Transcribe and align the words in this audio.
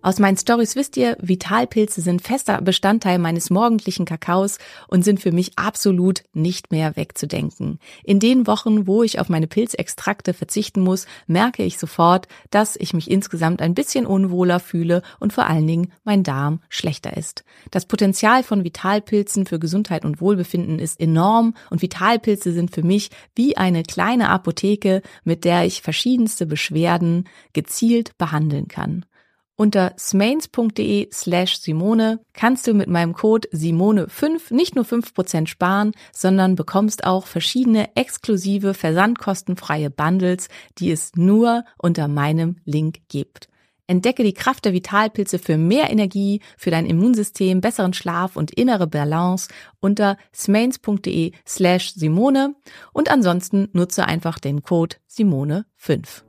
Aus 0.00 0.20
meinen 0.20 0.36
Stories 0.36 0.76
wisst 0.76 0.96
ihr, 0.96 1.16
Vitalpilze 1.20 2.00
sind 2.00 2.22
fester 2.22 2.62
Bestandteil 2.62 3.18
meines 3.18 3.50
morgendlichen 3.50 4.04
Kakaos 4.04 4.58
und 4.86 5.04
sind 5.04 5.20
für 5.20 5.32
mich 5.32 5.58
absolut 5.58 6.22
nicht 6.32 6.70
mehr 6.70 6.94
wegzudenken. 6.94 7.80
In 8.04 8.20
den 8.20 8.46
Wochen, 8.46 8.86
wo 8.86 9.02
ich 9.02 9.18
auf 9.18 9.28
meine 9.28 9.48
Pilzextrakte 9.48 10.34
verzichten 10.34 10.82
muss, 10.82 11.06
merke 11.26 11.64
ich 11.64 11.78
sofort, 11.78 12.28
dass 12.50 12.76
ich 12.76 12.94
mich 12.94 13.10
insgesamt 13.10 13.60
ein 13.60 13.74
bisschen 13.74 14.06
unwohler 14.06 14.60
fühle 14.60 15.02
und 15.18 15.32
vor 15.32 15.46
allen 15.46 15.66
Dingen 15.66 15.92
mein 16.04 16.22
Darm 16.22 16.60
schlechter 16.68 17.16
ist. 17.16 17.44
Das 17.72 17.84
Potenzial 17.84 18.44
von 18.44 18.62
Vitalpilzen 18.62 19.46
für 19.46 19.58
Gesundheit 19.58 20.04
und 20.04 20.20
Wohlbefinden 20.20 20.78
ist 20.78 21.00
enorm 21.00 21.54
und 21.70 21.82
Vitalpilze 21.82 22.52
sind 22.52 22.72
für 22.72 22.84
mich 22.84 23.10
wie 23.34 23.56
eine 23.56 23.82
kleine 23.82 24.28
Apotheke, 24.28 25.02
mit 25.24 25.44
der 25.44 25.64
ich 25.64 25.82
verschiedenste 25.82 26.46
Beschwerden 26.46 27.28
gezielt 27.52 28.16
behandeln 28.16 28.68
kann. 28.68 29.04
Unter 29.60 29.94
smains.de 29.98 31.08
slash 31.12 31.58
Simone 31.58 32.20
kannst 32.32 32.68
du 32.68 32.74
mit 32.74 32.88
meinem 32.88 33.12
Code 33.12 33.48
Simone5 33.52 34.54
nicht 34.54 34.76
nur 34.76 34.84
5% 34.84 35.48
sparen, 35.48 35.90
sondern 36.12 36.54
bekommst 36.54 37.02
auch 37.02 37.26
verschiedene 37.26 37.96
exklusive 37.96 38.72
versandkostenfreie 38.72 39.90
Bundles, 39.90 40.46
die 40.78 40.92
es 40.92 41.10
nur 41.16 41.64
unter 41.76 42.06
meinem 42.06 42.58
Link 42.66 43.00
gibt. 43.08 43.48
Entdecke 43.88 44.22
die 44.22 44.34
Kraft 44.34 44.64
der 44.64 44.74
Vitalpilze 44.74 45.40
für 45.40 45.56
mehr 45.56 45.90
Energie, 45.90 46.40
für 46.56 46.70
dein 46.70 46.86
Immunsystem, 46.86 47.60
besseren 47.60 47.94
Schlaf 47.94 48.36
und 48.36 48.52
innere 48.52 48.86
Balance 48.86 49.48
unter 49.80 50.18
smains.de 50.32 51.32
slash 51.44 51.94
Simone 51.94 52.54
und 52.92 53.10
ansonsten 53.10 53.70
nutze 53.72 54.06
einfach 54.06 54.38
den 54.38 54.62
Code 54.62 54.98
Simone5. 55.10 56.27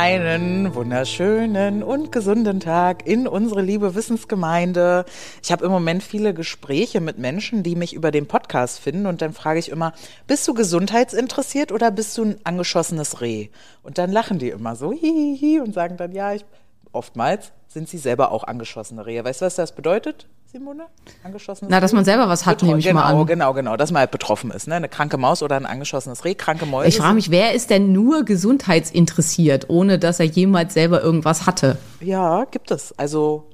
Einen 0.00 0.74
wunderschönen 0.74 1.82
und 1.82 2.10
gesunden 2.10 2.58
Tag 2.58 3.06
in 3.06 3.28
unsere 3.28 3.60
liebe 3.60 3.94
Wissensgemeinde. 3.94 5.04
Ich 5.42 5.52
habe 5.52 5.66
im 5.66 5.70
Moment 5.70 6.02
viele 6.02 6.32
Gespräche 6.32 7.02
mit 7.02 7.18
Menschen, 7.18 7.62
die 7.62 7.76
mich 7.76 7.92
über 7.92 8.10
den 8.10 8.26
Podcast 8.26 8.80
finden 8.80 9.04
und 9.04 9.20
dann 9.20 9.34
frage 9.34 9.58
ich 9.58 9.68
immer, 9.68 9.92
bist 10.26 10.48
du 10.48 10.54
gesundheitsinteressiert 10.54 11.70
oder 11.70 11.90
bist 11.90 12.16
du 12.16 12.24
ein 12.24 12.40
angeschossenes 12.44 13.20
Reh? 13.20 13.50
Und 13.82 13.98
dann 13.98 14.10
lachen 14.10 14.38
die 14.38 14.48
immer 14.48 14.74
so 14.74 14.90
hihihi 14.90 15.60
und 15.60 15.74
sagen 15.74 15.98
dann, 15.98 16.12
ja, 16.12 16.32
ich, 16.32 16.46
oftmals 16.92 17.52
sind 17.68 17.86
sie 17.86 17.98
selber 17.98 18.32
auch 18.32 18.44
angeschossene 18.44 19.04
Rehe. 19.04 19.22
Weißt 19.22 19.42
du, 19.42 19.44
was 19.44 19.56
das 19.56 19.74
bedeutet? 19.74 20.26
Simone? 20.52 20.86
Angeschossenes 21.22 21.70
Na, 21.70 21.78
dass 21.80 21.92
man 21.92 22.04
selber 22.04 22.28
was 22.28 22.44
hat, 22.44 22.54
Betroffen. 22.58 22.66
nehme 22.68 22.78
ich 22.80 22.86
genau, 22.86 23.00
mal 23.00 23.20
an. 23.20 23.26
Genau, 23.26 23.54
genau, 23.54 23.76
dass 23.76 23.92
man 23.92 24.00
halt 24.00 24.10
betroffen 24.10 24.50
ist. 24.50 24.66
Ne? 24.66 24.74
Eine 24.74 24.88
kranke 24.88 25.16
Maus 25.16 25.42
oder 25.44 25.56
ein 25.56 25.66
angeschossenes 25.66 26.24
Reh, 26.24 26.34
kranke 26.34 26.66
Mäuse. 26.66 26.88
Ich 26.88 26.96
frage 26.98 27.14
mich, 27.14 27.30
wer 27.30 27.54
ist 27.54 27.70
denn 27.70 27.92
nur 27.92 28.24
gesundheitsinteressiert, 28.24 29.68
ohne 29.70 29.98
dass 29.98 30.18
er 30.18 30.26
jemals 30.26 30.74
selber 30.74 31.02
irgendwas 31.02 31.46
hatte? 31.46 31.76
Ja, 32.00 32.44
gibt 32.50 32.70
es. 32.72 32.96
Also 32.98 33.48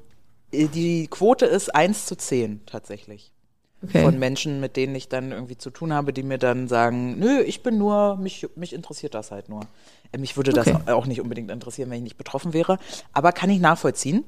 äh, 0.51 0.67
die 0.67 1.07
Quote 1.07 1.45
ist 1.45 1.75
1 1.75 2.05
zu 2.07 2.15
10 2.15 2.61
tatsächlich. 2.65 3.31
Okay. 3.83 4.01
Von 4.01 4.17
Menschen, 4.17 4.59
mit 4.59 4.75
denen 4.75 4.95
ich 4.95 5.07
dann 5.07 5.31
irgendwie 5.31 5.55
zu 5.57 5.69
tun 5.69 5.93
habe, 5.93 6.11
die 6.11 6.23
mir 6.23 6.39
dann 6.39 6.67
sagen, 6.67 7.19
nö, 7.19 7.41
ich 7.41 7.61
bin 7.61 7.77
nur, 7.77 8.15
mich, 8.17 8.47
mich 8.55 8.73
interessiert 8.73 9.13
das 9.13 9.29
halt 9.29 9.49
nur. 9.49 9.61
Äh, 10.11 10.17
Mich 10.17 10.35
würde 10.35 10.51
das 10.51 10.67
Okay. 10.67 10.91
auch 10.91 11.05
nicht 11.05 11.21
unbedingt 11.21 11.51
interessieren, 11.51 11.91
wenn 11.91 11.97
ich 11.97 12.03
nicht 12.03 12.17
betroffen 12.17 12.53
wäre. 12.53 12.79
Aber 13.13 13.31
kann 13.33 13.51
ich 13.51 13.59
nachvollziehen. 13.59 14.23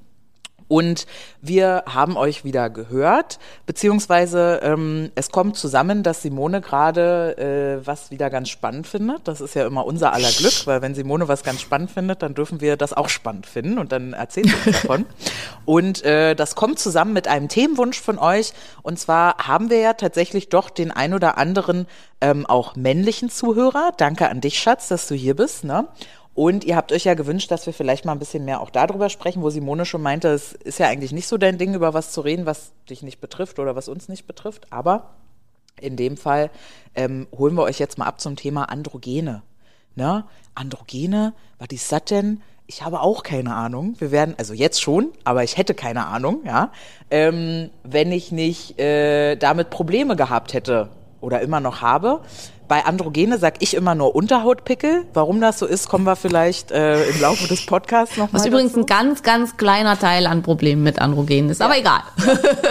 Und 0.69 1.07
wir 1.41 1.83
haben 1.87 2.15
euch 2.15 2.45
wieder 2.45 2.69
gehört, 2.69 3.39
beziehungsweise 3.65 4.59
ähm, 4.61 5.11
es 5.15 5.31
kommt 5.31 5.57
zusammen, 5.57 6.03
dass 6.03 6.21
Simone 6.21 6.61
gerade 6.61 7.81
äh, 7.81 7.85
was 7.85 8.11
wieder 8.11 8.29
ganz 8.29 8.49
spannend 8.49 8.85
findet. 8.85 9.27
Das 9.27 9.41
ist 9.41 9.55
ja 9.55 9.65
immer 9.65 9.85
unser 9.85 10.13
aller 10.13 10.29
Glück, 10.29 10.67
weil 10.67 10.83
wenn 10.83 10.93
Simone 10.93 11.27
was 11.27 11.43
ganz 11.43 11.59
spannend 11.59 11.89
findet, 11.89 12.21
dann 12.21 12.35
dürfen 12.35 12.61
wir 12.61 12.77
das 12.77 12.93
auch 12.93 13.09
spannend 13.09 13.47
finden 13.47 13.79
und 13.79 13.91
dann 13.91 14.13
erzählt 14.13 14.47
sie 14.47 14.69
uns 14.69 14.81
davon. 14.81 15.05
Und 15.65 16.03
äh, 16.03 16.35
das 16.35 16.55
kommt 16.55 16.79
zusammen 16.79 17.13
mit 17.13 17.27
einem 17.27 17.47
Themenwunsch 17.47 17.99
von 18.01 18.17
euch. 18.17 18.53
Und 18.81 18.97
zwar 18.97 19.37
haben 19.37 19.69
wir 19.69 19.79
ja 19.79 19.93
tatsächlich 19.93 20.49
doch 20.49 20.71
den 20.71 20.89
ein 20.89 21.13
oder 21.13 21.37
anderen 21.37 21.85
ähm, 22.21 22.45
auch 22.45 22.75
männlichen 22.75 23.29
Zuhörer. 23.29 23.91
Danke 23.97 24.29
an 24.29 24.41
dich, 24.41 24.59
Schatz, 24.59 24.87
dass 24.87 25.07
du 25.07 25.15
hier 25.15 25.35
bist. 25.35 25.63
Ne? 25.63 25.87
Und 26.39 26.63
ihr 26.63 26.77
habt 26.77 26.93
euch 26.93 27.03
ja 27.03 27.15
gewünscht, 27.15 27.51
dass 27.51 27.65
wir 27.65 27.73
vielleicht 27.73 28.05
mal 28.05 28.13
ein 28.13 28.19
bisschen 28.19 28.45
mehr 28.45 28.61
auch 28.61 28.69
darüber 28.69 29.09
sprechen, 29.09 29.41
wo 29.41 29.49
Simone 29.49 29.85
schon 29.85 30.01
meinte, 30.01 30.29
es 30.29 30.53
ist 30.53 30.79
ja 30.79 30.87
eigentlich 30.87 31.11
nicht 31.11 31.27
so 31.27 31.37
dein 31.37 31.57
Ding, 31.57 31.73
über 31.73 31.93
was 31.93 32.13
zu 32.13 32.21
reden, 32.21 32.45
was 32.45 32.71
dich 32.89 33.03
nicht 33.03 33.19
betrifft 33.19 33.59
oder 33.59 33.75
was 33.75 33.89
uns 33.89 34.07
nicht 34.07 34.25
betrifft. 34.25 34.67
Aber 34.69 35.09
in 35.81 35.97
dem 35.97 36.15
Fall 36.15 36.49
ähm, 36.95 37.27
holen 37.37 37.55
wir 37.55 37.63
euch 37.63 37.77
jetzt 37.77 37.97
mal 37.97 38.05
ab 38.05 38.21
zum 38.21 38.37
Thema 38.37 38.69
Androgene. 38.69 39.41
Ne? 39.95 40.23
Androgene, 40.55 41.33
was 41.57 41.67
ist 41.71 41.91
das 41.91 42.05
denn? 42.05 42.41
Ich 42.67 42.85
habe 42.85 43.01
auch 43.01 43.23
keine 43.23 43.53
Ahnung. 43.53 43.95
Wir 43.99 44.11
werden, 44.11 44.35
also 44.37 44.53
jetzt 44.53 44.81
schon, 44.81 45.09
aber 45.25 45.43
ich 45.43 45.57
hätte 45.57 45.73
keine 45.73 46.05
Ahnung, 46.05 46.43
ja. 46.45 46.71
Ähm, 47.11 47.69
wenn 47.83 48.13
ich 48.13 48.31
nicht 48.31 48.79
äh, 48.79 49.35
damit 49.35 49.71
Probleme 49.71 50.15
gehabt 50.15 50.53
hätte 50.53 50.87
oder 51.19 51.41
immer 51.41 51.59
noch 51.59 51.81
habe. 51.81 52.21
Bei 52.69 52.85
Androgene 52.85 53.39
sag 53.39 53.55
ich 53.63 53.73
immer 53.73 53.95
nur 53.95 54.13
Unterhautpickel. 54.13 55.07
Warum 55.15 55.41
das 55.41 55.57
so 55.57 55.65
ist, 55.65 55.89
kommen 55.89 56.05
wir 56.05 56.15
vielleicht 56.15 56.69
äh, 56.69 57.09
im 57.09 57.19
Laufe 57.19 57.47
des 57.47 57.65
Podcasts 57.65 58.15
noch 58.15 58.31
Was 58.31 58.45
übrigens 58.45 58.73
dazu. 58.73 58.81
ein 58.81 58.85
ganz, 58.85 59.23
ganz 59.23 59.57
kleiner 59.57 59.97
Teil 59.97 60.27
an 60.27 60.43
Problemen 60.43 60.83
mit 60.83 60.99
Androgenen 60.99 61.49
ist, 61.49 61.63
aber 61.63 61.79
egal. 61.79 62.01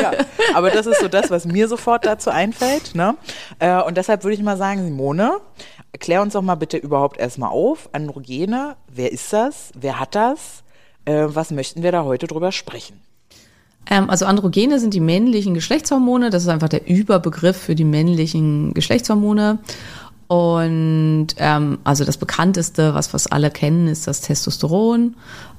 ja, 0.01 0.13
aber 0.55 0.71
das 0.71 0.87
ist 0.87 1.01
so 1.01 1.09
das, 1.09 1.33
was 1.33 1.47
mir 1.47 1.67
sofort 1.67 2.07
dazu 2.07 2.31
einfällt. 2.31 2.95
Ne? 2.95 3.17
Äh, 3.59 3.83
und 3.83 3.97
deshalb 3.97 4.23
würde 4.23 4.37
ich 4.37 4.43
mal 4.43 4.57
sagen, 4.57 4.85
Simone, 4.85 5.39
klär 5.99 6.23
uns 6.23 6.35
doch 6.35 6.43
mal 6.43 6.55
bitte 6.55 6.77
überhaupt 6.77 7.19
erstmal 7.19 7.51
auf. 7.51 7.89
Androgene, 7.91 8.77
wer 8.87 9.11
ist 9.11 9.33
das? 9.33 9.73
Wer 9.75 9.99
hat 9.99 10.15
das? 10.15 10.63
Äh, 11.07 11.25
was 11.27 11.51
möchten 11.51 11.83
wir 11.83 11.91
da 11.91 12.05
heute 12.05 12.29
drüber 12.29 12.53
sprechen? 12.53 13.01
Ähm, 13.91 14.11
also 14.11 14.27
Androgene 14.27 14.79
sind 14.81 14.95
die 14.95 15.01
männlichen 15.01 15.55
Geschlechtshormone. 15.55 16.31
Das 16.31 16.43
ist 16.43 16.49
einfach 16.49 16.69
der 16.69 16.89
Überbegriff 16.89 17.57
für 17.57 17.75
die 17.75 17.85
männlichen 17.85 18.75
Geschlechtshormone. 18.75 19.59
Und 20.29 21.29
ähm, 21.39 21.79
also 21.85 22.05
das 22.05 22.19
bekannteste, 22.19 22.95
was 22.95 23.15
was 23.15 23.27
alle 23.29 23.51
kennen, 23.51 23.89
ist 23.89 24.07
das 24.07 24.21
Testosteron. 24.21 25.15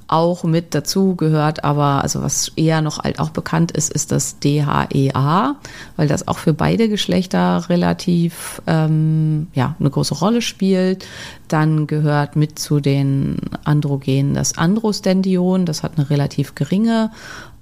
Auch 0.06 0.42
mit 0.42 0.74
dazu 0.74 1.14
gehört 1.14 1.62
aber, 1.62 2.02
also 2.02 2.20
was 2.20 2.50
eher 2.56 2.82
noch 2.82 2.98
alt 2.98 3.20
auch 3.20 3.30
bekannt 3.30 3.70
ist, 3.70 3.92
ist 3.92 4.10
das 4.10 4.40
DHEA, 4.40 5.54
weil 5.96 6.08
das 6.08 6.26
auch 6.26 6.38
für 6.38 6.52
beide 6.52 6.88
Geschlechter 6.88 7.68
relativ 7.68 8.60
ähm, 8.66 9.46
ja 9.54 9.76
eine 9.78 9.88
große 9.90 10.14
Rolle 10.14 10.42
spielt. 10.42 11.06
Dann 11.46 11.86
gehört 11.86 12.34
mit 12.34 12.58
zu 12.58 12.80
den 12.80 13.36
Androgenen 13.62 14.34
das 14.34 14.58
Androstendion, 14.58 15.64
das 15.64 15.84
hat 15.84 15.92
eine 15.96 16.10
relativ 16.10 16.56
geringe 16.56 17.12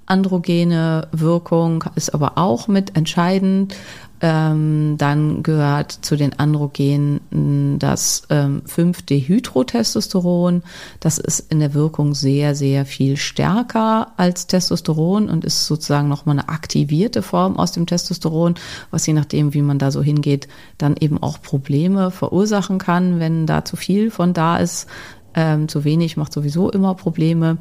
androgene 0.09 1.07
Wirkung, 1.11 1.85
ist 1.95 2.13
aber 2.13 2.37
auch 2.37 2.67
mit 2.67 2.97
entscheidend. 2.97 3.75
Ähm, 4.21 4.95
dann 4.97 5.43
gehört 5.43 5.93
zu 5.93 6.17
den 6.17 6.37
Androgenen 6.37 7.79
das 7.79 8.23
ähm, 8.29 8.63
5-Dehydrotestosteron. 8.67 10.63
Das 10.99 11.19
ist 11.19 11.49
in 11.51 11.61
der 11.61 11.73
Wirkung 11.73 12.13
sehr, 12.13 12.53
sehr 12.53 12.85
viel 12.85 13.15
stärker 13.15 14.11
als 14.17 14.47
Testosteron 14.47 15.29
und 15.29 15.45
ist 15.45 15.67
sozusagen 15.67 16.09
nochmal 16.09 16.37
eine 16.37 16.49
aktivierte 16.49 17.21
Form 17.21 17.57
aus 17.57 17.71
dem 17.71 17.85
Testosteron, 17.85 18.55
was 18.91 19.05
je 19.05 19.13
nachdem, 19.13 19.53
wie 19.53 19.61
man 19.61 19.79
da 19.79 19.89
so 19.89 20.03
hingeht, 20.03 20.49
dann 20.77 20.97
eben 20.99 21.23
auch 21.23 21.41
Probleme 21.41 22.11
verursachen 22.11 22.77
kann, 22.77 23.21
wenn 23.21 23.45
da 23.45 23.63
zu 23.63 23.77
viel 23.77 24.11
von 24.11 24.33
da 24.33 24.57
ist. 24.57 24.87
Ähm, 25.33 25.69
zu 25.69 25.85
wenig 25.85 26.17
macht 26.17 26.33
sowieso 26.33 26.69
immer 26.69 26.93
Probleme. 26.95 27.57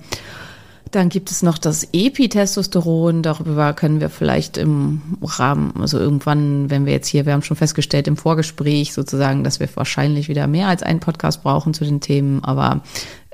Dann 0.90 1.08
gibt 1.08 1.30
es 1.30 1.42
noch 1.42 1.58
das 1.58 1.88
Epitestosteron. 1.92 3.22
Darüber 3.22 3.72
können 3.74 4.00
wir 4.00 4.08
vielleicht 4.08 4.56
im 4.56 5.02
Rahmen, 5.22 5.74
also 5.80 5.98
irgendwann, 5.98 6.70
wenn 6.70 6.86
wir 6.86 6.92
jetzt 6.92 7.08
hier, 7.08 7.26
wir 7.26 7.32
haben 7.32 7.42
schon 7.42 7.56
festgestellt 7.56 8.08
im 8.08 8.16
Vorgespräch 8.16 8.94
sozusagen, 8.94 9.44
dass 9.44 9.60
wir 9.60 9.68
wahrscheinlich 9.74 10.28
wieder 10.28 10.46
mehr 10.46 10.68
als 10.68 10.82
einen 10.82 11.00
Podcast 11.00 11.42
brauchen 11.42 11.74
zu 11.74 11.84
den 11.84 12.00
Themen. 12.00 12.42
Aber 12.42 12.82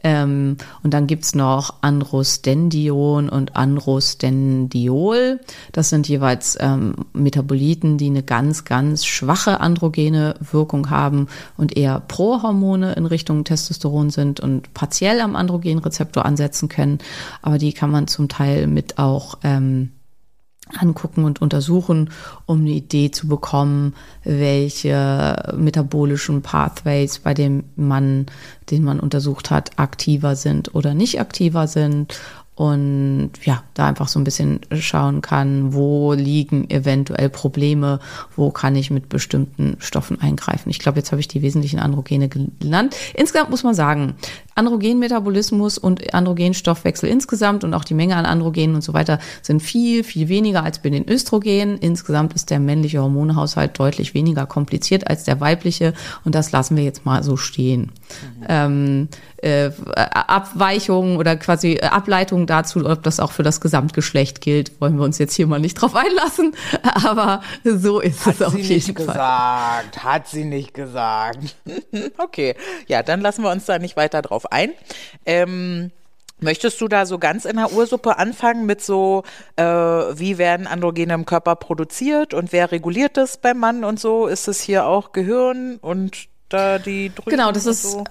ähm, 0.05 0.59
und 0.83 0.93
dann 0.93 1.07
gibt's 1.07 1.35
noch 1.35 1.77
Androstendion 1.81 3.31
und 3.31 3.57
Androstendiol. 3.57 5.41
Das 5.73 5.89
sind 5.89 6.07
jeweils 6.07 6.59
ähm, 6.61 6.95
Metaboliten, 7.15 7.97
die 7.97 8.07
eine 8.07 8.23
ganz, 8.23 8.65
ganz 8.65 9.07
schwache 9.07 9.61
androgene 9.61 10.35
Wirkung 10.53 10.91
haben 10.91 11.29
und 11.57 11.77
eher 11.77 12.01
Prohormone 12.01 12.93
in 12.93 13.07
Richtung 13.07 13.45
Testosteron 13.45 14.11
sind 14.11 14.41
und 14.41 14.75
partiell 14.75 15.21
am 15.21 15.37
Androgenrezeptor 15.37 16.27
ansetzen 16.27 16.69
können. 16.69 16.99
Aber 17.41 17.57
die 17.57 17.73
kann 17.73 17.91
man 17.91 18.07
zum 18.07 18.29
Teil 18.29 18.67
mit 18.67 18.99
auch 18.99 19.39
ähm, 19.43 19.91
angucken 20.79 21.25
und 21.25 21.43
untersuchen, 21.43 22.11
um 22.47 22.61
eine 22.61 22.71
Idee 22.71 23.11
zu 23.11 23.29
bekommen, 23.29 23.95
welche 24.25 25.53
metabolischen 25.57 26.43
Pathways 26.43 27.19
bei 27.19 27.35
dem 27.35 27.65
Mann, 27.77 28.27
den 28.71 28.85
man 28.85 29.01
untersucht 29.01 29.51
hat, 29.51 29.79
aktiver 29.79 30.37
sind 30.37 30.75
oder 30.75 30.95
nicht 30.95 31.21
aktiver 31.21 31.67
sind 31.69 32.19
und 32.57 33.33
ja, 33.43 33.65
da 33.75 33.89
einfach 33.89 34.07
so 34.07 34.21
ein 34.21 34.25
bisschen 34.25 34.61
schauen 34.73 35.23
kann, 35.23 35.75
wo 35.75 36.13
liegen 36.13 36.71
eventuell 36.71 37.29
Probleme, 37.29 37.99
wo 38.37 38.51
kann 38.51 38.77
ich 38.77 38.93
mit 38.93 39.09
bestimmten 39.09 39.77
Stoffen 39.81 40.21
eingreifen. 40.21 40.71
Ich 40.71 40.79
glaube, 40.79 40.99
jetzt 40.99 41.11
habe 41.11 41.21
ich 41.21 41.27
die 41.27 41.43
wesentlichen 41.43 41.81
Androgene 41.81 42.29
genannt. 42.29 42.95
Insgesamt 43.15 43.51
muss 43.51 43.65
man 43.65 43.75
sagen, 43.75 44.15
Androgenmetabolismus 44.55 45.79
und 45.79 46.15
Androgenstoffwechsel 46.15 47.09
insgesamt 47.09 47.65
und 47.65 47.75
auch 47.75 47.85
die 47.85 47.95
Menge 47.95 48.17
an 48.17 48.27
Androgenen 48.27 48.77
und 48.77 48.83
so 48.83 48.95
weiter 48.95 49.19
sind 49.43 49.63
viel, 49.63 50.05
viel 50.05 50.29
weniger 50.29 50.63
als 50.63 50.79
bei 50.79 50.91
den 50.91 51.09
Östrogenen. 51.09 51.79
Insgesamt 51.79 52.35
ist 52.35 52.51
der 52.51 52.61
männliche 52.61 53.01
Hormonhaushalt 53.01 53.79
deutlich 53.79 54.15
weniger 54.15 54.47
kompliziert 54.47 55.09
als 55.09 55.25
der 55.25 55.41
weibliche 55.41 55.95
und 56.25 56.35
das 56.35 56.53
lassen 56.53 56.77
wir 56.77 56.85
jetzt 56.85 57.05
mal 57.05 57.23
so 57.23 57.37
stehen. 57.37 57.93
Mhm. 58.39 58.47
Ähm, 58.49 59.09
äh, 59.45 59.71
Abweichungen 59.95 61.19
oder 61.19 61.37
quasi 61.37 61.79
Ableitungen 61.81 62.47
dazu, 62.47 62.85
ob 62.89 63.03
das 63.03 63.21
auch 63.21 63.33
für 63.33 63.43
das 63.43 63.61
Gesamtgeschlecht 63.61 64.41
gilt, 64.41 64.81
wollen 64.81 64.97
wir 64.97 65.05
uns 65.05 65.19
jetzt 65.19 65.35
hier 65.35 65.47
mal 65.47 65.61
nicht 65.61 65.75
drauf 65.75 65.95
einlassen. 65.95 66.55
Aber 67.05 67.43
so 67.65 68.01
ist 68.01 68.25
Hat 68.25 68.37
es 68.37 68.43
auf 68.43 68.53
sie 68.53 68.61
jeden 68.63 68.75
nicht 68.75 68.97
Fall. 68.97 69.07
gesagt. 69.07 70.05
Hat 70.05 70.29
sie 70.29 70.45
nicht 70.45 70.73
gesagt. 70.73 71.57
okay. 72.19 72.55
Ja, 72.87 73.03
dann 73.03 73.21
lassen 73.21 73.43
wir 73.43 73.51
uns 73.51 73.67
da 73.67 73.79
nicht 73.79 73.97
weiter 73.97 74.23
drauf 74.23 74.44
ein. 74.47 74.71
Ähm, 75.27 75.91
Möchtest 76.41 76.81
du 76.81 76.89
da 76.89 77.07
so 77.07 77.19
ganz 77.19 77.45
in 77.45 77.57
der 77.57 77.73
Ursuppe 77.73 78.19
anfangen 78.19 78.67
mit 78.67 78.83
so, 78.83 79.23
äh, 79.57 79.65
wie 79.65 80.37
werden 80.37 80.67
Androgene 80.67 81.15
im 81.15 81.27
Körper 81.27 81.55
produziert 81.57 82.35
und 82.35 82.53
wer 82.53 82.71
reguliert 82.73 83.17
das 83.17 83.39
beim 83.39 83.59
Mann 83.59 83.85
und 83.85 84.01
so? 84.01 84.27
Ist 84.27 84.49
es 84.49 84.61
hier 84.61 84.87
auch 84.87 85.13
Gehirn 85.13 85.79
und 85.81 86.27
da 86.49 86.79
die 86.79 87.13
Drüsen 87.15 87.31
Genau, 87.31 87.53
das 87.53 87.67
ist 87.67 87.85
so? 87.85 88.03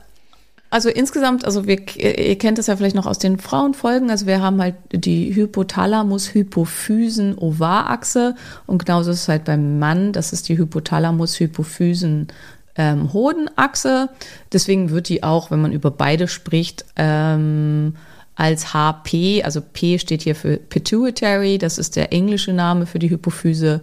Also 0.69 0.87
insgesamt, 0.89 1.43
also 1.45 1.67
wir, 1.67 1.79
ihr 1.97 2.37
kennt 2.39 2.57
das 2.57 2.65
ja 2.65 2.75
vielleicht 2.75 2.95
noch 2.95 3.05
aus 3.05 3.19
den 3.19 3.37
Frauenfolgen, 3.37 4.09
also 4.09 4.25
wir 4.25 4.41
haben 4.41 4.59
halt 4.59 4.73
die 4.91 5.35
Hypothalamus-Hypophysen-Ovarachse 5.35 8.33
und 8.65 8.83
genauso 8.83 9.11
ist 9.11 9.21
es 9.21 9.27
halt 9.27 9.43
beim 9.43 9.77
Mann, 9.77 10.13
das 10.13 10.33
ist 10.33 10.49
die 10.49 10.57
Hypothalamus-Hypophysen- 10.57 12.29
ähm, 12.75 13.13
Hodenachse. 13.13 14.09
Deswegen 14.51 14.89
wird 14.89 15.09
die 15.09 15.23
auch, 15.23 15.51
wenn 15.51 15.61
man 15.61 15.71
über 15.71 15.91
beide 15.91 16.27
spricht, 16.27 16.85
ähm, 16.95 17.95
als 18.35 18.73
HP, 18.73 19.43
also 19.43 19.61
P 19.61 19.99
steht 19.99 20.23
hier 20.23 20.35
für 20.35 20.57
Pituitary, 20.57 21.59
das 21.59 21.77
ist 21.77 21.95
der 21.95 22.11
englische 22.11 22.51
Name 22.51 22.85
für 22.85 22.99
die 22.99 23.09
Hypophyse. 23.09 23.81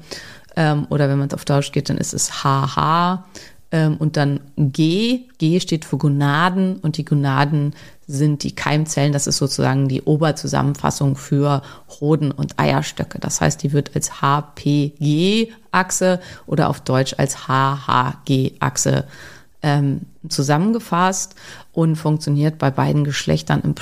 Ähm, 0.56 0.86
oder 0.90 1.08
wenn 1.08 1.18
man 1.18 1.28
es 1.28 1.34
auf 1.34 1.44
Deutsch 1.44 1.70
geht, 1.70 1.88
dann 1.88 1.98
ist 1.98 2.12
es 2.12 2.42
HH. 2.42 3.24
Ähm, 3.72 3.96
und 3.96 4.16
dann 4.16 4.40
G, 4.56 5.20
G 5.38 5.60
steht 5.60 5.84
für 5.84 5.96
Gonaden 5.96 6.76
und 6.76 6.96
die 6.96 7.04
Gonaden 7.04 7.74
sind 8.06 8.42
die 8.42 8.54
Keimzellen. 8.54 9.12
Das 9.12 9.26
ist 9.26 9.38
sozusagen 9.38 9.88
die 9.88 10.02
Oberzusammenfassung 10.02 11.16
für 11.16 11.62
Hoden 12.00 12.32
und 12.32 12.58
Eierstöcke. 12.58 13.18
Das 13.20 13.40
heißt, 13.40 13.62
die 13.62 13.72
wird 13.72 13.94
als 13.94 14.20
HPG-Achse 14.20 16.20
oder 16.46 16.68
auf 16.68 16.80
Deutsch 16.80 17.14
als 17.18 17.46
HHG-Achse 17.46 19.04
ähm, 19.62 20.00
zusammengefasst 20.28 21.34
und 21.72 21.96
funktioniert 21.96 22.58
bei 22.58 22.70
beiden 22.70 23.04
Geschlechtern 23.04 23.62
im 23.62 23.74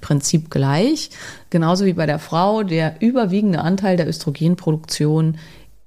Prinzip 0.00 0.50
gleich. 0.50 1.10
Genauso 1.50 1.84
wie 1.84 1.92
bei 1.92 2.06
der 2.06 2.18
Frau. 2.18 2.64
Der 2.64 3.00
überwiegende 3.00 3.60
Anteil 3.60 3.96
der 3.96 4.08
Östrogenproduktion 4.08 5.38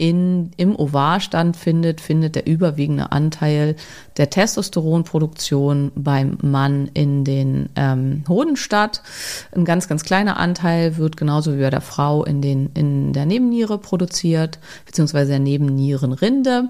in, 0.01 0.49
im 0.57 0.75
Ovarstand 0.75 1.55
findet, 1.55 2.01
findet 2.01 2.33
der 2.33 2.47
überwiegende 2.47 3.11
Anteil 3.11 3.75
der 4.17 4.31
Testosteronproduktion 4.31 5.91
beim 5.93 6.39
Mann 6.41 6.89
in 6.95 7.23
den 7.23 7.69
ähm, 7.75 8.23
Hoden 8.27 8.55
statt. 8.55 9.03
Ein 9.55 9.63
ganz, 9.63 9.87
ganz 9.87 10.03
kleiner 10.03 10.37
Anteil 10.37 10.97
wird 10.97 11.17
genauso 11.17 11.55
wie 11.55 11.61
bei 11.61 11.69
der 11.69 11.81
Frau 11.81 12.23
in, 12.25 12.41
den, 12.41 12.71
in 12.73 13.13
der 13.13 13.27
Nebenniere 13.27 13.77
produziert, 13.77 14.57
beziehungsweise 14.87 15.29
der 15.29 15.39
Nebennierenrinde. 15.39 16.69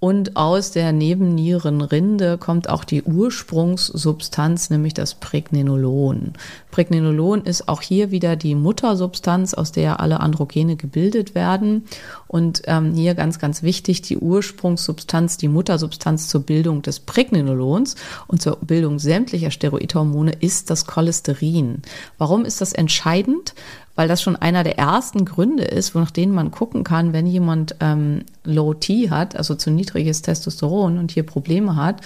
Und 0.00 0.36
aus 0.36 0.70
der 0.70 0.92
Nebennierenrinde 0.92 2.38
kommt 2.38 2.68
auch 2.68 2.84
die 2.84 3.02
Ursprungssubstanz, 3.02 4.70
nämlich 4.70 4.94
das 4.94 5.16
Pregnenolon. 5.16 6.34
Pregnenolon 6.70 7.42
ist 7.42 7.68
auch 7.68 7.82
hier 7.82 8.12
wieder 8.12 8.36
die 8.36 8.54
Muttersubstanz, 8.54 9.54
aus 9.54 9.72
der 9.72 9.98
alle 9.98 10.20
Androgene 10.20 10.76
gebildet 10.76 11.34
werden. 11.34 11.84
Und 12.28 12.62
ähm, 12.66 12.92
hier 12.94 13.16
ganz, 13.16 13.40
ganz 13.40 13.64
wichtig, 13.64 14.02
die 14.02 14.18
Ursprungssubstanz, 14.18 15.36
die 15.36 15.48
Muttersubstanz 15.48 16.28
zur 16.28 16.42
Bildung 16.42 16.82
des 16.82 17.00
Pregnenolons 17.00 17.96
und 18.28 18.40
zur 18.40 18.56
Bildung 18.58 19.00
sämtlicher 19.00 19.50
Steroidhormone 19.50 20.32
ist 20.38 20.70
das 20.70 20.86
Cholesterin. 20.86 21.82
Warum 22.18 22.44
ist 22.44 22.60
das 22.60 22.72
entscheidend? 22.72 23.54
Weil 23.98 24.06
das 24.06 24.22
schon 24.22 24.36
einer 24.36 24.62
der 24.62 24.78
ersten 24.78 25.24
Gründe 25.24 25.64
ist, 25.64 25.96
nach 25.96 26.12
denen 26.12 26.32
man 26.32 26.52
gucken 26.52 26.84
kann, 26.84 27.12
wenn 27.12 27.26
jemand 27.26 27.74
ähm, 27.80 28.20
Low 28.44 28.72
T 28.72 29.10
hat, 29.10 29.34
also 29.34 29.56
zu 29.56 29.72
niedriges 29.72 30.22
Testosteron 30.22 30.98
und 30.98 31.10
hier 31.10 31.24
Probleme 31.24 31.74
hat, 31.74 32.02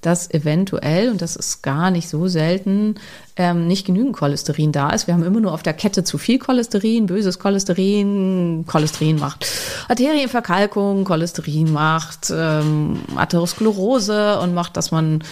dass 0.00 0.30
eventuell, 0.30 1.10
und 1.10 1.20
das 1.20 1.36
ist 1.36 1.62
gar 1.62 1.90
nicht 1.90 2.08
so 2.08 2.28
selten, 2.28 2.96
ähm, 3.36 3.66
nicht 3.66 3.86
genügend 3.86 4.16
Cholesterin 4.16 4.72
da 4.72 4.90
ist. 4.90 5.06
Wir 5.06 5.14
haben 5.14 5.22
immer 5.22 5.40
nur 5.40 5.52
auf 5.52 5.62
der 5.62 5.72
Kette 5.72 6.04
zu 6.04 6.18
viel 6.18 6.38
Cholesterin, 6.38 7.06
böses 7.06 7.38
Cholesterin, 7.38 8.64
Cholesterin 8.66 9.18
macht 9.18 9.46
Arterienverkalkung, 9.88 11.04
Cholesterin 11.04 11.72
macht 11.72 12.32
ähm, 12.34 13.00
Atherosklerose 13.16 14.40
und 14.40 14.54
macht, 14.54 14.76
dass 14.76 14.90
man, 14.90 15.22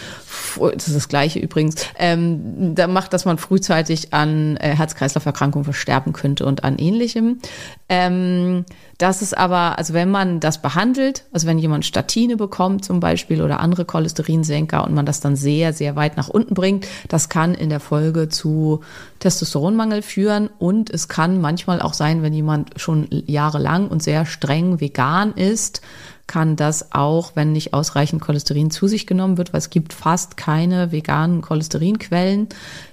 das 0.56 0.88
ist 0.88 0.96
das 0.96 1.08
gleiche 1.08 1.38
übrigens, 1.38 1.76
ähm, 1.98 2.74
da 2.74 2.86
macht, 2.86 3.12
dass 3.12 3.24
man 3.24 3.38
frühzeitig 3.38 4.12
an 4.12 4.56
äh, 4.56 4.70
Herz-Kreislauf-Erkrankungen 4.70 5.64
versterben 5.64 6.12
könnte 6.12 6.46
und 6.46 6.64
an 6.64 6.78
ähnlichem. 6.78 7.40
Ähm, 7.88 8.64
das 8.98 9.20
ist 9.20 9.36
aber, 9.36 9.78
also 9.78 9.92
wenn 9.92 10.10
man 10.10 10.40
das 10.40 10.62
behandelt, 10.62 11.24
also 11.32 11.46
wenn 11.46 11.58
jemand 11.58 11.84
Statine 11.84 12.36
bekommt 12.36 12.84
zum 12.84 12.98
Beispiel 12.98 13.42
oder 13.42 13.60
andere 13.60 13.84
Cholesterinsenker 13.84 14.84
und 14.84 14.94
man 14.94 15.04
das 15.04 15.20
dann 15.20 15.36
sehr, 15.36 15.74
sehr 15.74 15.96
weit 15.96 16.16
nach 16.16 16.28
unten 16.28 16.54
bringt, 16.54 16.86
das 17.08 17.28
kann 17.28 17.54
in 17.54 17.68
der 17.68 17.80
Folge 17.80 18.28
zu 18.30 18.80
Testosteronmangel 19.18 20.00
führen. 20.00 20.48
Und 20.58 20.88
es 20.88 21.08
kann 21.08 21.40
manchmal 21.40 21.82
auch 21.82 21.94
sein, 21.94 22.22
wenn 22.22 22.32
jemand 22.32 22.80
schon 22.80 23.06
jahrelang 23.10 23.88
und 23.88 24.02
sehr 24.02 24.24
streng 24.24 24.80
vegan 24.80 25.34
ist, 25.34 25.82
kann 26.26 26.56
das 26.56 26.92
auch, 26.92 27.32
wenn 27.34 27.52
nicht 27.52 27.72
ausreichend 27.72 28.20
Cholesterin 28.20 28.70
zu 28.70 28.88
sich 28.88 29.06
genommen 29.06 29.38
wird, 29.38 29.52
weil 29.52 29.58
es 29.58 29.70
gibt 29.70 29.92
fast 29.92 30.36
keine 30.36 30.90
veganen 30.90 31.40
Cholesterinquellen, 31.40 32.48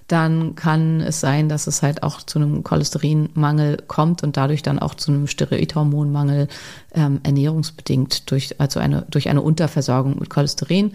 dann 0.07 0.55
kann 0.55 1.01
es 1.01 1.19
sein, 1.19 1.49
dass 1.49 1.67
es 1.67 1.81
halt 1.81 2.03
auch 2.03 2.21
zu 2.21 2.39
einem 2.39 2.63
Cholesterinmangel 2.63 3.83
kommt 3.87 4.23
und 4.23 4.37
dadurch 4.37 4.61
dann 4.61 4.79
auch 4.79 4.95
zu 4.95 5.11
einem 5.11 5.27
Steroidhormonmangel 5.27 6.47
ähm, 6.93 7.19
ernährungsbedingt 7.23 8.29
durch, 8.29 8.59
also 8.59 8.79
eine, 8.79 9.05
durch 9.09 9.29
eine 9.29 9.41
Unterversorgung 9.41 10.19
mit 10.19 10.29
Cholesterin. 10.29 10.91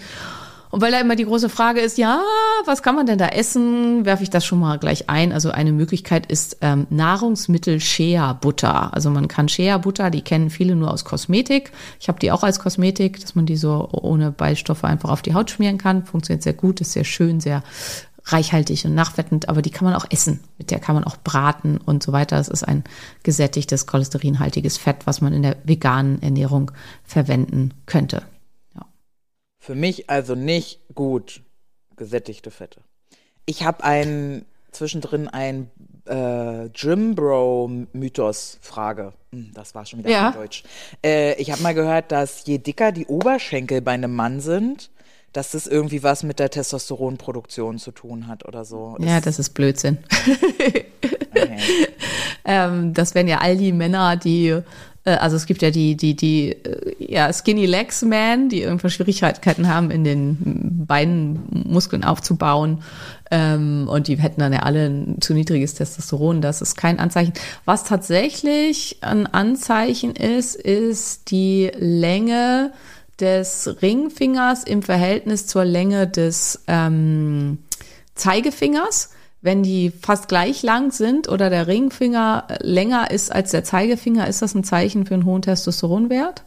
Und 0.71 0.83
weil 0.83 0.93
da 0.93 1.00
immer 1.00 1.17
die 1.17 1.25
große 1.25 1.49
Frage 1.49 1.81
ist, 1.81 1.97
ja, 1.97 2.21
was 2.67 2.83
kann 2.83 2.95
man 2.95 3.07
denn 3.07 3.19
da 3.19 3.29
essen, 3.29 4.05
werfe 4.05 4.23
ich 4.23 4.31
das 4.31 4.45
schon 4.45 4.61
mal 4.61 4.79
gleich 4.79 5.09
ein. 5.09 5.33
Also 5.33 5.50
eine 5.50 5.73
Möglichkeit 5.73 6.27
ist 6.31 6.59
ähm, 6.61 6.87
Nahrungsmittel 6.91 7.81
Shea 7.81 8.35
Butter. 8.35 8.93
Also 8.93 9.09
man 9.09 9.29
kann 9.29 9.49
Shea 9.49 9.79
Butter, 9.79 10.11
die 10.11 10.21
kennen 10.21 10.50
viele 10.50 10.77
nur 10.77 10.91
aus 10.91 11.05
Kosmetik. 11.05 11.73
Ich 12.00 12.09
habe 12.09 12.19
die 12.19 12.31
auch 12.33 12.43
als 12.43 12.59
Kosmetik, 12.59 13.21
dass 13.21 13.35
man 13.35 13.47
die 13.47 13.57
so 13.57 13.88
ohne 13.93 14.31
Beistoffe 14.31 14.87
einfach 14.87 15.11
auf 15.11 15.23
die 15.23 15.33
Haut 15.33 15.50
schmieren 15.50 15.79
kann. 15.79 16.05
Funktioniert 16.05 16.43
sehr 16.43 16.53
gut, 16.53 16.83
ist 16.83 16.93
sehr 16.93 17.05
schön, 17.05 17.41
sehr 17.41 17.62
reichhaltig 18.33 18.85
und 18.85 18.95
nachwettend, 18.95 19.49
aber 19.49 19.63
die 19.63 19.71
kann 19.71 19.85
man 19.85 19.95
auch 19.95 20.07
essen. 20.11 20.41
Mit 20.59 20.71
der 20.71 20.79
kann 20.81 20.95
man 20.95 21.05
auch 21.05 21.17
braten 21.17 21.79
und 21.79 22.03
so 22.03 22.13
weiter. 22.13 22.37
Das 22.37 22.49
ist 22.49 22.63
ein 22.65 22.85
gesättigtes, 23.23 23.87
cholesterinhaltiges 23.87 24.79
Fett, 24.79 25.07
was 25.07 25.21
man 25.21 25.33
in 25.33 25.43
der 25.43 25.57
veganen 25.65 26.23
Ernährung 26.23 26.71
verwenden 27.05 27.73
könnte. 27.87 28.23
Ja. 28.75 28.87
Für 29.59 29.75
mich 29.75 30.11
also 30.11 30.35
nicht 30.35 30.81
gut 30.95 31.43
gesättigte 31.97 32.51
Fette. 32.51 32.81
Ich 33.47 33.65
habe 33.65 33.83
ein 33.85 34.45
zwischendrin 34.73 35.29
ein 35.29 35.71
äh, 36.05 36.69
Gym 36.71 37.15
Bro 37.15 37.71
Mythos 37.93 38.59
Frage. 38.61 39.13
Hm, 39.33 39.51
Das 39.55 39.75
war 39.75 39.87
schon 39.87 40.01
wieder 40.01 40.11
Ja. 40.11 40.31
Deutsch. 40.33 40.63
Äh, 41.05 41.35
ich 41.41 41.51
habe 41.51 41.63
mal 41.63 41.75
gehört, 41.75 42.13
dass 42.13 42.47
je 42.47 42.59
dicker 42.59 42.93
die 42.93 43.07
Oberschenkel 43.07 43.81
bei 43.81 43.93
einem 43.93 44.15
Mann 44.15 44.41
sind, 44.41 44.91
dass 45.33 45.53
das 45.53 45.67
irgendwie 45.67 46.03
was 46.03 46.23
mit 46.23 46.39
der 46.39 46.51
Testosteronproduktion 46.51 47.79
zu 47.79 47.91
tun 47.91 48.27
hat 48.27 48.47
oder 48.47 48.65
so. 48.65 48.97
Ja, 49.01 49.21
das 49.21 49.39
ist 49.39 49.51
Blödsinn. 49.51 49.99
okay. 50.27 50.87
Ähm, 52.49 52.95
das 52.95 53.15
wären 53.15 53.29
ja 53.29 53.39
all 53.43 53.59
die 53.59 53.73
Männer, 53.73 54.17
die, 54.17 54.49
äh, 55.05 55.11
also 55.11 55.37
es 55.37 55.45
gibt 55.45 55.61
ja 55.61 55.71
die, 55.71 55.99
die, 55.99 56.17
die, 56.17 56.53
äh, 56.53 56.95
ja, 56.99 57.31
Skinny 57.31 57.67
Legs 57.67 58.01
Man, 58.01 58.49
die 58.49 58.63
irgendwann 58.63 58.91
Schwierigkeiten 58.91 59.69
haben, 59.69 59.91
in 59.91 60.03
den 60.03 60.87
Beinen 60.87 61.43
Muskeln 61.69 62.05
aufzubauen. 62.05 62.83
Ähm, 63.31 63.87
und 63.87 64.09
die 64.09 64.17
hätten 64.19 64.41
dann 64.41 64.55
ja 64.55 64.61
alle 64.61 64.87
ein 64.87 65.21
zu 65.21 65.35
niedriges 65.35 65.75
Testosteron. 65.75 66.41
Das 66.41 66.63
ist 66.63 66.75
kein 66.75 66.99
Anzeichen. 66.99 67.35
Was 67.67 67.85
tatsächlich 67.85 68.97
ein 69.03 69.27
Anzeichen 69.27 70.17
ist, 70.17 70.55
ist 70.55 71.31
die 71.31 71.71
Länge 71.77 72.73
des 73.21 73.83
Ringfingers 73.83 74.65
im 74.65 74.83
Verhältnis 74.83 75.47
zur 75.47 75.65
Länge 75.65 76.07
des 76.07 76.65
ähm, 76.67 77.59
Zeigefingers. 78.15 79.11
Wenn 79.41 79.63
die 79.63 79.91
fast 79.91 80.29
gleich 80.29 80.63
lang 80.63 80.91
sind 80.91 81.29
oder 81.29 81.49
der 81.49 81.69
Ringfinger 81.69 82.49
länger 82.61 83.11
ist 83.11 83.31
als 83.31 83.53
der 83.53 83.63
Zeigefinger, 83.63 84.27
ist 84.27 84.43
das 84.43 84.55
ein 84.55 84.65
Zeichen 84.65 85.07
für 85.07 85.15
einen 85.15 85.25
hohen 85.25 85.43
Testosteronwert. 85.43 86.43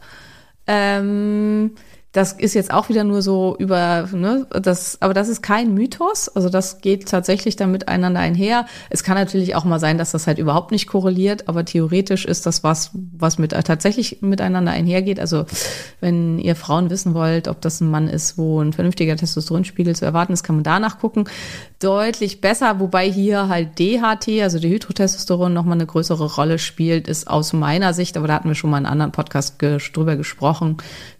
Ähm, 0.66 1.72
das 2.12 2.32
ist 2.32 2.52
jetzt 2.52 2.72
auch 2.72 2.90
wieder 2.90 3.04
nur 3.04 3.22
so 3.22 3.56
über, 3.58 4.06
ne, 4.12 4.46
das, 4.50 4.98
aber 5.00 5.14
das 5.14 5.28
ist 5.28 5.42
kein 5.42 5.72
Mythos. 5.72 6.28
Also 6.28 6.50
das 6.50 6.82
geht 6.82 7.08
tatsächlich 7.08 7.56
dann 7.56 7.72
miteinander 7.72 8.20
einher. 8.20 8.66
Es 8.90 9.02
kann 9.02 9.16
natürlich 9.16 9.54
auch 9.54 9.64
mal 9.64 9.80
sein, 9.80 9.96
dass 9.96 10.12
das 10.12 10.26
halt 10.26 10.38
überhaupt 10.38 10.72
nicht 10.72 10.86
korreliert, 10.86 11.48
aber 11.48 11.64
theoretisch 11.64 12.26
ist 12.26 12.44
das 12.44 12.62
was, 12.62 12.90
was 12.92 13.38
mit 13.38 13.52
tatsächlich 13.52 14.18
miteinander 14.20 14.72
einhergeht. 14.72 15.20
Also 15.20 15.46
wenn 16.00 16.38
ihr 16.38 16.54
Frauen 16.54 16.90
wissen 16.90 17.14
wollt, 17.14 17.48
ob 17.48 17.62
das 17.62 17.80
ein 17.80 17.90
Mann 17.90 18.08
ist, 18.08 18.36
wo 18.36 18.60
ein 18.60 18.74
vernünftiger 18.74 19.16
Testosteronspiegel 19.16 19.96
zu 19.96 20.04
erwarten 20.04 20.34
ist, 20.34 20.42
kann 20.42 20.56
man 20.56 20.64
danach 20.64 20.98
gucken. 20.98 21.24
Deutlich 21.82 22.40
besser, 22.40 22.78
wobei 22.78 23.10
hier 23.10 23.48
halt 23.48 23.80
DHT, 23.80 24.40
also 24.40 24.60
Dihydrotestosteron, 24.60 25.52
nochmal 25.52 25.78
eine 25.78 25.86
größere 25.86 26.36
Rolle 26.36 26.60
spielt, 26.60 27.08
ist 27.08 27.26
aus 27.26 27.52
meiner 27.52 27.92
Sicht, 27.92 28.16
aber 28.16 28.28
da 28.28 28.34
hatten 28.34 28.46
wir 28.46 28.54
schon 28.54 28.70
mal 28.70 28.78
in 28.78 28.86
einem 28.86 28.92
anderen 28.92 29.10
Podcast 29.10 29.58
ge 29.58 29.78
drüber 29.92 30.14
gesprochen, 30.14 30.76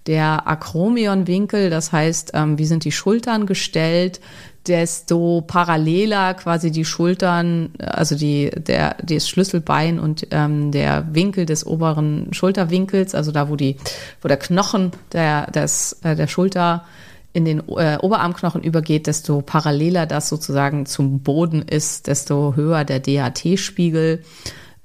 der 0.06 0.46
Akromion-Winkel, 0.46 1.68
das 1.68 1.90
heißt, 1.90 2.30
ähm, 2.34 2.58
wie 2.58 2.66
sind 2.66 2.84
die 2.84 2.92
Schultern 2.92 3.46
gestellt, 3.46 4.20
desto 4.68 5.42
paralleler 5.44 6.34
quasi 6.34 6.70
die 6.70 6.84
Schultern, 6.84 7.70
also 7.80 8.14
die, 8.14 8.50
der, 8.50 8.94
das 9.02 9.28
Schlüsselbein 9.28 9.98
und 9.98 10.28
ähm, 10.30 10.70
der 10.70 11.12
Winkel 11.12 11.44
des 11.44 11.66
oberen 11.66 12.32
Schulterwinkels, 12.32 13.16
also 13.16 13.32
da, 13.32 13.48
wo 13.48 13.56
die, 13.56 13.78
wo 14.20 14.28
der 14.28 14.36
Knochen 14.36 14.92
der, 15.12 15.50
des, 15.50 15.98
äh, 16.04 16.14
der 16.14 16.28
Schulter 16.28 16.84
in 17.32 17.44
den 17.44 17.60
äh, 17.68 17.98
Oberarmknochen 18.00 18.62
übergeht, 18.62 19.06
desto 19.06 19.40
paralleler 19.40 20.06
das 20.06 20.28
sozusagen 20.28 20.86
zum 20.86 21.20
Boden 21.20 21.62
ist, 21.62 22.06
desto 22.06 22.54
höher 22.56 22.84
der 22.84 23.00
DHT-Spiegel. 23.00 24.22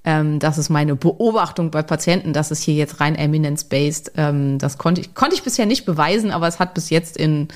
Ähm, 0.06 0.40
das 0.40 0.58
ist 0.58 0.70
meine 0.70 0.96
Beobachtung 0.96 1.72
bei 1.72 1.84
Patienten. 1.84 2.32
Das 2.32 2.52
ist 2.52 2.64
hier 2.64 2.76
jetzt 2.76 3.02
rein 3.02 3.16
eminence-based. 3.16 4.14
Ähm, 4.16 4.58
das 4.60 4.78
konnte 4.78 5.02
ich, 5.02 5.14
konnte 5.14 5.36
ich 5.36 5.44
bisher 5.44 5.66
nicht 5.66 5.86
beweisen, 5.86 6.32
aber 6.32 6.48
es 6.48 6.60
hat 6.60 6.74
bis 6.74 6.90
jetzt 6.90 7.18
in 7.18 7.50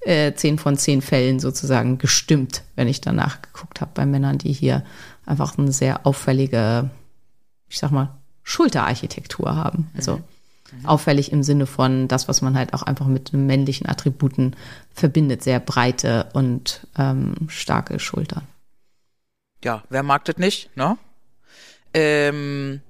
äh, 0.00 0.32
zehn 0.32 0.58
von 0.58 0.78
zehn 0.78 1.02
Fällen 1.02 1.40
sozusagen 1.40 1.98
gestimmt, 1.98 2.62
wenn 2.76 2.88
ich 2.88 3.02
danach 3.02 3.42
geguckt 3.42 3.82
habe 3.82 3.90
bei 3.92 4.06
Männern, 4.06 4.38
die 4.38 4.52
hier 4.52 4.82
einfach 5.26 5.58
eine 5.58 5.72
sehr 5.72 6.06
auffällige, 6.06 6.88
ich 7.68 7.78
sag 7.78 7.90
mal, 7.90 8.16
Schulterarchitektur 8.42 9.54
haben. 9.54 9.90
Also 9.94 10.20
auffällig 10.84 11.32
im 11.32 11.42
Sinne 11.42 11.66
von 11.66 12.08
das, 12.08 12.28
was 12.28 12.42
man 12.42 12.56
halt 12.56 12.74
auch 12.74 12.82
einfach 12.82 13.06
mit 13.06 13.32
männlichen 13.32 13.88
Attributen 13.88 14.56
verbindet, 14.92 15.42
sehr 15.42 15.60
breite 15.60 16.28
und 16.32 16.86
ähm, 16.98 17.34
starke 17.48 17.98
Schultern. 17.98 18.42
Ja, 19.64 19.82
wer 19.90 20.02
mag 20.02 20.24
das 20.24 20.38
nicht, 20.38 20.74
ne? 20.76 20.96
Ähm, 21.92 22.80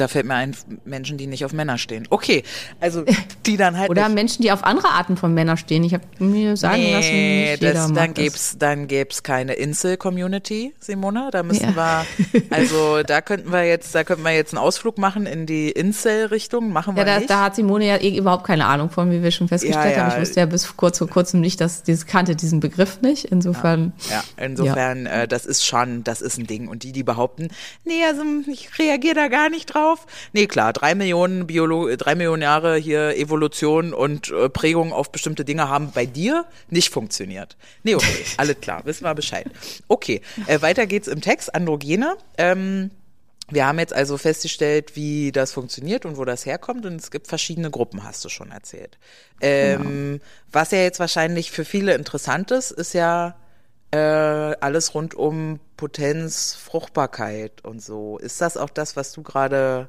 da 0.00 0.08
fällt 0.08 0.26
mir 0.26 0.34
ein, 0.34 0.56
Menschen, 0.84 1.18
die 1.18 1.26
nicht 1.26 1.44
auf 1.44 1.52
Männer 1.52 1.78
stehen. 1.78 2.06
Okay, 2.10 2.42
also 2.80 3.04
die 3.46 3.56
dann 3.56 3.78
halt 3.78 3.90
Oder 3.90 4.06
nicht. 4.08 4.14
Menschen, 4.14 4.42
die 4.42 4.52
auf 4.52 4.64
andere 4.64 4.88
Arten 4.88 5.16
von 5.16 5.34
Männern 5.34 5.56
stehen. 5.56 5.84
Ich 5.84 5.94
habe 5.94 6.04
mir 6.18 6.56
sagen 6.56 6.82
lassen, 6.90 7.10
Nee, 7.12 7.50
nicht 7.52 7.60
jeder 7.62 7.74
das, 7.74 7.88
mag 7.88 7.96
dann 7.96 8.14
gäb's, 8.14 8.56
dann 8.58 8.88
gäb's 8.88 9.22
keine 9.22 9.54
Insel-Community, 9.54 10.74
Simone. 10.80 11.28
Da 11.32 11.42
müssen 11.42 11.74
Ja. 11.76 12.04
wir, 12.32 12.42
also 12.50 13.02
da 13.02 13.20
könnten 13.20 13.52
wir 13.52 13.64
jetzt, 13.64 13.94
da 13.94 14.04
könnten 14.04 14.24
wir 14.24 14.32
jetzt 14.32 14.52
einen 14.54 14.62
Ausflug 14.62 14.98
machen 14.98 15.26
in 15.26 15.46
die 15.46 15.70
Insel-Richtung. 15.70 16.70
Machen 16.72 16.96
wir 16.96 17.02
Ja, 17.06 17.14
da, 17.14 17.18
nicht. 17.18 17.30
da 17.30 17.44
hat 17.44 17.56
Simone 17.56 17.86
ja 17.86 17.96
eh 18.00 18.16
überhaupt 18.16 18.44
keine 18.46 18.66
Ahnung 18.66 18.90
von, 18.90 19.10
wie 19.10 19.22
wir 19.22 19.30
schon 19.30 19.48
festgestellt 19.48 19.96
Ja, 19.96 20.02
haben. 20.02 20.10
ja. 20.10 20.14
Ich 20.16 20.20
wusste 20.20 20.40
ja 20.40 20.46
bis 20.46 20.76
kurz 20.76 20.98
vor 20.98 21.08
kurzem 21.08 21.40
nicht, 21.40 21.60
dass 21.60 21.82
diese 21.82 22.06
kannte 22.06 22.34
diesen 22.36 22.60
Begriff 22.60 23.00
nicht. 23.02 23.24
Insofern. 23.26 23.92
Ja, 24.10 24.22
insofern, 24.36 25.06
Äh, 25.06 25.26
das 25.28 25.46
ist 25.46 25.64
schon, 25.64 26.04
das 26.04 26.20
ist 26.20 26.38
ein 26.38 26.46
Ding. 26.46 26.68
Und 26.68 26.82
die, 26.82 26.92
die 26.92 27.02
behaupten, 27.02 27.48
nee, 27.84 28.04
also 28.06 28.22
ich 28.50 28.78
reagiere 28.78 29.14
da 29.14 29.28
gar 29.28 29.48
nicht 29.50 29.66
drauf. 29.74 29.81
Nee, 30.32 30.46
klar, 30.46 30.72
drei 30.72 30.94
Millionen 30.94 31.46
Biolo 31.46 31.94
drei 31.96 32.14
Millionen 32.14 32.42
Jahre 32.42 32.76
hier 32.76 33.16
Evolution 33.16 33.92
und 33.92 34.30
äh, 34.30 34.48
Prägung 34.48 34.92
auf 34.92 35.12
bestimmte 35.12 35.44
Dinge 35.44 35.68
haben 35.68 35.92
bei 35.92 36.06
dir 36.06 36.46
nicht 36.70 36.92
funktioniert. 36.92 37.56
Nee, 37.82 37.94
okay, 37.94 38.24
alles 38.36 38.60
klar, 38.60 38.84
wissen 38.84 39.04
wir 39.04 39.14
Bescheid. 39.14 39.46
Okay, 39.88 40.20
äh, 40.46 40.60
weiter 40.62 40.86
geht's 40.86 41.08
im 41.08 41.20
Text, 41.20 41.54
Androgene. 41.54 42.16
Ähm, 42.38 42.90
wir 43.52 43.66
haben 43.66 43.78
jetzt 43.78 43.92
also 43.92 44.16
festgestellt, 44.16 44.96
wie 44.96 45.30
das 45.30 45.52
funktioniert 45.52 46.06
und 46.06 46.16
wo 46.16 46.24
das 46.24 46.46
herkommt. 46.46 46.86
Und 46.86 46.96
es 46.96 47.10
gibt 47.10 47.26
verschiedene 47.26 47.70
Gruppen, 47.70 48.02
hast 48.02 48.24
du 48.24 48.28
schon 48.28 48.50
erzählt. 48.50 48.98
Ähm, 49.40 50.20
Was 50.50 50.70
ja 50.70 50.78
jetzt 50.78 51.00
wahrscheinlich 51.00 51.50
für 51.50 51.64
viele 51.64 51.94
interessant 51.94 52.50
ist, 52.50 52.70
ist 52.70 52.94
ja 52.94 53.36
äh, 53.92 54.56
alles 54.60 54.94
rund 54.94 55.14
um 55.14 55.60
Potenz, 55.76 56.54
Fruchtbarkeit 56.54 57.64
und 57.64 57.82
so. 57.82 58.18
Ist 58.18 58.40
das 58.40 58.56
auch 58.56 58.70
das, 58.70 58.96
was 58.96 59.12
du 59.12 59.22
gerade, 59.22 59.88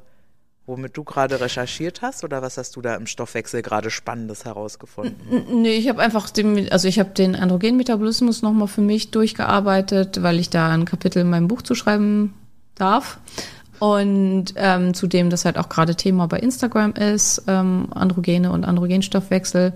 womit 0.66 0.98
du 0.98 1.04
gerade 1.04 1.40
recherchiert 1.40 2.02
hast? 2.02 2.24
Oder 2.24 2.42
was 2.42 2.58
hast 2.58 2.76
du 2.76 2.82
da 2.82 2.96
im 2.96 3.08
Stoffwechsel 3.08 3.62
gerade 3.62 3.90
Spannendes 3.90 4.46
herausgefunden? 4.46 5.62
Nee, 5.62 5.78
ich 5.78 5.88
habe 5.88 6.02
einfach 6.02 6.30
den, 6.30 6.70
also 6.72 6.88
ich 6.88 7.00
habe 7.00 7.12
den 7.12 7.36
Androgenmetabolismus 7.36 8.42
nochmal 8.42 8.68
für 8.68 8.82
mich 8.82 9.12
durchgearbeitet, 9.12 10.22
weil 10.22 10.38
ich 10.38 10.50
da 10.50 10.70
ein 10.70 10.86
Kapitel 10.86 11.20
in 11.22 11.30
meinem 11.30 11.48
Buch 11.48 11.62
zu 11.62 11.74
schreiben 11.74 12.34
darf. 12.76 13.20
Und 13.80 14.54
ähm, 14.56 14.94
zudem 14.94 15.30
das 15.30 15.46
halt 15.46 15.58
auch 15.58 15.68
gerade 15.68 15.96
Thema 15.96 16.28
bei 16.28 16.40
Instagram 16.40 16.94
ist, 16.94 17.44
ähm, 17.48 17.88
Androgene 17.92 18.52
und 18.52 18.66
Androgenstoffwechsel. 18.66 19.74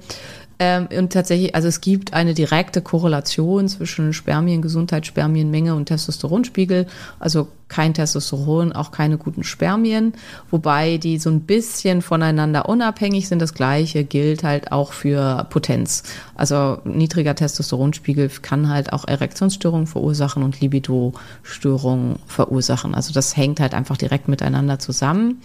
Ähm, 0.60 0.88
und 0.98 1.14
tatsächlich, 1.14 1.54
also 1.56 1.68
es 1.68 1.82
gibt 1.82 2.14
eine 2.14 2.34
direkte 2.34 2.82
Korrelation 2.82 3.68
zwischen 3.68 4.14
Spermiengesundheit, 4.14 5.06
Spermienmenge 5.06 5.76
und 5.76 5.86
Testosteronspiegel. 5.86 6.88
Also 7.20 7.48
kein 7.68 7.94
Testosteron, 7.94 8.72
auch 8.72 8.92
keine 8.92 9.18
guten 9.18 9.44
Spermien, 9.44 10.14
wobei 10.50 10.98
die 10.98 11.18
so 11.18 11.30
ein 11.30 11.42
bisschen 11.42 12.02
voneinander 12.02 12.70
unabhängig 12.70 13.28
sind. 13.28 13.42
Das 13.42 13.54
gleiche 13.54 14.04
gilt 14.04 14.44
halt 14.44 14.72
auch 14.72 14.94
für 14.94 15.46
Potenz. 15.50 16.04
Also 16.36 16.80
niedriger 16.86 17.36
Testosteronspiegel 17.36 18.30
kann 18.42 18.70
halt 18.70 18.94
auch 18.94 19.08
Erektionsstörungen 19.08 19.88
verursachen 19.88 20.44
und 20.44 20.62
Libido-Störungen 20.62 22.20
verursachen. 22.26 22.96
Also 22.96 23.14
das 23.14 23.36
hängt 23.36 23.60
halt 23.60 23.74
einfach 23.74 23.98
direkt 23.98 24.28
miteinander 24.28 24.80
zusammen. 24.80 25.42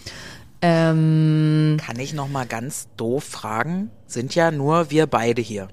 Ähm, 0.62 1.76
Kann 1.84 1.98
ich 1.98 2.14
noch 2.14 2.28
mal 2.28 2.46
ganz 2.46 2.88
doof 2.96 3.24
fragen? 3.24 3.90
Sind 4.06 4.34
ja 4.34 4.50
nur 4.52 4.90
wir 4.90 5.06
beide 5.08 5.42
hier. 5.42 5.68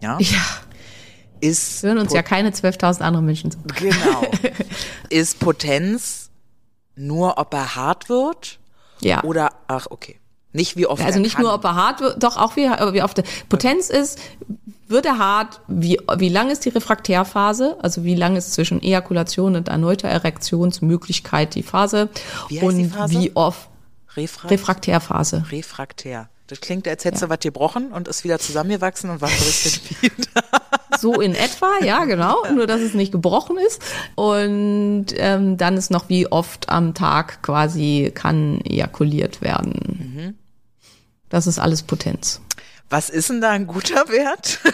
Ja? 0.00 0.18
ja, 0.18 0.40
Ist 1.40 1.82
hören 1.82 1.98
uns 1.98 2.14
ja 2.14 2.22
keine 2.22 2.50
12.000 2.50 3.02
andere 3.02 3.22
Menschen 3.22 3.50
zu. 3.50 3.58
Genau. 3.78 4.22
ist 5.10 5.38
Potenz 5.40 6.30
nur, 6.96 7.36
ob 7.36 7.52
er 7.52 7.76
hart 7.76 8.08
wird? 8.08 8.58
Ja. 9.02 9.22
Oder, 9.24 9.50
ach, 9.68 9.88
okay. 9.90 10.18
Nicht 10.52 10.76
wie 10.76 10.86
oft 10.86 11.02
Also 11.04 11.20
nicht 11.20 11.38
nur, 11.38 11.54
ob 11.54 11.62
er 11.64 11.76
hart 11.76 12.00
wird, 12.00 12.22
doch 12.22 12.36
auch 12.36 12.56
wie, 12.56 12.66
aber 12.66 12.92
wie 12.92 13.02
oft 13.02 13.22
Potenz 13.48 13.88
ist, 13.88 14.18
wird 14.88 15.06
er 15.06 15.18
hart, 15.18 15.60
wie, 15.68 16.00
wie 16.16 16.28
lang 16.28 16.50
ist 16.50 16.64
die 16.64 16.70
Refraktärphase, 16.70 17.76
also 17.80 18.02
wie 18.02 18.16
lang 18.16 18.34
ist 18.34 18.52
zwischen 18.52 18.82
Ejakulation 18.82 19.54
und 19.54 19.68
erneuter 19.68 20.08
Erektionsmöglichkeit 20.08 21.54
die 21.54 21.62
Phase 21.62 22.08
Wie 22.48 22.56
heißt 22.56 22.66
und 22.66 22.78
die 22.78 22.84
Phase? 22.86 23.14
wie 23.14 23.36
oft 23.36 23.69
Refrakt 24.16 24.50
Refraktärphase. 24.50 25.44
Refraktär. 25.50 26.28
Das 26.48 26.60
klingt, 26.60 26.88
als 26.88 27.04
hättest 27.04 27.22
du 27.22 27.28
was 27.28 27.38
gebrochen 27.40 27.92
und 27.92 28.08
ist 28.08 28.24
wieder 28.24 28.38
zusammengewachsen 28.40 29.08
und 29.10 29.20
war 29.20 29.28
so 29.28 29.44
richtig 29.44 30.12
So 30.98 31.20
in 31.20 31.34
etwa, 31.36 31.68
ja, 31.84 32.04
genau. 32.04 32.42
Nur, 32.52 32.66
dass 32.66 32.80
es 32.80 32.92
nicht 32.94 33.12
gebrochen 33.12 33.56
ist. 33.56 33.80
Und 34.16 35.06
ähm, 35.16 35.56
dann 35.56 35.76
ist 35.76 35.90
noch, 35.90 36.08
wie 36.08 36.26
oft 36.26 36.68
am 36.68 36.92
Tag 36.94 37.42
quasi 37.42 38.10
kann 38.14 38.60
ejakuliert 38.62 39.40
werden. 39.42 40.12
Mhm. 40.14 40.34
Das 41.28 41.46
ist 41.46 41.60
alles 41.60 41.84
Potenz. 41.84 42.40
Was 42.90 43.08
ist 43.08 43.30
denn 43.30 43.40
da 43.40 43.50
ein 43.50 43.66
guter 43.66 44.08
Wert? 44.08 44.58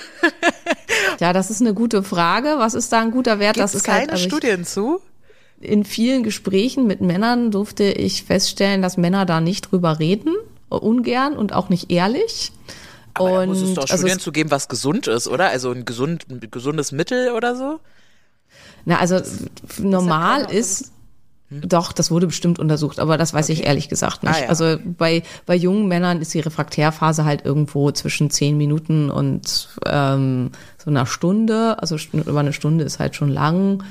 Ja, 1.21 1.33
das 1.33 1.51
ist 1.51 1.61
eine 1.63 1.73
gute 1.73 2.03
Frage. 2.03 2.57
Was 2.59 2.75
ist 2.75 2.93
da 2.93 3.01
ein 3.01 3.11
guter 3.11 3.39
Wert? 3.39 3.55
Gibt 3.55 3.65
das 3.65 3.71
es 3.73 3.81
ist 3.81 3.85
keine 3.85 4.01
halt, 4.01 4.11
also 4.13 4.27
ich- 4.27 4.31
Studien 4.33 4.65
zu? 4.65 5.01
In 5.61 5.85
vielen 5.85 6.23
Gesprächen 6.23 6.87
mit 6.87 7.01
Männern 7.01 7.51
durfte 7.51 7.85
ich 7.85 8.25
feststellen, 8.25 8.83
dass 8.83 8.97
Männer 8.97 9.25
da 9.27 9.41
nicht 9.41 9.71
drüber 9.71 9.99
reden, 9.99 10.35
ungern 10.69 11.35
und 11.37 11.53
auch 11.55 11.69
nicht 11.69 11.91
ehrlich. 11.91 12.53
Aber 13.15 13.31
da 13.31 13.41
und 13.43 13.49
muss 13.49 13.61
es 13.63 13.75
doch 13.75 13.85
also 13.85 13.97
Studien 13.97 14.19
es- 14.19 14.23
zu 14.23 14.33
geben, 14.33 14.51
was 14.51 14.69
gesund 14.69 15.07
ist, 15.07 15.27
oder? 15.29 15.49
Also 15.49 15.71
ein, 15.71 15.85
gesund, 15.85 16.27
ein 16.31 16.41
gesundes 16.51 16.93
Mittel 16.93 17.33
oder 17.33 17.57
so? 17.57 17.81
Na, 18.85 18.99
also 18.99 19.21
normal 19.79 20.43
keiner 20.47 20.53
ist, 20.53 20.93
doch, 21.51 21.93
das 21.93 22.11
wurde 22.11 22.27
bestimmt 22.27 22.59
untersucht, 22.59 22.99
aber 22.99 23.17
das 23.17 23.33
weiß 23.33 23.49
ich 23.51 23.65
ehrlich 23.65 23.89
gesagt 23.89 24.25
nicht. 24.25 24.35
Ah, 24.35 24.43
ja. 24.43 24.49
Also 24.49 24.77
bei, 24.85 25.23
bei 25.47 25.55
jungen 25.55 25.87
Männern 25.87 26.21
ist 26.21 26.35
die 26.35 26.41
Refraktärphase 26.41 27.25
halt 27.25 27.45
irgendwo 27.45 27.91
zwischen 27.93 28.31
zehn 28.31 28.57
Minuten 28.57 29.11
und 29.11 29.69
ähm, 29.87 30.51
so 30.77 30.91
einer 30.91 31.07
Stunde. 31.07 31.81
Also 31.81 31.97
über 32.13 32.41
eine 32.41 32.53
Stunde 32.53 32.85
ist 32.85 32.99
halt 32.99 33.15
schon 33.15 33.31
lang. 33.31 33.85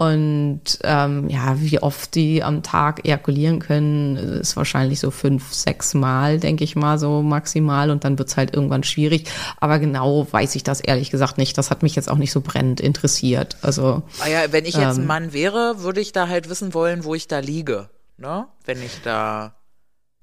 Und 0.00 0.62
ähm, 0.82 1.28
ja, 1.28 1.60
wie 1.60 1.82
oft 1.82 2.14
die 2.14 2.42
am 2.42 2.62
Tag 2.62 3.04
ejakulieren 3.04 3.58
können, 3.58 4.16
ist 4.16 4.56
wahrscheinlich 4.56 4.98
so 4.98 5.10
fünf, 5.10 5.52
sechs 5.52 5.92
Mal, 5.92 6.40
denke 6.40 6.64
ich 6.64 6.74
mal, 6.74 6.98
so 6.98 7.20
maximal. 7.20 7.90
Und 7.90 8.02
dann 8.02 8.18
wird's 8.18 8.38
halt 8.38 8.54
irgendwann 8.54 8.82
schwierig. 8.82 9.28
Aber 9.60 9.78
genau 9.78 10.26
weiß 10.30 10.54
ich 10.54 10.62
das 10.62 10.80
ehrlich 10.80 11.10
gesagt 11.10 11.36
nicht. 11.36 11.58
Das 11.58 11.70
hat 11.70 11.82
mich 11.82 11.96
jetzt 11.96 12.10
auch 12.10 12.16
nicht 12.16 12.32
so 12.32 12.40
brennend 12.40 12.80
interessiert. 12.80 13.58
Also 13.60 14.02
Ah 14.20 14.28
ja, 14.28 14.40
wenn 14.52 14.64
ich 14.64 14.74
jetzt 14.74 14.96
Ähm. 14.96 15.02
ein 15.02 15.06
Mann 15.06 15.32
wäre, 15.34 15.82
würde 15.82 16.00
ich 16.00 16.12
da 16.12 16.28
halt 16.28 16.48
wissen 16.48 16.72
wollen, 16.72 17.04
wo 17.04 17.14
ich 17.14 17.28
da 17.28 17.40
liege. 17.40 17.90
Ne? 18.16 18.46
Wenn 18.64 18.82
ich 18.82 19.02
da. 19.04 19.52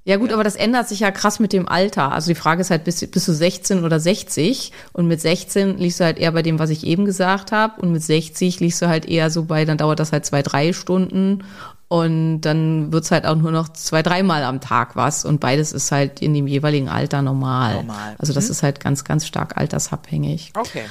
Ja 0.07 0.15
gut, 0.15 0.31
aber 0.31 0.45
das 0.45 0.55
ändert 0.55 0.87
sich 0.87 1.01
ja 1.01 1.11
krass 1.11 1.37
mit 1.37 1.51
dem 1.51 1.67
Alter. 1.67 2.13
Also 2.13 2.29
die 2.29 2.39
Frage 2.39 2.61
ist 2.61 2.71
halt, 2.71 2.85
bist, 2.85 3.11
bist 3.11 3.27
du 3.27 3.33
16 3.33 3.83
oder 3.83 3.99
60? 3.99 4.71
Und 4.93 5.09
mit 5.09 5.19
16 5.19 5.77
liegst 5.79 5.99
du 5.99 6.05
halt 6.05 6.17
eher 6.17 6.31
bei 6.31 6.41
dem, 6.41 6.59
was 6.59 6.69
ich 6.69 6.87
eben 6.87 7.03
gesagt 7.03 7.51
habe. 7.51 7.81
Und 7.81 7.91
mit 7.91 8.01
60 8.01 8.61
liegst 8.61 8.81
du 8.81 8.87
halt 8.87 9.05
eher 9.05 9.29
so 9.29 9.43
bei, 9.43 9.65
dann 9.65 9.77
dauert 9.77 9.99
das 9.99 10.13
halt 10.13 10.25
zwei, 10.25 10.41
drei 10.43 10.71
Stunden. 10.71 11.43
Und 11.89 12.39
dann 12.39 12.93
wird's 12.93 13.11
halt 13.11 13.25
auch 13.25 13.35
nur 13.35 13.51
noch 13.51 13.67
zwei, 13.73 14.01
dreimal 14.01 14.45
am 14.45 14.61
Tag 14.61 14.95
was. 14.95 15.25
Und 15.25 15.41
beides 15.41 15.73
ist 15.73 15.91
halt 15.91 16.21
in 16.21 16.33
dem 16.33 16.47
jeweiligen 16.47 16.87
Alter 16.87 17.21
normal. 17.21 17.75
Normal. 17.75 18.15
Also 18.17 18.31
das 18.31 18.49
ist 18.49 18.63
halt 18.63 18.79
ganz, 18.79 19.03
ganz 19.03 19.27
stark 19.27 19.57
altersabhängig. 19.57 20.53
Okay. 20.55 20.85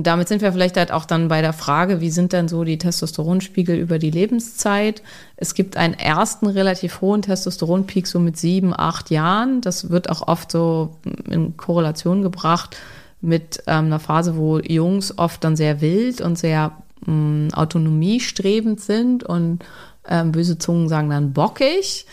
Damit 0.00 0.28
sind 0.28 0.42
wir 0.42 0.52
vielleicht 0.52 0.76
halt 0.76 0.92
auch 0.92 1.04
dann 1.04 1.26
bei 1.26 1.40
der 1.40 1.52
Frage, 1.52 2.00
wie 2.00 2.10
sind 2.10 2.32
denn 2.32 2.46
so 2.46 2.62
die 2.62 2.78
Testosteronspiegel 2.78 3.76
über 3.76 3.98
die 3.98 4.12
Lebenszeit? 4.12 5.02
Es 5.36 5.54
gibt 5.54 5.76
einen 5.76 5.94
ersten 5.94 6.46
relativ 6.46 7.00
hohen 7.00 7.22
Testosteronpeak 7.22 8.06
so 8.06 8.20
mit 8.20 8.36
sieben, 8.36 8.72
acht 8.72 9.10
Jahren. 9.10 9.60
Das 9.60 9.90
wird 9.90 10.08
auch 10.08 10.28
oft 10.28 10.52
so 10.52 10.96
in 11.28 11.56
Korrelation 11.56 12.22
gebracht 12.22 12.76
mit 13.20 13.64
ähm, 13.66 13.86
einer 13.86 13.98
Phase, 13.98 14.36
wo 14.36 14.60
Jungs 14.60 15.18
oft 15.18 15.42
dann 15.42 15.56
sehr 15.56 15.80
wild 15.80 16.20
und 16.20 16.38
sehr 16.38 16.72
ähm, 17.08 17.48
autonomiestrebend 17.52 18.80
sind 18.80 19.24
und 19.24 19.64
ähm, 20.08 20.30
böse 20.30 20.58
Zungen 20.58 20.88
sagen 20.88 21.10
dann 21.10 21.32
bockig. 21.32 22.06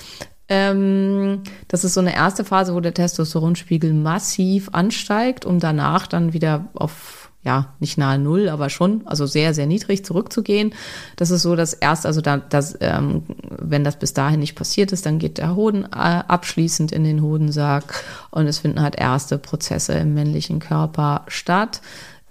Ähm, 0.48 1.42
das 1.68 1.84
ist 1.84 1.96
so 1.96 2.02
eine 2.02 2.16
erste 2.16 2.44
Phase, 2.44 2.74
wo 2.74 2.80
der 2.80 2.96
Testosteronspiegel 2.96 3.94
massiv 3.94 4.70
ansteigt, 4.72 5.46
um 5.46 5.60
danach 5.60 6.08
dann 6.08 6.34
wieder 6.34 6.66
auf, 6.74 7.25
ja, 7.46 7.76
nicht 7.80 7.98
nahe 8.00 8.18
Null, 8.18 8.50
aber 8.50 8.70
schon, 8.70 9.06
also 9.06 9.28
sehr, 9.28 9.54
sehr 9.54 9.68
niedrig 9.68 10.04
zurückzugehen. 10.04 10.74
Das 11.16 11.30
ist 11.30 11.44
so 11.44 11.56
das 11.56 11.74
erste, 11.74 12.08
also 12.08 12.20
da, 12.20 12.38
das, 12.38 12.76
ähm, 12.82 13.24
wenn 13.48 13.84
das 13.84 13.98
bis 13.98 14.14
dahin 14.14 14.40
nicht 14.40 14.56
passiert 14.56 14.92
ist, 14.92 15.06
dann 15.06 15.20
geht 15.20 15.38
der 15.38 15.56
Hoden 15.56 15.84
äh, 15.84 15.88
abschließend 16.28 16.92
in 16.92 17.04
den 17.04 17.22
Hodensack 17.22 18.04
und 18.32 18.48
es 18.48 18.60
finden 18.60 18.82
halt 18.82 18.96
erste 18.98 19.38
Prozesse 19.38 19.94
im 19.94 20.16
männlichen 20.16 20.60
Körper 20.60 21.24
statt. 21.28 21.82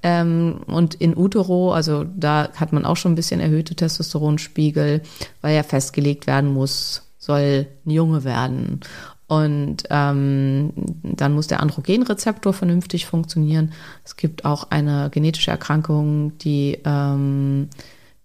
Ähm, 0.02 0.62
und 0.66 0.96
in 0.96 1.16
Utero, 1.16 1.72
also 1.72 2.04
da 2.04 2.48
hat 2.56 2.72
man 2.72 2.84
auch 2.84 2.96
schon 2.96 3.12
ein 3.12 3.16
bisschen 3.16 3.40
erhöhte 3.40 3.76
Testosteronspiegel, 3.76 5.00
weil 5.42 5.54
ja 5.54 5.62
festgelegt 5.62 6.26
werden 6.26 6.52
muss, 6.52 7.02
soll 7.18 7.68
ein 7.86 7.90
Junge 7.90 8.24
werden. 8.24 8.80
Und 9.26 9.84
ähm, 9.88 10.72
dann 11.02 11.32
muss 11.32 11.46
der 11.46 11.60
Androgenrezeptor 11.60 12.52
vernünftig 12.52 13.06
funktionieren. 13.06 13.72
Es 14.04 14.16
gibt 14.16 14.44
auch 14.44 14.70
eine 14.70 15.08
genetische 15.10 15.50
Erkrankung, 15.50 16.36
die 16.38 16.78
ähm, 16.84 17.68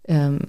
ähm, 0.06 0.40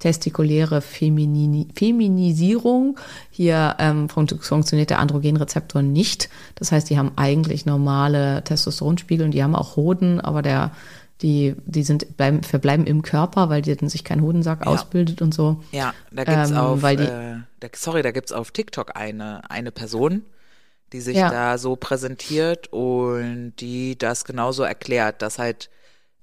testikuläre 0.00 0.80
Femini 0.82 1.68
Feminisierung. 1.74 2.98
Hier 3.30 3.76
ähm, 3.78 4.08
funkt- 4.08 4.42
funktioniert 4.42 4.90
der 4.90 4.98
Androgenrezeptor 4.98 5.80
nicht. 5.80 6.28
Das 6.56 6.70
heißt, 6.72 6.90
die 6.90 6.98
haben 6.98 7.12
eigentlich 7.16 7.64
normale 7.64 8.44
Testosteronspiegel 8.44 9.24
und 9.24 9.30
die 9.30 9.42
haben 9.42 9.54
auch 9.54 9.76
Hoden, 9.76 10.20
aber 10.20 10.42
der, 10.42 10.72
die, 11.22 11.54
die 11.64 11.82
sind 11.84 12.16
bleiben, 12.16 12.42
verbleiben 12.42 12.86
im 12.86 13.02
Körper, 13.02 13.48
weil 13.48 13.62
die 13.62 13.76
sich 13.88 14.04
kein 14.04 14.20
Hodensack 14.22 14.66
ausbildet 14.66 15.22
und 15.22 15.32
so. 15.32 15.62
Ja, 15.70 15.94
da 16.10 16.24
gibt's 16.24 16.50
Ähm, 16.50 16.56
auf, 16.56 16.80
die- 16.80 16.86
äh, 17.02 17.36
da, 17.60 17.68
sorry, 17.74 18.02
da 18.02 18.10
gibt's 18.10 18.32
auf 18.32 18.50
TikTok 18.50 18.96
eine, 18.96 19.48
eine 19.50 19.70
Person, 19.70 20.22
die 20.92 21.00
sich 21.00 21.16
Ja. 21.16 21.30
da 21.30 21.58
so 21.58 21.76
präsentiert 21.76 22.72
und 22.72 23.54
die 23.60 23.96
das 23.96 24.24
genauso 24.24 24.62
erklärt, 24.64 25.22
dass 25.22 25.38
halt, 25.38 25.70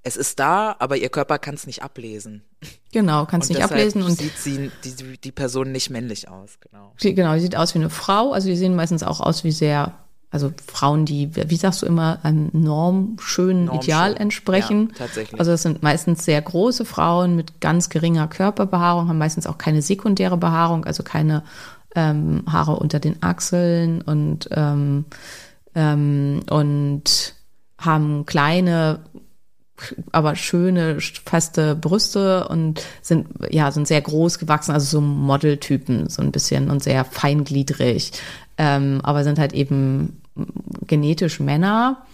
es 0.04 0.16
ist 0.18 0.40
da, 0.40 0.76
aber 0.80 0.98
ihr 0.98 1.10
Körper 1.10 1.40
kann 1.40 1.56
es 1.56 1.66
nicht 1.66 1.82
ablesen. 1.82 2.44
Genau, 2.92 3.26
kannst 3.26 3.50
und 3.50 3.56
nicht 3.58 3.64
ablesen 3.66 4.02
und 4.04 4.12
sieht 4.18 4.38
sie, 4.38 4.72
die, 4.84 5.18
die 5.18 5.32
Person 5.32 5.72
nicht 5.72 5.90
männlich 5.90 6.28
aus, 6.30 6.58
genau. 6.60 6.94
Sie, 6.98 7.14
genau, 7.14 7.34
die 7.36 7.40
sieht 7.42 7.56
aus 7.56 7.74
wie 7.74 7.80
eine 7.80 7.90
Frau. 7.90 8.32
Also 8.34 8.48
die 8.50 8.56
sehen 8.56 8.76
meistens 8.76 9.04
auch 9.04 9.20
aus 9.22 9.44
wie 9.44 9.52
sehr, 9.52 9.94
also 10.32 10.52
Frauen, 10.68 11.06
die, 11.06 11.32
wie 11.36 11.56
sagst 11.56 11.82
du 11.82 11.86
immer, 11.88 12.20
einem 12.24 12.50
normschönen 12.54 13.66
Normschön. 13.66 13.84
Ideal 13.84 14.16
entsprechen. 14.16 14.90
Ja, 14.92 15.06
tatsächlich. 15.06 15.40
Also 15.40 15.52
das 15.52 15.64
sind 15.64 15.82
meistens 15.82 16.24
sehr 16.24 16.42
große 16.42 16.86
Frauen 16.86 17.36
mit 17.36 17.62
ganz 17.62 17.90
geringer 17.90 18.28
Körperbehaarung, 18.28 19.08
haben 19.08 19.18
meistens 19.18 19.48
auch 19.48 19.58
keine 19.58 19.82
sekundäre 19.82 20.38
Behaarung, 20.38 20.86
also 20.86 21.02
keine 21.02 21.44
ähm, 21.96 22.44
Haare 22.48 22.76
unter 22.76 23.00
den 23.00 23.24
Achseln 23.24 24.02
und 24.02 24.50
ähm, 24.52 25.06
ähm, 25.74 26.42
und 26.50 27.34
haben 27.80 28.26
kleine 28.26 29.00
aber 30.12 30.36
schöne, 30.36 31.00
feste 31.00 31.76
Brüste 31.76 32.48
und 32.50 32.82
sind, 33.02 33.28
ja, 33.50 33.72
sind 33.72 33.88
sehr 33.88 34.02
groß 34.02 34.38
gewachsen, 34.40 34.72
also 34.74 34.86
so 34.86 35.02
Modeltypen, 35.02 36.10
so 36.10 36.22
ein 36.22 36.34
bisschen 36.34 36.70
und 36.70 36.84
sehr 36.84 37.06
feingliedrig, 37.06 38.12
ähm, 38.58 39.00
aber 39.04 39.24
sind 39.24 39.40
halt 39.40 39.54
eben 39.54 40.19
genetisch 40.88 41.40
Männer. 41.40 42.06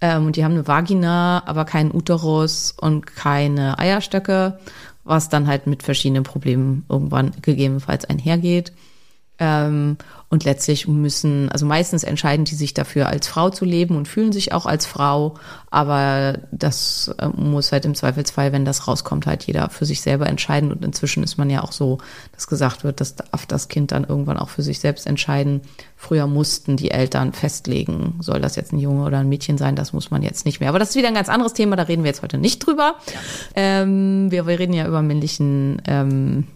Ähm, 0.00 0.26
und 0.26 0.36
die 0.36 0.44
haben 0.44 0.52
eine 0.52 0.66
Vagina, 0.66 1.42
aber 1.46 1.64
keinen 1.64 1.94
Uterus 1.94 2.74
und 2.78 3.06
keine 3.06 3.78
Eierstöcke, 3.78 4.58
was 5.04 5.28
dann 5.28 5.46
halt 5.46 5.66
mit 5.66 5.82
verschiedenen 5.82 6.24
Problemen 6.24 6.84
irgendwann 6.88 7.32
gegebenenfalls 7.42 8.04
einhergeht. 8.04 8.72
Ähm, 9.38 9.96
und 10.28 10.44
letztlich 10.44 10.88
müssen, 10.88 11.50
also 11.50 11.66
meistens 11.66 12.04
entscheiden 12.04 12.46
die 12.46 12.54
sich 12.54 12.72
dafür, 12.72 13.08
als 13.08 13.28
Frau 13.28 13.50
zu 13.50 13.66
leben 13.66 13.96
und 13.96 14.08
fühlen 14.08 14.32
sich 14.32 14.52
auch 14.52 14.64
als 14.64 14.86
Frau. 14.86 15.34
Aber 15.70 16.38
das 16.52 17.14
äh, 17.18 17.28
muss 17.28 17.70
halt 17.70 17.84
im 17.84 17.94
Zweifelsfall, 17.94 18.52
wenn 18.52 18.64
das 18.64 18.88
rauskommt, 18.88 19.26
halt 19.26 19.44
jeder 19.44 19.68
für 19.68 19.84
sich 19.84 20.00
selber 20.00 20.26
entscheiden. 20.26 20.72
Und 20.72 20.84
inzwischen 20.84 21.22
ist 21.22 21.36
man 21.36 21.50
ja 21.50 21.62
auch 21.62 21.72
so, 21.72 21.98
dass 22.32 22.46
gesagt 22.46 22.82
wird, 22.82 23.00
das 23.00 23.16
darf 23.16 23.44
das 23.46 23.68
Kind 23.68 23.92
dann 23.92 24.04
irgendwann 24.04 24.38
auch 24.38 24.48
für 24.48 24.62
sich 24.62 24.80
selbst 24.80 25.06
entscheiden. 25.06 25.60
Früher 25.96 26.26
mussten 26.26 26.76
die 26.76 26.90
Eltern 26.90 27.32
festlegen, 27.32 28.14
soll 28.20 28.40
das 28.40 28.56
jetzt 28.56 28.72
ein 28.72 28.78
Junge 28.78 29.04
oder 29.04 29.18
ein 29.18 29.28
Mädchen 29.28 29.58
sein, 29.58 29.76
das 29.76 29.92
muss 29.92 30.10
man 30.10 30.22
jetzt 30.22 30.46
nicht 30.46 30.60
mehr. 30.60 30.68
Aber 30.70 30.78
das 30.78 30.90
ist 30.90 30.96
wieder 30.96 31.08
ein 31.08 31.14
ganz 31.14 31.28
anderes 31.28 31.52
Thema, 31.52 31.76
da 31.76 31.84
reden 31.84 32.04
wir 32.04 32.10
jetzt 32.10 32.22
heute 32.22 32.38
nicht 32.38 32.66
drüber. 32.66 32.94
Ähm, 33.54 34.30
wir, 34.30 34.46
wir 34.46 34.58
reden 34.58 34.72
ja 34.72 34.86
über 34.86 35.02
männlichen 35.02 35.82
ähm, 35.86 36.46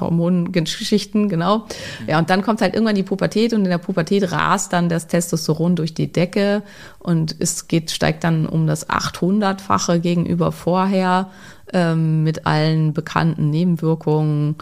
Hormongeschichten, 0.00 1.28
genau. 1.28 1.66
Ja, 2.06 2.18
und 2.18 2.30
dann 2.30 2.42
kommt 2.42 2.60
halt 2.60 2.74
irgendwann 2.74 2.94
die 2.94 3.02
Pubertät 3.02 3.52
und 3.52 3.64
in 3.64 3.70
der 3.70 3.78
Pubertät 3.78 4.30
rast 4.32 4.72
dann 4.72 4.88
das 4.88 5.06
Testosteron 5.06 5.76
durch 5.76 5.94
die 5.94 6.12
Decke 6.12 6.62
und 6.98 7.36
es 7.38 7.68
geht, 7.68 7.90
steigt 7.90 8.24
dann 8.24 8.46
um 8.46 8.66
das 8.66 8.88
800-fache 8.88 9.98
gegenüber 9.98 10.52
vorher 10.52 11.30
ähm, 11.72 12.22
mit 12.22 12.46
allen 12.46 12.92
bekannten 12.92 13.50
Nebenwirkungen. 13.50 14.56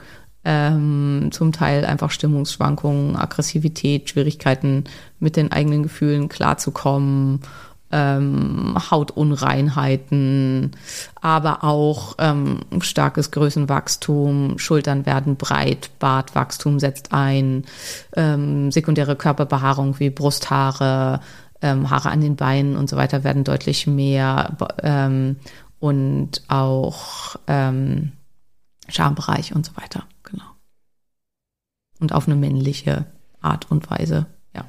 ähm, 0.44 1.28
zum 1.30 1.52
Teil 1.52 1.84
einfach 1.84 2.10
Stimmungsschwankungen, 2.10 3.14
Aggressivität, 3.14 4.10
Schwierigkeiten 4.10 4.84
mit 5.20 5.36
den 5.36 5.52
eigenen 5.52 5.84
Gefühlen 5.84 6.28
klarzukommen, 6.28 7.40
ähm, 7.92 8.74
Hautunreinheiten, 8.90 10.72
aber 11.20 11.62
auch 11.62 12.16
ähm, 12.18 12.60
starkes 12.80 13.30
Größenwachstum, 13.30 14.58
Schultern 14.58 15.06
werden 15.06 15.36
breit, 15.36 15.90
Bartwachstum 15.98 16.80
setzt 16.80 17.12
ein, 17.12 17.64
ähm, 18.16 18.72
sekundäre 18.72 19.14
Körperbehaarung 19.14 19.98
wie 20.00 20.10
Brusthaare, 20.10 21.20
ähm, 21.60 21.90
Haare 21.90 22.10
an 22.10 22.20
den 22.20 22.36
Beinen 22.36 22.76
und 22.76 22.88
so 22.88 22.96
weiter 22.96 23.24
werden 23.24 23.44
deutlich 23.44 23.86
mehr 23.86 24.56
ähm, 24.82 25.36
und 25.78 26.42
auch 26.48 27.36
ähm, 27.46 28.12
Schambereich 28.88 29.54
und 29.54 29.66
so 29.66 29.76
weiter, 29.76 30.04
genau. 30.22 30.44
Und 32.00 32.12
auf 32.12 32.26
eine 32.26 32.36
männliche 32.36 33.06
Art 33.40 33.70
und 33.70 33.90
Weise, 33.90 34.26
ja. 34.54 34.64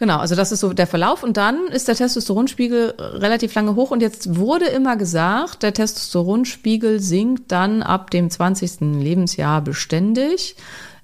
Genau, 0.00 0.16
also 0.16 0.34
das 0.34 0.50
ist 0.50 0.60
so 0.60 0.72
der 0.72 0.86
Verlauf 0.86 1.22
und 1.22 1.36
dann 1.36 1.66
ist 1.66 1.86
der 1.86 1.94
Testosteronspiegel 1.94 2.94
relativ 2.98 3.54
lange 3.54 3.74
hoch 3.74 3.90
und 3.90 4.00
jetzt 4.00 4.34
wurde 4.34 4.64
immer 4.64 4.96
gesagt, 4.96 5.62
der 5.62 5.74
Testosteronspiegel 5.74 7.00
sinkt 7.00 7.52
dann 7.52 7.82
ab 7.82 8.10
dem 8.10 8.30
20. 8.30 8.80
Lebensjahr 8.80 9.60
beständig. 9.60 10.56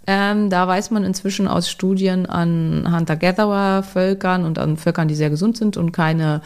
Ähm, 0.06 0.50
da 0.50 0.68
weiß 0.68 0.90
man 0.92 1.04
inzwischen 1.04 1.48
aus 1.48 1.68
Studien 1.68 2.26
an 2.26 2.86
Hunter-Gatherer-Völkern 2.94 4.44
und 4.44 4.58
an 4.58 4.76
Völkern, 4.76 5.08
die 5.08 5.14
sehr 5.14 5.30
gesund 5.30 5.56
sind 5.56 5.76
und 5.76 5.92
keine 5.92 6.42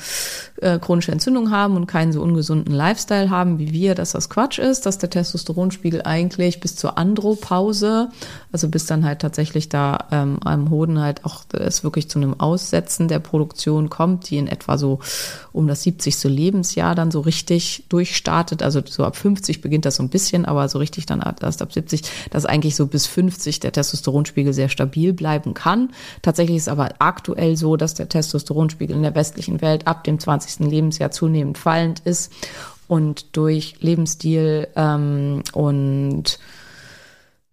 äh, 0.61 0.79
chronische 0.79 1.13
Entzündung 1.13 1.51
haben 1.51 1.77
und 1.77 1.87
keinen 1.87 2.13
so 2.13 2.23
ungesunden 2.23 2.75
Lifestyle 2.75 3.31
haben 3.31 3.59
wie 3.59 3.73
wir, 3.73 3.95
dass 3.95 4.13
das 4.13 4.31
Quatsch 4.31 4.59
ist, 4.59 4.87
dass 4.87 4.99
der 4.99 5.11
Testosteronspiegel 5.11 6.03
eigentlich 6.03 6.61
bis 6.61 6.77
zur 6.77 6.97
Andropause, 6.97 8.09
also 8.53 8.69
bis 8.69 8.87
dann 8.87 9.05
halt 9.05 9.21
tatsächlich 9.21 9.69
da 9.69 10.07
ähm, 10.11 10.39
am 10.45 10.71
Hoden 10.71 10.99
halt 10.99 11.25
auch 11.25 11.45
es 11.53 11.85
wirklich 11.85 12.09
zu 12.09 12.19
einem 12.19 12.39
Aussetzen 12.41 13.09
der 13.09 13.19
Produktion 13.19 13.91
kommt, 13.91 14.31
die 14.31 14.39
in 14.39 14.47
etwa 14.47 14.79
so 14.79 15.01
um 15.53 15.67
das 15.67 15.83
70. 15.83 16.25
Lebensjahr 16.25 16.95
dann 16.95 17.11
so 17.11 17.21
richtig 17.21 17.85
durchstartet. 17.89 18.63
Also 18.63 18.81
so 18.87 19.05
ab 19.05 19.17
50 19.17 19.61
beginnt 19.61 19.85
das 19.85 19.97
so 19.97 20.03
ein 20.03 20.09
bisschen, 20.09 20.45
aber 20.45 20.69
so 20.69 20.79
richtig 20.79 21.07
dann 21.07 21.23
erst 21.41 21.63
ab 21.63 21.73
70, 21.73 22.03
dass 22.31 22.47
eigentlich 22.47 22.77
so 22.77 22.87
bis 22.87 23.07
50 23.07 23.50
der 23.59 23.73
Testosteronspiegel 23.73 24.53
sehr 24.53 24.69
stabil 24.69 25.13
bleiben 25.13 25.55
kann. 25.55 25.91
Tatsächlich 26.23 26.59
ist 26.59 26.69
aber 26.69 26.91
aktuell 27.01 27.57
so, 27.57 27.77
dass 27.77 27.95
der 27.95 28.09
Testosteronspiegel 28.09 28.95
in 28.95 29.03
der 29.03 29.17
westlichen 29.17 29.61
Welt 29.61 29.89
ab 29.89 30.05
dem 30.05 30.21
20. 30.21 30.71
Lebensjahr 30.71 31.11
zunehmend 31.11 31.59
fallend 31.59 31.99
ist 32.01 32.33
und 32.87 33.37
durch 33.37 33.77
Lebensstil 33.81 34.69
ähm, 34.77 35.43
und 35.53 36.39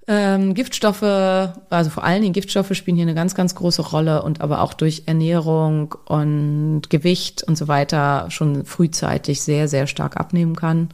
ähm, 0.10 0.54
Giftstoffe, 0.54 1.04
also 1.04 1.90
vor 1.90 2.04
allen 2.06 2.22
Dingen 2.22 2.34
Giftstoffe 2.34 2.74
spielen 2.74 2.96
hier 2.96 3.06
eine 3.06 3.14
ganz, 3.14 3.36
ganz 3.36 3.56
große 3.56 3.82
Rolle 3.82 4.24
und 4.24 4.40
aber 4.40 4.62
auch 4.62 4.74
durch 4.74 5.04
Ernährung 5.06 5.96
und 6.06 6.84
Gewicht 6.90 7.44
und 7.44 7.58
so 7.58 7.68
weiter 7.68 8.32
schon 8.32 8.64
frühzeitig 8.64 9.42
sehr, 9.42 9.68
sehr 9.68 9.86
stark 9.86 10.16
abnehmen 10.16 10.56
kann. 10.56 10.90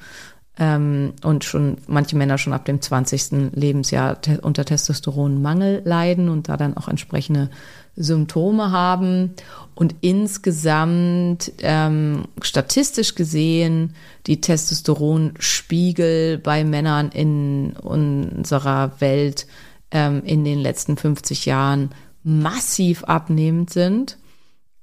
Ähm, 0.60 1.14
und 1.24 1.44
schon 1.44 1.78
manche 1.88 2.16
Männer 2.16 2.38
schon 2.38 2.54
ab 2.54 2.66
dem 2.66 2.80
20. 2.80 3.54
Lebensjahr 3.56 4.22
te 4.22 4.40
unter 4.42 4.66
Testosteronmangel 4.66 5.82
leiden 5.84 6.30
und 6.30 6.48
da 6.48 6.58
dann 6.58 6.78
auch 6.78 6.88
entsprechende 6.88 7.50
Symptome 7.96 8.70
haben. 8.72 9.34
Und 9.74 9.96
insgesamt 10.02 11.52
ähm, 11.60 12.26
statistisch 12.42 13.16
gesehen 13.16 13.96
die 14.28 14.42
Testosteronspiegel 14.42 16.38
bei 16.38 16.64
Männern 16.64 17.10
in 17.10 17.74
unserer 17.82 19.02
Welt 19.02 19.48
ähm, 19.90 20.22
in 20.24 20.44
den 20.44 20.60
letzten 20.60 20.98
50 20.98 21.48
Jahren 21.48 21.90
massiv 22.24 23.04
abnehmend 23.06 23.72
sind. 23.72 24.18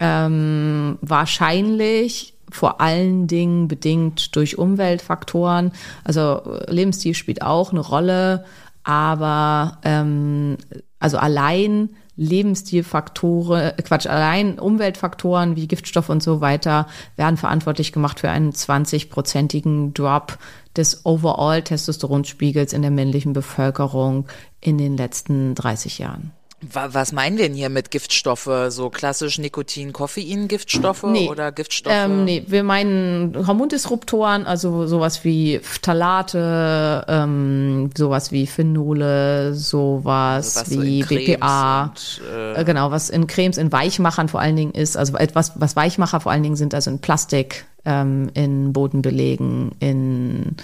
Ähm, 0.01 0.99
wahrscheinlich 1.01 2.35
vor 2.51 2.81
allen 2.81 3.27
Dingen 3.27 3.69
bedingt 3.69 4.35
durch 4.37 4.59
Umweltfaktoren. 4.59 5.73
Also 6.05 6.43
Lebensstil 6.69 7.15
spielt 7.15 7.43
auch 7.43 7.73
eine 7.73 7.81
Rolle, 7.81 8.45
aber 8.83 9.79
ähm, 9.85 10.57
also 10.99 11.19
allein 11.19 11.91
Lebensstilfaktoren, 12.17 13.61
äh, 13.63 13.83
Quatsch, 13.83 14.07
allein 14.07 14.59
Umweltfaktoren 14.59 15.57
wie 15.57 15.67
Giftstoffe 15.67 16.11
und 16.11 16.23
so 16.23 16.43
weiter 16.43 16.87
werden 17.17 17.39
verantwortlich 17.39 17.93
gemacht 17.93 18.21
für 18.21 18.29
einen 18.29 18.53
20-prozentigen 18.53 19.95
Drop 19.95 20.39
des 20.77 21.07
Overall-Testosteronspiegels 21.07 22.75
in 22.75 22.83
der 22.83 22.91
männlichen 22.91 23.33
Bevölkerung 23.33 24.27
in 24.61 24.77
den 24.77 24.99
letzten 24.99 25.55
30 25.55 25.99
Jahren. 25.99 26.33
Was 26.63 27.13
meinen 27.13 27.39
wir 27.39 27.47
denn 27.49 27.55
hier 27.57 27.71
mit 27.71 27.91
Giftstoffe? 27.91 28.51
So 28.69 28.91
klassisch 28.91 29.39
Nikotin, 29.39 29.95
Koffein, 29.95 30.47
Giftstoffe 30.47 31.05
Nee. 31.05 31.29
oder 31.31 31.53
Giftstoffe? 31.53 31.95
Ähm, 31.97 32.25
nee, 32.27 32.45
wir 32.47 32.63
meinen 32.63 33.47
Hormondisruptoren, 33.47 34.45
also 34.47 34.87
sowas 34.87 35.25
wie 35.25 35.59
Phthalate, 35.59 37.05
ähm, 37.09 37.91
sowas 37.97 38.31
wie 38.31 38.47
Phenole, 38.47 39.55
sowas 39.55 40.59
Also 40.59 40.61
was 40.61 40.69
so 40.77 40.83
wie 40.83 41.01
Cremes 41.01 41.37
BPA. 41.39 41.83
und, 41.85 42.21
äh, 42.31 42.61
Äh, 42.61 42.65
genau, 42.65 42.91
was 42.91 43.09
in 43.09 43.27
Cremes, 43.27 43.57
in 43.57 43.73
Weichmachern 43.73 44.29
vor 44.29 44.41
allen 44.41 44.57
Dingen 44.57 44.73
ist, 44.73 44.97
also 44.99 45.17
etwas, 45.17 45.53
was 45.55 45.77
Weichmacher 45.77 46.21
vor 46.21 46.31
allen 46.33 46.43
Dingen 46.43 46.57
sind, 46.57 46.75
also 46.75 46.91
in 46.91 46.99
Plastik, 47.01 47.65
ähm, 47.87 48.31
in 48.35 48.75
Bodenbelegen, 48.75 49.73
in 49.81 50.57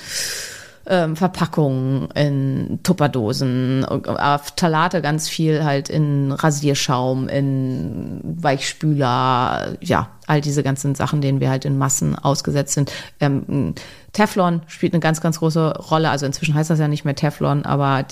ähm, 0.88 1.16
Verpackungen, 1.16 2.08
in 2.14 2.80
Tupperdosen, 2.82 3.84
äh, 3.84 4.38
Phthalate 4.38 5.02
ganz 5.02 5.28
viel 5.28 5.64
halt 5.64 5.88
in 5.88 6.32
Rasierschaum, 6.32 7.28
in 7.28 8.20
Weichspüler, 8.22 9.76
ja, 9.80 10.08
all 10.26 10.40
diese 10.40 10.62
ganzen 10.62 10.94
Sachen, 10.94 11.20
denen 11.20 11.40
wir 11.40 11.50
halt 11.50 11.64
in 11.64 11.78
Massen 11.78 12.16
ausgesetzt 12.16 12.74
sind. 12.74 12.92
Ähm, 13.20 13.74
Teflon 14.12 14.62
spielt 14.66 14.94
eine 14.94 15.00
ganz, 15.00 15.20
ganz 15.20 15.38
große 15.38 15.76
Rolle. 15.90 16.10
Also 16.10 16.26
inzwischen 16.26 16.54
heißt 16.54 16.70
das 16.70 16.78
ja 16.78 16.88
nicht 16.88 17.04
mehr 17.04 17.14
Teflon, 17.14 17.64
aber 17.64 18.04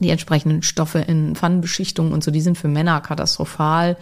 die 0.00 0.10
entsprechenden 0.10 0.62
Stoffe 0.62 0.98
in 0.98 1.36
Pfannenbeschichtungen 1.36 2.12
und 2.12 2.24
so, 2.24 2.32
die 2.32 2.40
sind 2.40 2.58
für 2.58 2.66
Männer 2.66 3.00
katastrophal. 3.00 3.96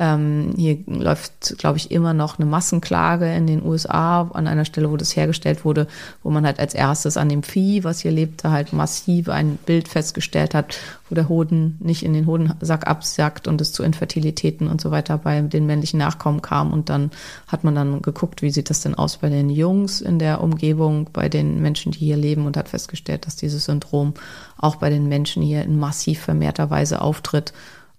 Ähm, 0.00 0.54
hier 0.56 0.78
läuft, 0.86 1.58
glaube 1.58 1.76
ich, 1.76 1.90
immer 1.90 2.14
noch 2.14 2.38
eine 2.38 2.46
Massenklage 2.46 3.30
in 3.34 3.46
den 3.46 3.62
USA 3.62 4.22
an 4.32 4.46
einer 4.46 4.64
Stelle, 4.64 4.90
wo 4.90 4.96
das 4.96 5.14
hergestellt 5.14 5.64
wurde, 5.64 5.88
wo 6.22 6.30
man 6.30 6.46
halt 6.46 6.58
als 6.58 6.72
erstes 6.72 7.18
an 7.18 7.28
dem 7.28 7.42
Vieh, 7.42 7.84
was 7.84 8.00
hier 8.00 8.12
lebte, 8.12 8.50
halt 8.50 8.72
massiv 8.72 9.28
ein 9.28 9.58
Bild 9.66 9.88
festgestellt 9.88 10.54
hat, 10.54 10.78
wo 11.08 11.14
der 11.14 11.28
Hoden 11.28 11.76
nicht 11.80 12.02
in 12.02 12.12
den 12.12 12.26
Hodensack 12.26 12.86
absackt 12.86 13.46
und 13.46 13.60
es 13.60 13.72
zu 13.72 13.82
Infertilitäten 13.82 14.68
und 14.68 14.80
so 14.80 14.90
weiter 14.90 15.18
bei 15.18 15.40
den 15.40 15.66
männlichen 15.66 15.98
Nachkommen 15.98 16.42
kam. 16.42 16.72
Und 16.72 16.88
dann 16.88 17.10
hat 17.46 17.64
man 17.64 17.74
dann 17.74 18.02
geguckt, 18.02 18.42
wie 18.42 18.50
sieht 18.50 18.70
das 18.70 18.80
denn 18.80 18.94
aus 18.94 19.18
bei 19.18 19.28
den 19.28 19.48
Jungs 19.48 20.00
in 20.00 20.18
der 20.18 20.40
Umgebung, 20.40 21.08
bei 21.12 21.28
den 21.28 21.62
Menschen, 21.62 21.92
die 21.92 22.00
hier 22.00 22.16
leben 22.16 22.46
und 22.46 22.56
hat 22.56 22.68
festgestellt, 22.68 23.26
dass 23.26 23.36
dieses 23.36 23.66
Syndrom 23.66 24.14
auch 24.58 24.76
bei 24.76 24.90
den 24.90 25.08
Menschen 25.08 25.42
hier 25.42 25.62
in 25.62 25.78
massiv 25.78 26.20
vermehrter 26.20 26.70
Weise 26.70 27.00
auftritt. 27.00 27.52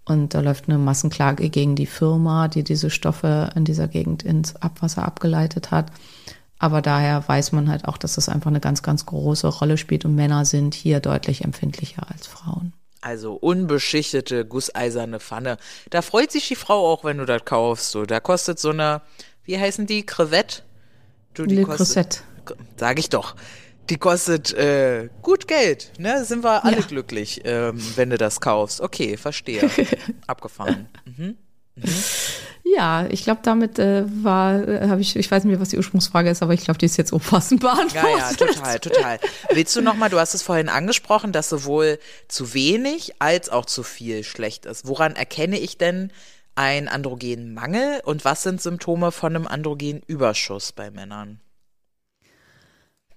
Und 0.03 0.33
da 0.33 0.41
läuft 0.41 0.69
eine 0.69 0.77
Massenklage 0.77 1.49
gegen 1.49 1.75
die 1.75 1.85
Firma, 1.85 2.47
die 2.47 2.63
diese 2.63 2.89
Stoffe 2.89 3.49
in 3.55 3.65
dieser 3.65 3.87
Gegend 3.87 4.23
ins 4.23 4.55
Abwasser 4.55 5.05
abgeleitet 5.05 5.71
hat. 5.71 5.91
Aber 6.59 6.81
daher 6.81 7.27
weiß 7.27 7.51
man 7.51 7.69
halt 7.69 7.87
auch, 7.87 7.97
dass 7.97 8.15
das 8.15 8.29
einfach 8.29 8.49
eine 8.49 8.59
ganz, 8.59 8.81
ganz 8.81 9.05
große 9.05 9.47
Rolle 9.47 9.77
spielt 9.77 10.05
und 10.05 10.15
Männer 10.15 10.43
sind 10.43 10.73
hier 10.73 10.99
deutlich 10.99 11.43
empfindlicher 11.43 12.09
als 12.09 12.25
Frauen. 12.25 12.73
Also 13.01 13.33
unbeschichtete, 13.35 14.45
gusseiserne 14.45 15.19
Pfanne. 15.19 15.57
Da 15.89 16.01
freut 16.01 16.31
sich 16.31 16.47
die 16.47 16.55
Frau 16.55 16.91
auch, 16.91 17.03
wenn 17.03 17.17
du 17.19 17.25
das 17.25 17.45
kaufst. 17.45 17.91
So, 17.91 18.05
da 18.05 18.19
kostet 18.19 18.59
so 18.59 18.69
eine, 18.71 19.01
wie 19.43 19.57
heißen 19.59 19.85
die, 19.85 20.05
Crevette? 20.05 20.63
Du, 21.33 21.45
die 21.45 21.57
Le 21.57 21.63
kostet, 21.63 22.23
sag 22.77 22.97
ich 22.99 23.09
doch. 23.09 23.35
Die 23.89 23.97
kostet 23.97 24.53
äh, 24.53 25.09
gut 25.21 25.47
Geld, 25.47 25.93
ne? 25.97 26.25
Sind 26.25 26.43
wir 26.43 26.65
alle 26.65 26.79
Ja. 26.79 26.85
glücklich, 26.85 27.41
ähm, 27.45 27.79
wenn 27.95 28.09
du 28.09 28.17
das 28.17 28.41
kaufst. 28.41 28.81
Okay, 28.81 29.15
verstehe. 29.15 29.69
Abgefahren. 30.27 30.89
Mhm. 31.05 31.37
Ja, 32.75 33.05
ich 33.09 33.23
glaube, 33.23 33.41
damit 33.43 33.79
äh, 33.79 34.03
war, 34.23 34.67
äh, 34.67 34.87
habe 34.89 35.01
ich, 35.01 35.15
ich 35.15 35.29
weiß 35.29 35.43
nicht 35.43 35.51
mehr, 35.51 35.59
was 35.59 35.69
die 35.69 35.77
Ursprungsfrage 35.77 36.29
ist, 36.29 36.41
aber 36.43 36.53
ich 36.53 36.63
glaube, 36.63 36.77
die 36.77 36.85
ist 36.85 36.97
jetzt 36.97 37.13
umfassend 37.13 37.63
Ja, 37.63 37.73
beantwortet. 37.73 38.19
ja, 38.19 38.33
total, 38.33 38.79
total. 38.79 39.19
Willst 39.51 39.75
du 39.75 39.81
nochmal, 39.81 40.09
du 40.09 40.19
hast 40.19 40.33
es 40.33 40.43
vorhin 40.43 40.69
angesprochen, 40.69 41.31
dass 41.31 41.49
sowohl 41.49 41.99
zu 42.27 42.53
wenig 42.53 43.13
als 43.19 43.49
auch 43.49 43.65
zu 43.65 43.83
viel 43.83 44.23
schlecht 44.23 44.65
ist. 44.65 44.87
Woran 44.87 45.15
erkenne 45.15 45.57
ich 45.57 45.77
denn 45.77 46.11
einen 46.55 46.87
Androgenmangel 46.87 48.01
und 48.03 48.25
was 48.25 48.43
sind 48.43 48.61
Symptome 48.61 49.11
von 49.11 49.35
einem 49.35 49.47
Androgenüberschuss 49.47 50.71
bei 50.71 50.89
Männern? 50.91 51.39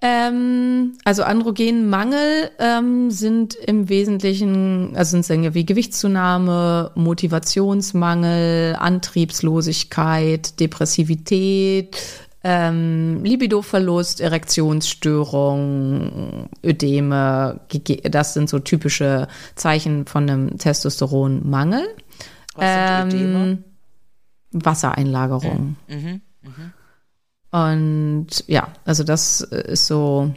Ähm, 0.02 0.94
also 1.04 1.24
Androgenmangel 1.24 2.50
ähm, 2.58 3.10
sind 3.10 3.54
im 3.54 3.90
Wesentlichen, 3.90 4.96
also 4.96 5.10
sind 5.10 5.28
Dinge 5.28 5.52
wie 5.52 5.66
Gewichtszunahme, 5.66 6.92
Motivationsmangel, 6.94 8.76
Antriebslosigkeit, 8.78 10.58
Depressivität, 10.58 11.98
ähm, 12.42 13.22
Libidoverlust, 13.24 14.22
Erektionsstörung, 14.22 16.48
Ödeme, 16.64 17.60
das 18.04 18.32
sind 18.32 18.48
so 18.48 18.58
typische 18.58 19.28
Zeichen 19.54 20.06
von 20.06 20.30
einem 20.30 20.56
Testosteronmangel. 20.56 21.86
Was 22.54 23.10
sind 23.10 23.20
Ödeme? 23.20 23.58
Wassereinlagerung. 24.52 25.76
Mhm. 25.88 26.22
Und 27.50 28.28
ja, 28.46 28.68
also 28.84 29.02
das 29.02 29.40
ist 29.40 29.86
so 29.86 30.32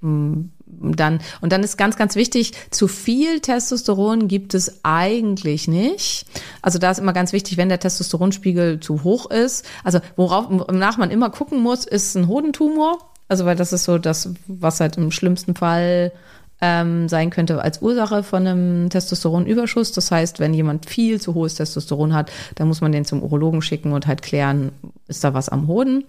mm, 0.00 0.40
dann 0.66 1.20
und 1.40 1.52
dann 1.52 1.62
ist 1.62 1.76
ganz 1.76 1.96
ganz 1.96 2.16
wichtig, 2.16 2.52
zu 2.70 2.88
viel 2.88 3.40
Testosteron 3.40 4.28
gibt 4.28 4.52
es 4.54 4.80
eigentlich 4.82 5.68
nicht. 5.68 6.26
Also 6.62 6.78
da 6.78 6.90
ist 6.90 6.98
immer 6.98 7.12
ganz 7.12 7.32
wichtig, 7.32 7.56
wenn 7.56 7.68
der 7.68 7.78
Testosteronspiegel 7.78 8.80
zu 8.80 9.04
hoch 9.04 9.30
ist, 9.30 9.64
also 9.84 10.00
worauf 10.16 10.46
wonach 10.50 10.98
man 10.98 11.10
immer 11.10 11.30
gucken 11.30 11.60
muss, 11.60 11.84
ist 11.84 12.16
ein 12.16 12.28
Hodentumor, 12.28 12.98
also 13.28 13.44
weil 13.44 13.56
das 13.56 13.72
ist 13.72 13.84
so 13.84 13.98
das 13.98 14.30
was 14.48 14.80
halt 14.80 14.96
im 14.96 15.12
schlimmsten 15.12 15.54
Fall 15.54 16.12
ähm, 16.60 17.08
sein 17.08 17.30
könnte 17.30 17.60
als 17.60 17.82
Ursache 17.82 18.22
von 18.22 18.46
einem 18.46 18.90
Testosteronüberschuss. 18.90 19.92
Das 19.92 20.10
heißt, 20.10 20.40
wenn 20.40 20.54
jemand 20.54 20.88
viel 20.88 21.20
zu 21.20 21.34
hohes 21.34 21.54
Testosteron 21.54 22.14
hat, 22.14 22.30
dann 22.54 22.68
muss 22.68 22.80
man 22.80 22.92
den 22.92 23.04
zum 23.04 23.22
Urologen 23.22 23.62
schicken 23.62 23.92
und 23.92 24.06
halt 24.06 24.22
klären, 24.22 24.72
ist 25.08 25.22
da 25.22 25.34
was 25.34 25.48
am 25.48 25.66
Hoden. 25.66 26.04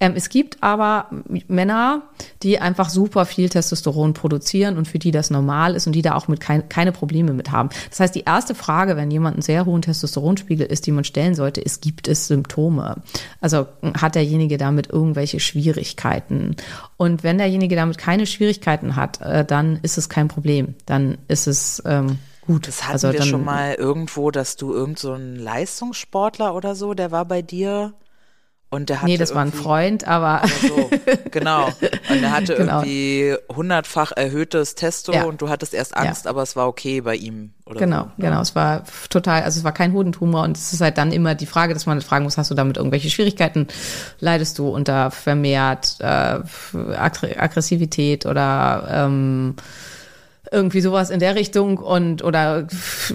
Ähm, 0.00 0.12
es 0.16 0.28
gibt 0.28 0.62
aber 0.62 1.06
Männer, 1.48 2.02
die 2.42 2.58
einfach 2.60 2.88
super 2.88 3.26
viel 3.26 3.48
Testosteron 3.48 4.14
produzieren 4.14 4.78
und 4.78 4.88
für 4.88 4.98
die 4.98 5.10
das 5.10 5.30
normal 5.30 5.74
ist 5.74 5.86
und 5.86 5.92
die 5.92 6.02
da 6.02 6.14
auch 6.14 6.28
mit 6.28 6.40
kein, 6.40 6.68
keine 6.68 6.92
Probleme 6.92 7.32
mit 7.32 7.50
haben. 7.52 7.68
Das 7.90 8.00
heißt, 8.00 8.14
die 8.14 8.24
erste 8.24 8.54
Frage, 8.54 8.96
wenn 8.96 9.10
jemand 9.10 9.36
einen 9.36 9.42
sehr 9.42 9.66
hohen 9.66 9.82
Testosteronspiegel 9.82 10.66
ist, 10.66 10.86
die 10.86 10.92
man 10.92 11.04
stellen 11.04 11.34
sollte, 11.34 11.60
ist, 11.60 11.82
gibt 11.82 12.08
es 12.08 12.26
Symptome? 12.26 12.96
Also 13.40 13.66
hat 13.98 14.14
derjenige 14.14 14.56
damit 14.56 14.88
irgendwelche 14.88 15.40
Schwierigkeiten? 15.40 16.56
Und 16.96 17.22
wenn 17.22 17.38
derjenige 17.38 17.76
damit 17.76 17.98
keine 17.98 18.26
Schwierigkeiten 18.26 18.96
hat, 18.96 19.20
äh, 19.20 19.44
dann 19.44 19.78
ist 19.82 19.89
es 19.98 20.08
kein 20.08 20.28
Problem. 20.28 20.74
Dann 20.86 21.18
ist 21.28 21.46
es 21.46 21.82
ähm, 21.86 22.18
gut. 22.46 22.68
Das 22.68 22.82
hatten 22.82 22.92
also 22.92 23.12
wir 23.12 23.18
dann, 23.20 23.28
schon 23.28 23.44
mal 23.44 23.74
irgendwo, 23.74 24.30
dass 24.30 24.56
du 24.56 24.72
irgend 24.72 24.98
so 24.98 25.12
ein 25.12 25.36
Leistungssportler 25.36 26.54
oder 26.54 26.74
so, 26.74 26.94
der 26.94 27.10
war 27.10 27.24
bei 27.24 27.42
dir 27.42 27.94
und 28.70 28.88
der 28.88 28.98
hatte 29.02 29.10
Nee, 29.10 29.16
das 29.18 29.34
war 29.34 29.42
ein 29.42 29.52
Freund, 29.52 30.06
aber 30.06 30.42
So, 30.66 30.88
genau. 31.30 31.66
Und 32.10 32.22
er 32.22 32.30
hatte 32.30 32.54
Genau. 32.54 32.82
irgendwie 32.82 33.34
hundertfach 33.52 34.12
erhöhtes 34.14 34.74
Testo 34.76 35.12
Ja. 35.12 35.24
und 35.24 35.42
du 35.42 35.48
hattest 35.48 35.74
erst 35.74 35.96
Angst, 35.96 36.26
aber 36.28 36.42
es 36.42 36.54
war 36.56 36.68
okay 36.68 37.00
bei 37.00 37.16
ihm. 37.16 37.50
Oder 37.66 37.80
Genau, 37.80 38.02
so. 38.04 38.10
genau. 38.22 38.40
Es 38.40 38.54
war 38.54 38.84
total, 39.10 39.42
also 39.42 39.58
es 39.58 39.64
war 39.64 39.72
kein 39.72 39.92
Hodentumor 39.92 40.42
und 40.44 40.56
es 40.56 40.72
ist 40.72 40.80
halt 40.80 40.98
dann 40.98 41.12
immer 41.12 41.34
die 41.34 41.46
Frage, 41.46 41.74
dass 41.74 41.86
man 41.86 41.96
halt 41.98 42.04
fragen 42.04 42.24
muss, 42.24 42.38
hast 42.38 42.50
du 42.50 42.54
damit 42.54 42.76
irgendwelche 42.76 43.10
Schwierigkeiten? 43.10 43.66
Leidest 44.20 44.58
du 44.58 44.68
unter 44.68 45.10
vermehrt 45.10 45.96
äh, 46.00 46.04
Aggr- 46.74 47.38
Aggressivität 47.38 48.24
oder 48.26 48.86
ähm, 48.90 49.54
irgendwie 50.52 50.80
sowas 50.80 51.10
in 51.10 51.20
der 51.20 51.36
Richtung 51.36 51.78
und 51.78 52.24
oder 52.24 52.66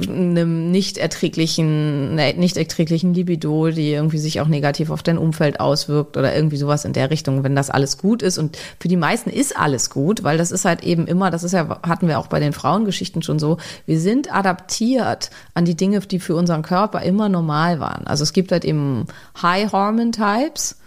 einem 0.07 0.71
nicht 0.71 0.97
erträglichen, 0.97 2.15
nicht 2.15 2.55
erträglichen 2.55 3.13
Libido, 3.13 3.69
die 3.71 3.91
irgendwie 3.91 4.19
sich 4.19 4.39
auch 4.39 4.47
negativ 4.47 4.89
auf 4.89 5.03
dein 5.03 5.17
Umfeld 5.17 5.59
auswirkt 5.59 6.15
oder 6.15 6.33
irgendwie 6.33 6.57
sowas 6.57 6.85
in 6.85 6.93
der 6.93 7.11
Richtung, 7.11 7.43
wenn 7.43 7.55
das 7.55 7.69
alles 7.69 7.97
gut 7.97 8.21
ist. 8.21 8.37
Und 8.37 8.57
für 8.79 8.87
die 8.87 8.95
meisten 8.95 9.29
ist 9.29 9.57
alles 9.57 9.89
gut, 9.89 10.23
weil 10.23 10.37
das 10.37 10.51
ist 10.51 10.65
halt 10.65 10.83
eben 10.83 11.07
immer, 11.07 11.29
das 11.29 11.43
ist 11.43 11.51
ja, 11.51 11.79
hatten 11.83 12.07
wir 12.07 12.19
auch 12.19 12.27
bei 12.27 12.39
den 12.39 12.53
Frauengeschichten 12.53 13.21
schon 13.21 13.39
so, 13.39 13.57
wir 13.85 13.99
sind 13.99 14.33
adaptiert 14.33 15.29
an 15.53 15.65
die 15.65 15.75
Dinge, 15.75 15.99
die 15.99 16.19
für 16.19 16.35
unseren 16.35 16.61
Körper 16.61 17.01
immer 17.01 17.27
normal 17.27 17.79
waren. 17.79 18.07
Also 18.07 18.23
es 18.23 18.31
gibt 18.31 18.51
halt 18.51 18.63
eben 18.63 19.07
High 19.41 19.71
Hormone 19.71 20.11
Types. 20.11 20.77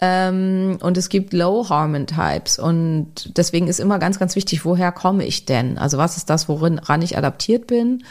Ähm, 0.00 0.78
und 0.80 0.96
es 0.96 1.08
gibt 1.08 1.32
Low-Hormone-Types. 1.32 2.58
Und 2.58 3.36
deswegen 3.36 3.68
ist 3.68 3.80
immer 3.80 3.98
ganz, 3.98 4.18
ganz 4.18 4.34
wichtig, 4.36 4.64
woher 4.64 4.92
komme 4.92 5.24
ich 5.24 5.44
denn? 5.44 5.78
Also 5.78 5.98
was 5.98 6.16
ist 6.16 6.30
das, 6.30 6.48
worin 6.48 6.78
ran 6.78 7.02
ich 7.02 7.18
adaptiert 7.18 7.66
bin? 7.66 8.04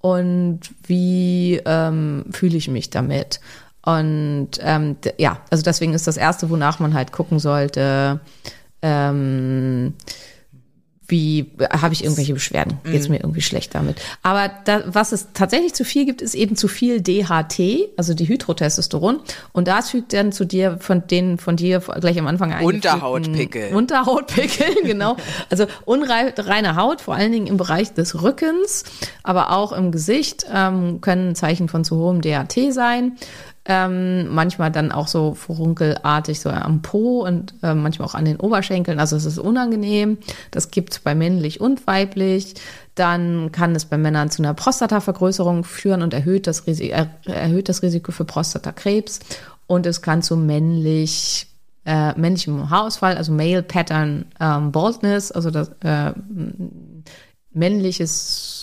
Und 0.00 0.60
wie 0.86 1.60
ähm, 1.64 2.24
fühle 2.30 2.56
ich 2.56 2.68
mich 2.68 2.90
damit? 2.90 3.40
Und 3.84 4.50
ähm, 4.60 4.96
ja, 5.18 5.38
also 5.50 5.62
deswegen 5.62 5.94
ist 5.94 6.08
das 6.08 6.16
Erste, 6.16 6.50
wonach 6.50 6.80
man 6.80 6.94
halt 6.94 7.12
gucken 7.12 7.38
sollte, 7.38 8.20
ähm, 8.82 9.94
wie 11.08 11.52
habe 11.70 11.94
ich 11.94 12.02
irgendwelche 12.02 12.34
Beschwerden? 12.34 12.78
Geht 12.84 13.00
es 13.00 13.08
mir 13.08 13.18
irgendwie 13.18 13.40
schlecht 13.40 13.74
damit? 13.74 14.00
Aber 14.22 14.50
da, 14.64 14.82
was 14.86 15.12
es 15.12 15.28
tatsächlich 15.34 15.74
zu 15.74 15.84
viel 15.84 16.04
gibt, 16.04 16.20
ist 16.20 16.34
eben 16.34 16.56
zu 16.56 16.68
viel 16.68 17.00
DHT, 17.00 17.90
also 17.96 18.14
Dihydrotestosteron. 18.14 19.20
Und 19.52 19.68
das 19.68 19.90
fügt 19.90 20.12
dann 20.12 20.32
zu 20.32 20.44
dir 20.44 20.78
von 20.80 21.06
den 21.06 21.38
von 21.38 21.56
dir 21.56 21.80
gleich 21.80 22.18
am 22.18 22.26
Anfang 22.26 22.52
eingefügten 22.52 22.90
Unterhautpickel. 22.90 23.74
Unterhautpickel, 23.74 24.66
genau. 24.84 25.16
Also 25.50 25.66
unreine 25.84 26.76
Haut, 26.76 27.00
vor 27.00 27.14
allen 27.14 27.32
Dingen 27.32 27.46
im 27.46 27.56
Bereich 27.56 27.94
des 27.94 28.22
Rückens, 28.22 28.84
aber 29.22 29.52
auch 29.52 29.72
im 29.72 29.92
Gesicht 29.92 30.46
ähm, 30.52 31.00
können 31.00 31.34
Zeichen 31.34 31.68
von 31.68 31.84
zu 31.84 31.96
hohem 31.96 32.20
DHT 32.20 32.72
sein. 32.72 33.16
Ähm, 33.68 34.32
manchmal 34.32 34.70
dann 34.70 34.92
auch 34.92 35.08
so 35.08 35.34
furunkelartig 35.34 36.38
so 36.40 36.50
am 36.50 36.82
Po 36.82 37.26
und 37.26 37.54
äh, 37.62 37.74
manchmal 37.74 38.06
auch 38.06 38.14
an 38.14 38.24
den 38.24 38.36
Oberschenkeln. 38.36 39.00
Also 39.00 39.16
es 39.16 39.24
ist 39.24 39.38
unangenehm. 39.38 40.18
Das 40.52 40.70
gibt 40.70 40.92
es 40.92 40.98
bei 41.00 41.14
männlich 41.14 41.60
und 41.60 41.86
weiblich. 41.86 42.54
Dann 42.94 43.50
kann 43.50 43.74
es 43.74 43.84
bei 43.84 43.98
Männern 43.98 44.30
zu 44.30 44.42
einer 44.42 44.54
Prostatavergrößerung 44.54 45.64
führen 45.64 46.02
und 46.02 46.14
erhöht 46.14 46.46
das, 46.46 46.66
Risi 46.66 46.90
er 46.90 47.10
erhöht 47.24 47.68
das 47.68 47.82
Risiko 47.82 48.12
für 48.12 48.24
Prostatakrebs. 48.24 49.20
Und 49.66 49.84
es 49.86 50.00
kann 50.00 50.22
zu 50.22 50.36
männlich 50.36 51.48
äh, 51.86 52.18
männlichem 52.18 52.68
Haarausfall, 52.68 53.16
also 53.16 53.32
Male 53.32 53.62
Pattern 53.62 54.26
ähm, 54.40 54.72
Baldness, 54.72 55.30
also 55.32 55.50
das 55.50 55.70
äh, 55.80 56.12
männliches, 57.52 58.55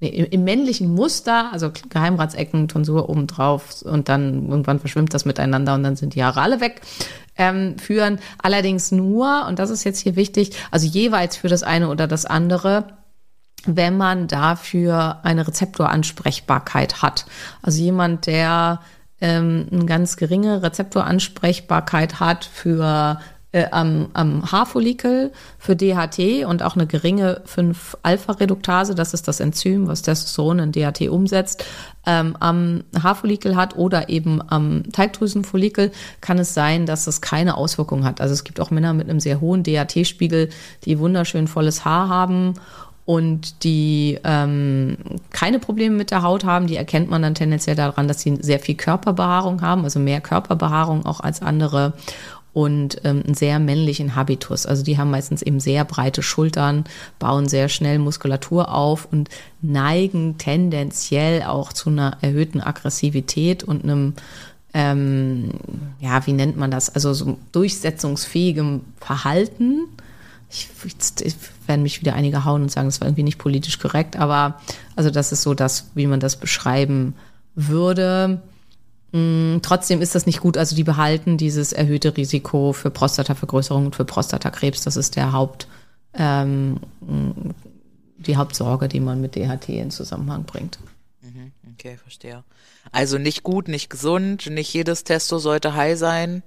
nee, 0.00 0.08
im, 0.08 0.44
männlichen 0.44 0.94
Muster, 0.94 1.52
also 1.52 1.70
Geheimratsecken, 1.90 2.68
Tonsur 2.68 3.08
obendrauf 3.08 3.82
und 3.82 4.08
dann 4.08 4.48
irgendwann 4.48 4.80
verschwimmt 4.80 5.14
das 5.14 5.24
miteinander 5.24 5.74
und 5.74 5.82
dann 5.82 5.96
sind 5.96 6.14
die 6.14 6.24
Haare 6.24 6.40
alle 6.40 6.60
weg, 6.60 6.80
ähm, 7.36 7.78
führen. 7.78 8.18
Allerdings 8.42 8.92
nur, 8.92 9.46
und 9.46 9.58
das 9.58 9.70
ist 9.70 9.84
jetzt 9.84 10.00
hier 10.00 10.16
wichtig, 10.16 10.52
also 10.70 10.86
jeweils 10.86 11.36
für 11.36 11.48
das 11.48 11.62
eine 11.62 11.88
oder 11.88 12.06
das 12.06 12.24
andere, 12.24 12.84
wenn 13.66 13.96
man 13.96 14.28
dafür 14.28 15.20
eine 15.24 15.46
Rezeptoransprechbarkeit 15.46 17.02
hat. 17.02 17.26
Also 17.62 17.82
jemand, 17.82 18.26
der 18.26 18.80
ähm, 19.20 19.66
eine 19.72 19.86
ganz 19.86 20.16
geringe 20.16 20.62
Rezeptoransprechbarkeit 20.62 22.20
hat 22.20 22.44
für 22.44 23.20
äh, 23.52 23.66
am, 23.70 24.08
am 24.12 24.50
Haarfollikel 24.50 25.32
für 25.58 25.74
DHT 25.74 26.44
und 26.46 26.62
auch 26.62 26.76
eine 26.76 26.86
geringe 26.86 27.42
5-Alpha-Reduktase, 27.46 28.94
das 28.94 29.14
ist 29.14 29.26
das 29.26 29.40
Enzym, 29.40 29.88
was 29.88 30.02
Testosteron 30.02 30.58
in 30.58 30.72
DHT 30.72 31.08
umsetzt, 31.08 31.64
ähm, 32.06 32.36
am 32.40 32.84
Haarfollikel 33.00 33.56
hat 33.56 33.76
oder 33.76 34.10
eben 34.10 34.42
am 34.48 34.84
Teigdrüsenfollikel, 34.92 35.92
kann 36.20 36.38
es 36.38 36.52
sein, 36.52 36.84
dass 36.84 37.06
es 37.06 37.20
keine 37.22 37.56
Auswirkung 37.56 38.04
hat. 38.04 38.20
Also 38.20 38.34
es 38.34 38.44
gibt 38.44 38.60
auch 38.60 38.70
Männer 38.70 38.92
mit 38.92 39.08
einem 39.08 39.20
sehr 39.20 39.40
hohen 39.40 39.62
DHT-Spiegel, 39.62 40.50
die 40.84 40.98
wunderschön 40.98 41.48
volles 41.48 41.86
Haar 41.86 42.10
haben 42.10 42.54
und 43.08 43.64
die 43.64 44.18
ähm, 44.24 44.98
keine 45.30 45.58
Probleme 45.58 45.96
mit 45.96 46.10
der 46.10 46.22
Haut 46.22 46.44
haben, 46.44 46.66
die 46.66 46.76
erkennt 46.76 47.08
man 47.08 47.22
dann 47.22 47.34
tendenziell 47.34 47.74
daran, 47.74 48.06
dass 48.06 48.20
sie 48.20 48.36
sehr 48.42 48.58
viel 48.58 48.74
Körperbehaarung 48.74 49.62
haben, 49.62 49.84
also 49.84 49.98
mehr 49.98 50.20
Körperbehaarung 50.20 51.06
auch 51.06 51.20
als 51.20 51.40
andere 51.40 51.94
und 52.58 53.00
ähm, 53.04 53.22
einen 53.24 53.34
sehr 53.34 53.60
männlichen 53.60 54.16
Habitus. 54.16 54.66
Also 54.66 54.82
die 54.82 54.98
haben 54.98 55.12
meistens 55.12 55.42
eben 55.42 55.60
sehr 55.60 55.84
breite 55.84 56.22
Schultern, 56.22 56.84
bauen 57.20 57.48
sehr 57.48 57.68
schnell 57.68 58.00
Muskulatur 58.00 58.74
auf 58.74 59.06
und 59.12 59.28
neigen 59.62 60.38
tendenziell 60.38 61.44
auch 61.44 61.72
zu 61.72 61.90
einer 61.90 62.18
erhöhten 62.20 62.60
Aggressivität 62.60 63.62
und 63.62 63.84
einem 63.84 64.14
ähm, 64.74 65.50
ja, 66.00 66.26
wie 66.26 66.32
nennt 66.32 66.56
man 66.56 66.70
das? 66.70 66.92
Also 66.92 67.14
so 67.14 67.38
durchsetzungsfähigem 67.52 68.80
Verhalten 69.00 69.84
ich, 70.50 70.68
ich, 70.84 71.26
ich 71.26 71.34
werden 71.66 71.82
mich 71.82 72.00
wieder 72.00 72.14
einige 72.14 72.44
hauen 72.44 72.62
und 72.62 72.72
sagen, 72.72 72.88
das 72.88 73.00
war 73.00 73.06
irgendwie 73.06 73.22
nicht 73.22 73.38
politisch 73.38 73.78
korrekt, 73.78 74.16
aber 74.16 74.60
also 74.96 75.10
das 75.10 75.30
ist 75.30 75.42
so 75.42 75.54
das, 75.54 75.90
wie 75.94 76.06
man 76.06 76.20
das 76.20 76.36
beschreiben 76.36 77.14
würde. 77.54 78.40
Mm, 79.12 79.58
trotzdem 79.62 80.02
ist 80.02 80.14
das 80.14 80.26
nicht 80.26 80.40
gut. 80.40 80.56
Also 80.56 80.76
die 80.76 80.84
behalten 80.84 81.38
dieses 81.38 81.72
erhöhte 81.72 82.16
Risiko 82.16 82.72
für 82.72 82.90
Prostatavergrößerung 82.90 83.86
und 83.86 83.96
für 83.96 84.04
Prostatakrebs. 84.04 84.82
Das 84.84 84.96
ist 84.96 85.16
der 85.16 85.32
Haupt, 85.32 85.66
ähm, 86.14 86.78
die 88.18 88.36
Hauptsorge, 88.36 88.88
die 88.88 89.00
man 89.00 89.20
mit 89.20 89.34
DHT 89.34 89.68
in 89.70 89.90
Zusammenhang 89.90 90.44
bringt. 90.44 90.78
Okay, 91.74 91.96
verstehe. 91.96 92.42
Also 92.90 93.18
nicht 93.18 93.44
gut, 93.44 93.68
nicht 93.68 93.88
gesund, 93.88 94.46
nicht 94.50 94.72
jedes 94.74 95.04
Testo 95.04 95.38
sollte 95.38 95.74
high 95.74 95.96
sein. 95.96 96.42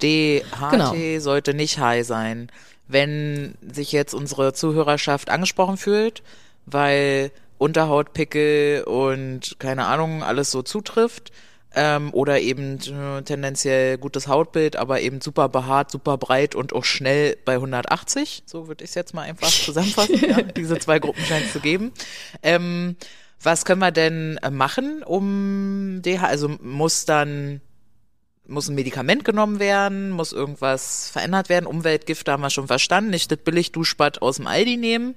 DHT 0.00 0.70
Genau. 0.70 0.94
sollte 1.20 1.52
nicht 1.52 1.78
high 1.78 2.06
sein. 2.06 2.48
Wenn 2.88 3.54
sich 3.60 3.92
jetzt 3.92 4.14
unsere 4.14 4.54
Zuhörerschaft 4.54 5.28
angesprochen 5.28 5.76
fühlt, 5.76 6.22
weil 6.64 7.30
Unterhautpickel 7.58 8.84
und 8.84 9.56
keine 9.58 9.86
Ahnung 9.86 10.22
alles 10.22 10.50
so 10.50 10.62
zutrifft, 10.62 11.32
ähm, 11.74 12.12
oder 12.12 12.40
eben 12.40 12.78
äh, 12.78 13.22
tendenziell 13.22 13.98
gutes 13.98 14.28
Hautbild, 14.28 14.76
aber 14.76 15.00
eben 15.00 15.20
super 15.20 15.48
behaart, 15.48 15.90
super 15.90 16.18
breit 16.18 16.54
und 16.54 16.72
auch 16.72 16.84
schnell 16.84 17.36
bei 17.44 17.54
180. 17.54 18.44
So 18.46 18.68
würde 18.68 18.84
ich 18.84 18.90
es 18.90 18.94
jetzt 18.94 19.14
mal 19.14 19.22
einfach 19.22 19.48
zusammenfassen. 19.64 20.20
ja, 20.28 20.42
diese 20.42 20.78
zwei 20.78 20.98
Gruppen 20.98 21.24
scheint 21.24 21.46
es 21.46 21.52
zu 21.52 21.60
geben. 21.60 21.92
Ähm, 22.42 22.96
was 23.42 23.64
können 23.64 23.80
wir 23.80 23.90
denn 23.90 24.38
äh, 24.42 24.50
machen, 24.50 25.02
um 25.02 26.00
DH? 26.02 26.24
Also 26.24 26.48
muss 26.60 27.04
dann 27.04 27.60
muss 28.46 28.68
ein 28.68 28.74
Medikament 28.74 29.24
genommen 29.24 29.60
werden, 29.60 30.10
muss 30.10 30.32
irgendwas 30.32 31.10
verändert 31.10 31.48
werden, 31.48 31.66
Umweltgifte 31.66 32.32
haben 32.32 32.42
wir 32.42 32.50
schon 32.50 32.66
verstanden, 32.66 33.10
nicht 33.10 33.30
das 33.30 33.38
billig 33.38 33.72
Duschbad 33.72 34.20
aus 34.20 34.36
dem 34.36 34.46
Aldi 34.46 34.76
nehmen. 34.76 35.14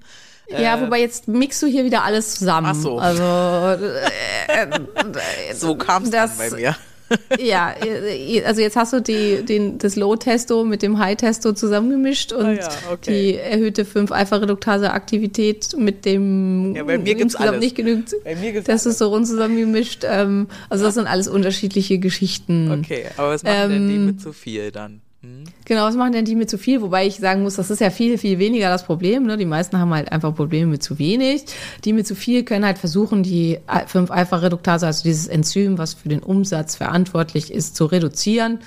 Ja, 0.49 0.79
wobei 0.81 0.99
jetzt 1.01 1.27
mixst 1.27 1.61
du 1.63 1.67
hier 1.67 1.85
wieder 1.85 2.03
alles 2.03 2.35
zusammen. 2.35 2.67
Ach 2.69 2.75
so. 2.75 2.99
Also 2.99 3.23
äh, 3.23 4.63
äh, 4.63 5.53
So 5.55 5.75
kam 5.75 6.03
es 6.03 6.09
das- 6.11 6.37
bei 6.37 6.49
mir. 6.51 6.75
ja, 7.39 7.71
äh, 7.85 8.43
also 8.45 8.61
jetzt 8.61 8.75
hast 8.75 8.91
du 8.93 8.99
die, 8.99 9.45
den, 9.45 9.77
das 9.77 9.95
Low-Testo 9.95 10.63
mit 10.65 10.81
dem 10.81 10.97
High-Testo 10.97 11.53
zusammengemischt 11.53 12.31
und 12.33 12.45
Ah 12.47 12.51
ja, 12.53 12.69
okay. 12.91 13.11
die 13.11 13.35
erhöhte 13.37 13.83
5-Alpha-Reduktase-Aktivität 13.85 15.75
mit 15.77 16.03
dem 16.05 16.75
Ja, 16.75 16.83
bei 16.83 16.97
mir 16.97 17.13
gibt's 17.15 17.35
alles. 17.35 17.59
nicht 17.59 17.75
genügend 17.75 18.11
Bei 18.23 18.35
mir 18.35 18.51
gibt's 18.53 18.65
Testosteron 18.67 19.23
zusammengemischt. 19.25 20.03
Ähm, 20.03 20.47
also 20.69 20.83
das 20.85 20.95
sind 20.95 21.05
alles 21.07 21.27
unterschiedliche 21.27 21.99
Geschichten. 21.99 22.71
Okay, 22.71 23.05
aber 23.17 23.29
was 23.29 23.43
machen 23.43 23.69
denn 23.69 23.87
die 23.87 23.95
Ähm, 23.95 24.05
mit 24.07 24.21
zu 24.21 24.33
viel 24.33 24.71
dann? 24.71 25.01
Hm? 25.25 25.43
Genau, 25.65 25.85
was 25.85 25.95
machen 25.95 26.13
denn 26.13 26.25
die 26.25 26.35
mit 26.35 26.49
zu 26.49 26.59
viel? 26.59 26.81
Wobei 26.81 27.07
ich 27.07 27.15
sagen 27.15 27.41
muss, 27.41 27.55
das 27.55 27.71
ist 27.71 27.81
ja 27.81 27.89
viel, 27.89 28.19
viel 28.19 28.37
weniger 28.37 28.69
das 28.69 28.85
Problem. 28.85 29.25
Ne? 29.25 29.35
Die 29.35 29.45
meisten 29.45 29.79
haben 29.79 29.91
halt 29.93 30.11
einfach 30.11 30.35
Probleme 30.35 30.67
mit 30.67 30.83
zu 30.83 30.99
wenig. 30.99 31.45
Die 31.83 31.93
mit 31.93 32.05
zu 32.05 32.13
viel 32.13 32.43
können 32.43 32.65
halt 32.65 32.77
versuchen, 32.77 33.23
die 33.23 33.57
5-Alpha-Reduktase, 33.67 34.85
also 34.85 35.03
dieses 35.03 35.27
Enzym, 35.27 35.79
was 35.79 35.95
für 35.95 36.09
den 36.09 36.19
Umsatz 36.19 36.75
verantwortlich 36.75 37.51
ist, 37.51 37.75
zu 37.75 37.85
reduzieren. 37.85 38.59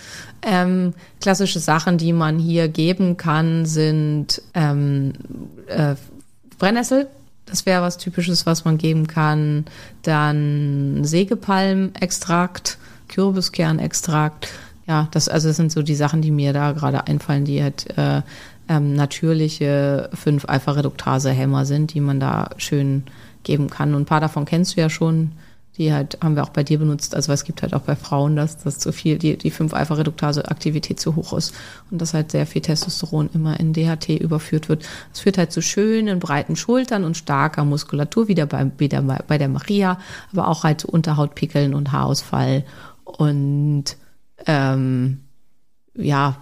Ähm, 0.43 0.95
klassische 1.21 1.61
Sachen, 1.61 1.99
die 1.99 2.13
man 2.13 2.39
hier 2.41 2.69
geben 2.69 3.17
kann, 3.17 3.65
sind 3.65 4.43
ähm, 4.55 5.13
äh, 5.69 5.95
Brennnessel. 6.59 7.07
Das 7.47 7.65
wäre 7.65 7.83
was 7.83 7.97
Typisches, 7.99 8.45
was 8.45 8.65
man 8.65 8.77
geben 8.77 9.07
kann. 9.07 9.67
Dann 10.03 11.05
Sägepalmextrakt, 11.05 12.79
Kürbiskernextrakt. 13.07 14.49
Ja, 14.89 15.07
das, 15.11 15.29
also 15.29 15.49
das 15.49 15.59
sind 15.59 15.71
so 15.71 15.83
die 15.83 15.95
Sachen, 15.95 16.23
die 16.23 16.31
mir 16.31 16.55
da 16.55 16.73
gerade 16.73 17.07
einfallen, 17.07 17.45
die 17.45 17.63
halt 17.63 17.87
äh, 17.99 18.23
ähm, 18.71 18.95
natürliche 18.95 20.09
5-Alpha-Reduktase-Hämmer 20.15 21.67
sind, 21.67 21.93
die 21.93 22.01
man 22.01 22.21
da 22.21 22.51
schön 22.57 23.05
geben 23.43 23.69
kann. 23.69 23.95
Und 23.95 24.03
ein 24.03 24.07
paar 24.07 24.21
davon 24.23 24.47
kennst 24.47 24.77
du 24.77 24.81
ja 24.81 24.89
schon. 24.89 25.33
Die 25.77 25.93
halt 25.93 26.19
haben 26.25 26.35
wir 26.35 26.43
auch 26.43 26.49
bei 26.49 26.65
dir 26.65 26.79
benutzt. 26.79 27.15
Also 27.15 27.33
es 27.33 27.45
gibt 27.45 27.63
halt 27.63 27.73
auch 27.73 27.83
bei 27.83 27.95
Frauen, 27.95 28.35
dass 28.35 28.57
das 28.57 28.79
zu 28.79 28.91
viel, 28.93 29.19
die, 29.19 29.37
die 29.37 29.53
5-Alpha-Reduktase-Aktivität 29.53 30.99
zu 30.99 31.15
hoch 31.15 31.35
ist 31.35 31.55
und 31.91 32.01
dass 32.01 32.15
halt 32.15 32.33
sehr 32.33 32.47
viel 32.47 32.63
Testosteron 32.63 33.31
immer 33.33 33.61
in 33.61 33.75
DHT 33.75 34.09
überführt 34.09 34.69
wird. 34.69 34.85
Das 35.13 35.21
führt 35.21 35.39
halt 35.39 35.53
zu 35.53 35.63
schönen, 35.63 36.19
breiten 36.19 36.57
Schultern 36.57 37.05
und 37.05 37.17
starker 37.17 37.65
Muskulatur, 37.65 38.27
wieder 38.27 38.47
bei, 38.47 38.69
wieder 38.79 39.03
bei 39.03 39.39
der 39.39 39.49
Maria, 39.49 39.99
aber 40.33 40.49
auch 40.49 40.65
halt 40.65 40.81
zu 40.81 40.89
Unterhautpickeln 40.89 41.75
und 41.75 41.93
Haarausfall 41.93 42.65
und 43.05 43.97
ähm, 44.47 45.21
ja, 45.95 46.37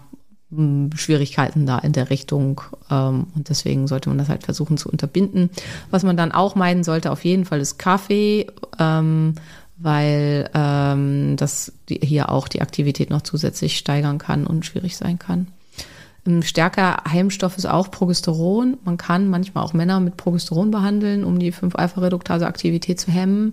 Schwierigkeiten 0.95 1.67
da 1.67 1.79
in 1.79 1.93
der 1.93 2.11
Richtung. 2.11 2.61
Ähm, 2.91 3.27
und 3.35 3.49
deswegen 3.49 3.89
sollte 3.89 4.09
man 4.09 4.19
das 4.19 4.29
halt 4.29 4.45
versuchen 4.45 4.77
zu 4.77 4.89
unterbinden. 4.89 5.51
Was 5.91 6.05
man 6.05 6.17
dann 6.17 6.33
auch 6.33 6.55
meiden 6.55 6.85
sollte, 6.85 7.11
auf 7.11 7.25
jeden 7.25 7.45
Fall 7.45 7.61
ist 7.61 7.79
Kaffee, 7.79 8.47
ähm, 8.79 9.35
weil 9.77 10.49
ähm, 10.55 11.37
das 11.37 11.73
hier 11.89 12.31
auch 12.31 12.49
die 12.49 12.63
Aktivität 12.63 13.11
noch 13.11 13.23
zusätzlich 13.23 13.77
steigern 13.77 14.19
kann 14.19 14.47
und 14.47 14.65
schwierig 14.65 14.97
sein 14.97 15.19
kann. 15.19 15.49
Ein 16.27 16.43
stärker 16.43 16.97
Heimstoff 17.11 17.57
ist 17.57 17.67
auch 17.67 17.91
Progesteron. 17.91 18.79
Man 18.85 18.97
kann 18.97 19.29
manchmal 19.29 19.65
auch 19.65 19.73
Männer 19.73 20.01
mit 20.01 20.17
Progesteron 20.17 20.71
behandeln, 20.71 21.25
um 21.25 21.39
die 21.39 21.53
5-Alpha-Reduktase-Aktivität 21.53 22.99
zu 22.99 23.11
hemmen. 23.13 23.53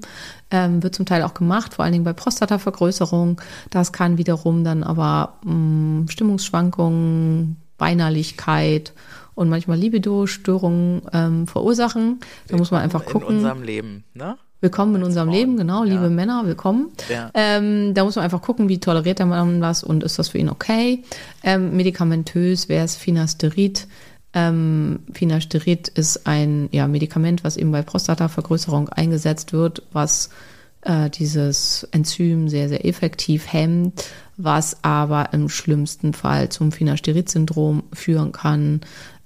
Ähm, 0.50 0.82
wird 0.82 0.96
zum 0.96 1.06
Teil 1.06 1.24
auch 1.24 1.34
gemacht, 1.34 1.76
vor 1.76 1.86
allen 1.86 1.92
Dingen 1.92 2.04
bei 2.04 2.14
Prostatavergrößerung. 2.14 3.40
Das 3.70 3.94
kann 3.94 4.18
wiederum 4.18 4.64
dann 4.64 4.84
aber 4.84 5.38
mh, 5.44 6.12
Stimmungsschwankungen, 6.12 7.58
Weinerlichkeit 7.78 8.94
und 9.36 9.50
manchmal 9.50 9.78
Libido-Störungen 9.78 11.04
ähm, 11.12 11.48
verursachen. 11.48 12.20
Da 12.48 12.58
muss 12.58 12.72
man 12.72 12.82
einfach 12.82 13.06
gucken. 13.06 13.30
In 13.30 13.36
unserem 13.38 13.64
Leben, 13.64 14.04
ne? 14.14 14.38
Willkommen 14.64 14.96
in 14.96 15.04
unserem 15.04 15.28
Frauen, 15.28 15.38
Leben, 15.38 15.58
genau, 15.58 15.84
ja. 15.84 15.92
liebe 15.92 16.10
Männer, 16.10 16.44
willkommen. 16.46 16.94
Ja. 17.10 17.30
Ähm, 17.34 17.94
da 17.94 18.06
muss 18.06 18.16
man 18.16 18.24
einfach 18.24 18.42
gucken, 18.42 18.70
wie 18.70 18.80
toleriert 18.80 19.20
der 19.20 19.26
Mann 19.26 19.60
das 19.60 19.84
und 19.84 20.06
ist 20.06 20.18
das 20.20 20.30
für 20.30 20.38
ihn 20.38 20.48
okay. 20.48 21.04
Ähm, 21.44 21.76
medikamentös 21.76 22.70
wäre 22.70 22.86
es 22.86 22.96
Finasterid. 22.96 23.88
Ähm, 24.34 25.00
Finasterid 25.12 25.90
ist 25.90 26.28
ein 26.28 26.70
ja, 26.72 26.88
Medikament, 26.88 27.44
was 27.44 27.58
eben 27.58 27.74
bei 27.74 27.82
Prostatavergrößerung 27.82 28.88
eingesetzt 28.88 29.52
wird, 29.52 29.84
was 29.92 30.30
äh, 30.84 31.10
dieses 31.10 31.86
Enzym 31.92 32.48
sehr, 32.48 32.70
sehr 32.70 32.86
effektiv 32.86 33.52
hemmt, 33.52 34.06
was 34.38 34.78
aber 34.82 35.34
im 35.34 35.50
schlimmsten 35.50 36.14
Fall 36.14 36.48
zum 36.48 36.72
Finasterid-Syndrom 36.72 37.84
führen 37.92 38.32
kann, 38.32 38.80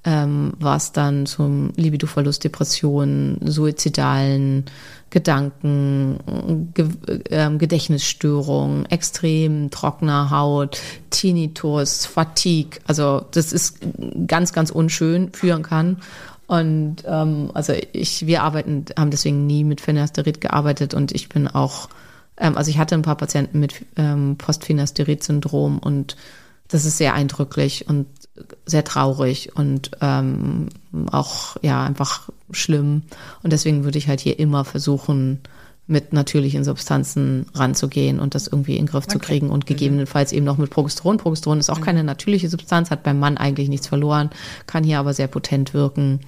ähm, 0.08 0.54
was 0.58 0.94
dann 0.94 1.26
zum 1.26 1.74
Libidoverlust, 1.76 2.42
Depressionen, 2.46 3.40
suizidalen 3.44 4.64
Gedanken, 5.10 6.72
Ge 6.74 6.88
ähm, 7.30 7.58
Gedächtnisstörungen, 7.58 8.86
extrem 8.86 9.70
trockener 9.70 10.30
Haut, 10.32 10.80
Tinnitus, 11.10 12.06
Fatigue, 12.06 12.80
also 12.88 13.26
das 13.32 13.52
ist 13.52 13.80
ganz, 14.28 14.54
ganz 14.54 14.72
unschön 14.72 15.34
führen 15.34 15.64
kann. 15.64 15.98
Und 16.48 17.04
ähm, 17.06 17.52
also 17.54 17.74
ich, 17.92 18.26
wir 18.26 18.44
arbeiten, 18.44 18.86
haben 18.98 19.12
deswegen 19.12 19.46
nie 19.46 19.66
mit 19.66 19.82
Finasterid 19.82 20.40
gearbeitet 20.40 20.94
und 20.94 21.12
ich 21.12 21.28
bin 21.28 21.50
auch, 21.50 21.90
ähm, 22.38 22.56
also 22.56 22.72
ich 22.72 22.78
hatte 22.78 22.96
ein 22.96 23.02
paar 23.02 23.18
Patienten 23.18 23.60
mit 23.60 23.86
ähm, 23.98 24.38
Postfinasterid-Syndrom 24.38 25.80
und 25.80 26.16
das 26.70 26.86
ist 26.86 26.98
sehr 26.98 27.14
eindrücklich 27.14 27.90
und 27.90 28.08
sehr 28.66 28.84
traurig 28.84 29.56
und 29.56 29.92
ähm, 30.02 30.70
auch 31.12 31.58
ja 31.62 31.84
einfach 31.84 32.30
schlimm. 32.52 33.04
Und 33.44 33.54
deswegen 33.54 33.84
würde 33.84 33.98
ich 33.98 34.08
halt 34.08 34.20
hier 34.20 34.40
immer 34.40 34.66
versuchen, 34.66 35.42
mit 35.88 36.12
natürlichen 36.12 36.66
Substanzen 36.66 37.46
ranzugehen 37.54 38.20
und 38.20 38.36
das 38.36 38.48
irgendwie 38.48 38.76
in 38.76 38.86
den 38.86 38.92
Griff 38.92 39.08
zu 39.08 39.20
kriegen 39.20 39.50
und 39.50 39.66
gegebenenfalls 39.66 40.34
eben 40.34 40.46
noch 40.46 40.58
mit 40.58 40.70
Progesteron. 40.70 41.16
Progesteron 41.18 41.60
ist 41.60 41.70
auch 41.70 41.80
keine 41.80 42.04
natürliche 42.04 42.50
Substanz, 42.50 42.92
hat 42.92 43.04
beim 43.04 43.20
Mann 43.20 43.38
eigentlich 43.38 43.70
nichts 43.70 43.88
verloren, 43.88 44.30
kann 44.68 44.84
hier 44.84 45.00
aber 45.00 45.14
sehr 45.14 45.28
potent 45.28 45.74
wirken 45.74 46.20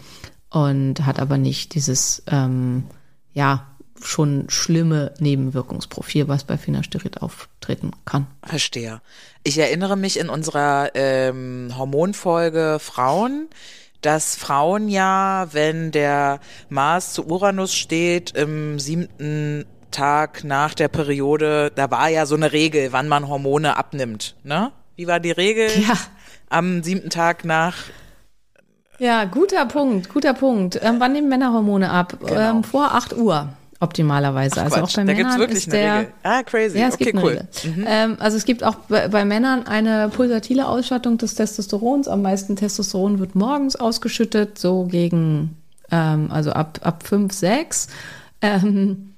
und 0.50 1.06
hat 1.06 1.19
aber 1.19 1.38
nicht 1.38 1.76
dieses, 1.76 2.24
ähm, 2.28 2.86
ja, 3.34 3.67
schon 4.02 4.50
schlimme 4.50 5.14
Nebenwirkungsprofil, 5.20 6.28
was 6.28 6.44
bei 6.44 6.58
Finasterid 6.58 7.22
auftreten 7.22 7.92
kann. 8.06 8.28
Verstehe. 8.44 9.02
Ich 9.44 9.58
erinnere 9.58 9.96
mich 9.96 10.20
in 10.20 10.30
unserer 10.30 10.92
ähm, 10.96 11.74
Hormonfolge 11.78 12.78
Frauen, 12.80 13.48
dass 14.02 14.36
Frauen 14.36 14.88
ja, 14.88 15.48
wenn 15.52 15.92
der 15.92 16.40
Mars 16.70 17.14
zu 17.14 17.26
Uranus 17.28 17.74
steht, 17.74 18.32
im 18.32 18.80
siebten 18.80 19.66
Tag 19.92 20.44
nach 20.44 20.74
der 20.74 20.88
Periode, 20.88 21.72
da 21.74 21.90
war 21.92 22.10
ja 22.10 22.26
so 22.26 22.36
eine 22.36 22.52
Regel, 22.52 22.92
wann 22.92 23.08
man 23.08 23.28
Hormone 23.28 23.76
abnimmt. 23.76 24.36
Ne? 24.44 24.72
Wie 24.96 25.08
war 25.08 25.20
die 25.20 25.32
Regel? 25.32 25.70
Ja. 25.88 25.96
Am 26.50 26.84
siebten 26.84 27.10
Tag 27.10 27.46
nach 27.46 27.76
Ja, 28.98 29.26
guter 29.26 29.66
Punkt, 29.66 30.10
guter 30.10 30.34
Punkt. 30.34 30.80
Ähm, 30.82 30.96
wann 31.00 31.14
nehmen 31.14 31.30
Männer 31.30 31.54
Hormone 31.54 31.90
ab? 31.90 32.18
Ähm, 32.28 32.64
vor 32.64 32.94
8 32.96 33.16
Uhr 33.18 33.50
optimalerweise. 33.80 34.62
also 34.62 34.76
Quatsch, 34.76 34.84
auch 34.84 34.96
bei 34.96 35.04
da 35.04 35.13
Männern 35.13 35.24
gibt's 35.24 35.38
wirklich 35.39 35.68
ist 35.68 35.74
eine 35.74 35.82
der, 35.82 36.00
Regel. 36.00 36.13
Ah, 36.24 36.44
crazy. 36.44 36.78
Ja, 36.78 36.88
es 36.88 36.96
okay, 36.96 37.06
gibt 37.06 37.24
cool. 37.24 37.48
Mhm. 37.63 37.86
Ähm, 37.88 38.18
also 38.20 38.38
es 38.38 38.46
gibt 38.46 38.63
auch 38.63 38.76
bei, 38.76 39.08
bei 39.08 39.26
Männern 39.26 39.65
eine 39.68 40.10
pulsatile 40.10 40.68
Ausstattung 40.68 41.18
des 41.18 41.36
Testosterons. 41.36 42.08
Am 42.08 42.22
meisten 42.22 42.56
Testosteron 42.56 43.20
wird 43.20 43.36
morgens 43.36 43.76
ausgeschüttet, 43.76 44.60
so 44.60 44.86
gegen, 44.86 45.56
ähm, 45.92 46.30
also 46.32 46.52
ab, 46.52 46.80
ab 46.84 47.04
5, 47.04 47.34
6. 47.34 47.88
Ähm, 48.42 49.09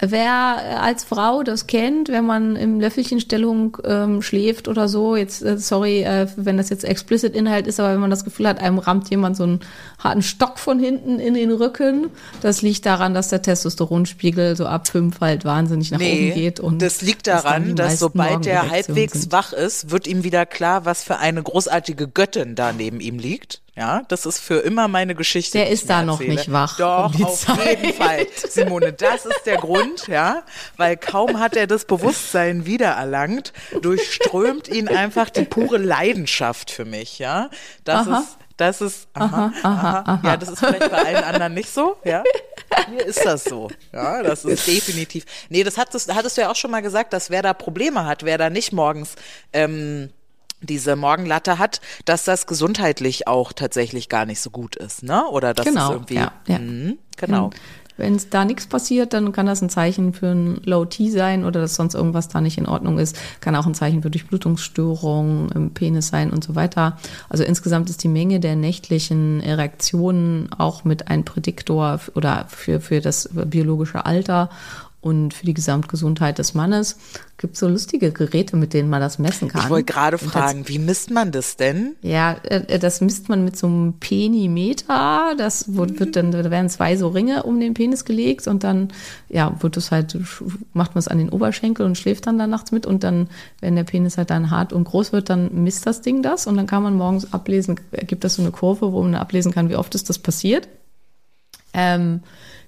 Wer 0.00 0.80
als 0.80 1.04
Frau 1.04 1.42
das 1.42 1.66
kennt, 1.66 2.08
wenn 2.08 2.24
man 2.24 2.56
im 2.56 2.80
Löffelchenstellung 2.80 3.76
ähm, 3.84 4.22
schläft 4.22 4.66
oder 4.66 4.88
so, 4.88 5.14
jetzt, 5.14 5.42
äh, 5.42 5.58
sorry, 5.58 6.02
äh, 6.02 6.26
wenn 6.36 6.56
das 6.56 6.70
jetzt 6.70 6.84
explicit 6.84 7.34
Inhalt 7.34 7.66
ist, 7.66 7.78
aber 7.78 7.92
wenn 7.92 8.00
man 8.00 8.08
das 8.08 8.24
Gefühl 8.24 8.48
hat, 8.48 8.60
einem 8.60 8.78
rammt 8.78 9.10
jemand 9.10 9.36
so 9.36 9.42
einen 9.42 9.60
harten 9.98 10.22
Stock 10.22 10.58
von 10.58 10.78
hinten 10.78 11.18
in 11.18 11.34
den 11.34 11.52
Rücken, 11.52 12.08
das 12.40 12.62
liegt 12.62 12.86
daran, 12.86 13.12
dass 13.12 13.28
der 13.28 13.42
Testosteronspiegel 13.42 14.56
so 14.56 14.64
ab 14.66 14.88
fünf 14.88 15.20
halt 15.20 15.44
wahnsinnig 15.44 15.90
nach 15.90 16.00
oben 16.00 16.32
geht. 16.34 16.60
Und 16.60 16.80
das 16.80 17.02
liegt 17.02 17.26
daran, 17.26 17.66
die 17.66 17.74
dass 17.74 17.98
sobald 17.98 18.46
der 18.46 18.70
halbwegs 18.70 19.22
sind. 19.22 19.32
wach 19.32 19.52
ist, 19.52 19.90
wird 19.90 20.06
ihm 20.06 20.24
wieder 20.24 20.46
klar, 20.46 20.86
was 20.86 21.04
für 21.04 21.18
eine 21.18 21.42
großartige 21.42 22.08
Göttin 22.08 22.54
da 22.54 22.72
neben 22.72 23.00
ihm 23.00 23.18
liegt. 23.18 23.60
Ja, 23.80 24.02
das 24.08 24.26
ist 24.26 24.40
für 24.40 24.56
immer 24.56 24.88
meine 24.88 25.14
Geschichte. 25.14 25.56
Der 25.56 25.70
ist 25.70 25.88
da 25.88 26.02
noch 26.02 26.20
erzähle. 26.20 26.34
nicht 26.34 26.52
wach 26.52 26.76
Doch, 26.76 27.06
um 27.06 27.12
die 27.12 27.24
auf 27.24 27.40
Zeit. 27.40 27.82
jeden 27.82 27.94
Fall. 27.94 28.26
Simone, 28.46 28.92
das 28.92 29.24
ist 29.24 29.46
der 29.46 29.56
Grund, 29.56 30.06
ja, 30.06 30.42
weil 30.76 30.98
kaum 30.98 31.40
hat 31.40 31.56
er 31.56 31.66
das 31.66 31.86
Bewusstsein 31.86 32.66
wiedererlangt, 32.66 33.54
durchströmt 33.80 34.68
ihn 34.68 34.88
einfach 34.88 35.30
die 35.30 35.46
pure 35.46 35.78
Leidenschaft 35.78 36.70
für 36.70 36.84
mich, 36.84 37.18
ja. 37.18 37.48
Das 37.84 38.06
Aha. 38.06 38.18
ist, 38.18 38.36
das 38.58 38.80
ist, 38.82 39.08
aha, 39.14 39.50
aha, 39.62 40.20
ja, 40.24 40.36
das 40.36 40.50
ist 40.50 40.58
vielleicht 40.58 40.90
bei 40.90 40.98
allen 41.02 41.24
anderen 41.24 41.54
nicht 41.54 41.72
so, 41.72 41.96
ja. 42.04 42.22
Mir 42.90 43.06
ist 43.06 43.24
das 43.24 43.44
so, 43.44 43.70
ja, 43.94 44.22
das 44.22 44.44
ist 44.44 44.66
definitiv. 44.66 45.24
Nee, 45.48 45.64
das 45.64 45.78
hattest, 45.78 46.14
hattest 46.14 46.36
du 46.36 46.42
ja 46.42 46.50
auch 46.50 46.56
schon 46.56 46.70
mal 46.70 46.82
gesagt, 46.82 47.14
dass 47.14 47.30
wer 47.30 47.40
da 47.40 47.54
Probleme 47.54 48.04
hat, 48.04 48.24
wer 48.26 48.36
da 48.36 48.50
nicht 48.50 48.74
morgens, 48.74 49.14
ähm, 49.54 50.10
diese 50.62 50.96
Morgenlatte 50.96 51.58
hat, 51.58 51.80
dass 52.04 52.24
das 52.24 52.46
gesundheitlich 52.46 53.26
auch 53.26 53.52
tatsächlich 53.52 54.08
gar 54.08 54.26
nicht 54.26 54.40
so 54.40 54.50
gut 54.50 54.76
ist, 54.76 55.02
ne? 55.02 55.26
Oder 55.28 55.54
dass 55.54 55.66
Genau, 55.66 55.88
es 55.88 55.94
irgendwie, 55.94 56.14
ja, 56.14 56.32
ja. 56.46 56.58
Mhm, 56.58 56.98
genau. 57.16 57.50
Wenn 58.00 58.14
es 58.14 58.30
da 58.30 58.46
nichts 58.46 58.66
passiert, 58.66 59.12
dann 59.12 59.30
kann 59.30 59.44
das 59.44 59.60
ein 59.60 59.68
Zeichen 59.68 60.14
für 60.14 60.28
ein 60.28 60.62
Low 60.64 60.86
T 60.86 61.10
sein 61.10 61.44
oder 61.44 61.60
dass 61.60 61.74
sonst 61.74 61.94
irgendwas 61.94 62.28
da 62.28 62.40
nicht 62.40 62.56
in 62.56 62.66
Ordnung 62.66 62.98
ist. 62.98 63.14
Kann 63.42 63.54
auch 63.54 63.66
ein 63.66 63.74
Zeichen 63.74 64.00
für 64.00 64.08
Durchblutungsstörungen 64.08 65.50
im 65.52 65.74
Penis 65.74 66.08
sein 66.08 66.30
und 66.30 66.42
so 66.42 66.54
weiter. 66.54 66.96
Also 67.28 67.44
insgesamt 67.44 67.90
ist 67.90 68.02
die 68.02 68.08
Menge 68.08 68.40
der 68.40 68.56
nächtlichen 68.56 69.42
Erektionen 69.42 70.50
auch 70.50 70.84
mit 70.84 71.08
ein 71.08 71.26
Prädiktor 71.26 72.00
oder 72.14 72.46
für, 72.48 72.80
für 72.80 73.02
das 73.02 73.28
biologische 73.32 74.06
Alter 74.06 74.48
und 75.02 75.32
für 75.32 75.46
die 75.46 75.54
Gesamtgesundheit 75.54 76.38
des 76.38 76.52
Mannes. 76.52 76.98
Gibt 77.38 77.56
so 77.56 77.68
lustige 77.68 78.12
Geräte, 78.12 78.56
mit 78.56 78.74
denen 78.74 78.90
man 78.90 79.00
das 79.00 79.18
messen 79.18 79.48
kann. 79.48 79.62
Ich 79.62 79.70
wollte 79.70 79.90
gerade 79.90 80.18
fragen, 80.18 80.68
wie 80.68 80.78
misst 80.78 81.10
man 81.10 81.32
das 81.32 81.56
denn? 81.56 81.96
ja, 82.02 82.36
äh, 82.44 82.78
das 82.78 83.00
misst 83.00 83.30
man 83.30 83.42
mit 83.42 83.56
so 83.56 83.66
einem 83.66 83.94
Penimeter. 83.94 85.34
Das 85.38 85.74
wird, 85.74 85.98
wird 86.00 86.16
dann, 86.16 86.32
da 86.32 86.50
werden 86.50 86.68
zwei 86.68 86.96
so 86.96 87.08
Ringe 87.08 87.44
um 87.44 87.58
den 87.58 87.72
Penis 87.72 88.04
gelegt 88.04 88.46
und 88.46 88.62
dann, 88.62 88.88
ja, 89.30 89.56
wird 89.60 89.78
es 89.78 89.90
halt, 89.90 90.18
macht 90.74 90.94
man 90.94 90.98
es 90.98 91.08
an 91.08 91.16
den 91.16 91.30
Oberschenkel 91.30 91.86
und 91.86 91.96
schläft 91.96 92.26
dann 92.26 92.38
da 92.38 92.46
nachts 92.46 92.70
mit 92.70 92.84
und 92.84 93.02
dann, 93.02 93.30
wenn 93.60 93.76
der 93.76 93.84
Penis 93.84 94.18
halt 94.18 94.28
dann 94.28 94.50
hart 94.50 94.74
und 94.74 94.84
groß 94.84 95.12
wird, 95.12 95.30
dann 95.30 95.64
misst 95.64 95.86
das 95.86 96.02
Ding 96.02 96.22
das 96.22 96.46
und 96.46 96.56
dann 96.58 96.66
kann 96.66 96.82
man 96.82 96.94
morgens 96.94 97.32
ablesen, 97.32 97.80
gibt 98.06 98.24
das 98.24 98.34
so 98.34 98.42
eine 98.42 98.50
Kurve, 98.50 98.92
wo 98.92 99.02
man 99.02 99.14
ablesen 99.14 99.50
kann, 99.50 99.70
wie 99.70 99.76
oft 99.76 99.94
ist 99.94 100.10
das 100.10 100.18
passiert. 100.18 100.68
Ähm, 101.72 102.20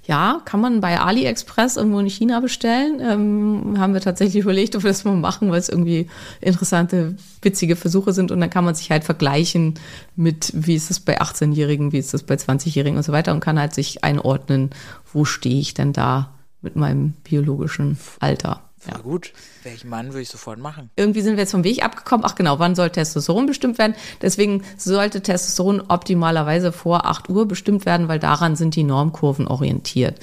ja, 0.04 0.40
kann 0.44 0.60
man 0.60 0.80
bei 0.80 0.98
AliExpress 0.98 1.76
irgendwo 1.76 2.00
in 2.00 2.10
China 2.10 2.40
bestellen. 2.40 3.00
Ähm, 3.00 3.78
haben 3.78 3.94
wir 3.94 4.00
tatsächlich 4.00 4.42
überlegt, 4.42 4.74
ob 4.74 4.82
wir 4.82 4.90
das 4.90 5.04
mal 5.04 5.14
machen, 5.14 5.50
weil 5.50 5.60
es 5.60 5.68
irgendwie 5.68 6.08
interessante, 6.40 7.16
witzige 7.40 7.76
Versuche 7.76 8.12
sind. 8.12 8.32
Und 8.32 8.40
dann 8.40 8.50
kann 8.50 8.64
man 8.64 8.74
sich 8.74 8.90
halt 8.90 9.04
vergleichen 9.04 9.74
mit, 10.16 10.52
wie 10.54 10.74
ist 10.74 10.90
es 10.90 10.98
bei 10.98 11.20
18-Jährigen, 11.20 11.92
wie 11.92 11.98
ist 11.98 12.14
es 12.14 12.24
bei 12.24 12.34
20-Jährigen 12.34 12.96
und 12.96 13.04
so 13.04 13.12
weiter 13.12 13.32
und 13.32 13.40
kann 13.40 13.58
halt 13.58 13.74
sich 13.74 14.02
einordnen, 14.02 14.70
wo 15.12 15.24
stehe 15.24 15.60
ich 15.60 15.74
denn 15.74 15.92
da 15.92 16.34
mit 16.62 16.74
meinem 16.74 17.12
biologischen 17.24 17.98
Alter. 18.20 18.60
Ja. 18.86 18.98
gut. 18.98 19.32
Welchen 19.62 19.88
Mann 19.88 20.08
würde 20.08 20.22
ich 20.22 20.28
sofort 20.28 20.58
machen? 20.58 20.90
Irgendwie 20.96 21.20
sind 21.20 21.36
wir 21.36 21.42
jetzt 21.42 21.52
vom 21.52 21.64
Weg 21.64 21.84
abgekommen. 21.84 22.26
Ach 22.28 22.34
genau, 22.34 22.58
wann 22.58 22.74
soll 22.74 22.90
Testosteron 22.90 23.46
bestimmt 23.46 23.78
werden? 23.78 23.94
Deswegen 24.20 24.64
sollte 24.76 25.22
Testosteron 25.22 25.82
optimalerweise 25.88 26.72
vor 26.72 27.06
8 27.06 27.28
Uhr 27.28 27.46
bestimmt 27.46 27.86
werden, 27.86 28.08
weil 28.08 28.18
daran 28.18 28.56
sind 28.56 28.74
die 28.74 28.84
Normkurven 28.84 29.46
orientiert. 29.46 30.20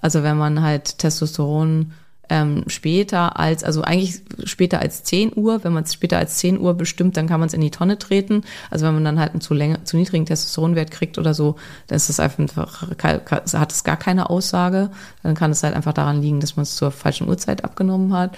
Also 0.00 0.22
wenn 0.22 0.38
man 0.38 0.62
halt 0.62 0.98
Testosteron 0.98 1.92
ähm, 2.28 2.64
später 2.66 3.38
als, 3.38 3.64
also 3.64 3.82
eigentlich 3.82 4.22
später 4.44 4.80
als 4.80 5.02
10 5.04 5.32
Uhr, 5.36 5.64
wenn 5.64 5.72
man 5.72 5.84
es 5.84 5.94
später 5.94 6.18
als 6.18 6.36
10 6.38 6.60
Uhr 6.60 6.74
bestimmt, 6.74 7.16
dann 7.16 7.26
kann 7.26 7.40
man 7.40 7.48
es 7.48 7.54
in 7.54 7.60
die 7.60 7.70
Tonne 7.70 7.98
treten. 7.98 8.42
Also 8.70 8.86
wenn 8.86 8.94
man 8.94 9.04
dann 9.04 9.18
halt 9.18 9.32
einen 9.32 9.40
zu, 9.40 9.54
länger, 9.54 9.84
zu 9.84 9.96
niedrigen 9.96 10.26
Testosteronwert 10.26 10.90
kriegt 10.90 11.18
oder 11.18 11.34
so, 11.34 11.56
dann 11.86 11.96
ist 11.96 12.08
das 12.08 12.20
einfach, 12.20 12.82
hat 13.02 13.72
es 13.72 13.84
gar 13.84 13.96
keine 13.96 14.30
Aussage. 14.30 14.90
Dann 15.22 15.34
kann 15.34 15.50
es 15.50 15.62
halt 15.62 15.74
einfach 15.74 15.94
daran 15.94 16.20
liegen, 16.22 16.40
dass 16.40 16.56
man 16.56 16.62
es 16.64 16.76
zur 16.76 16.90
falschen 16.90 17.28
Uhrzeit 17.28 17.64
abgenommen 17.64 18.12
hat. 18.12 18.36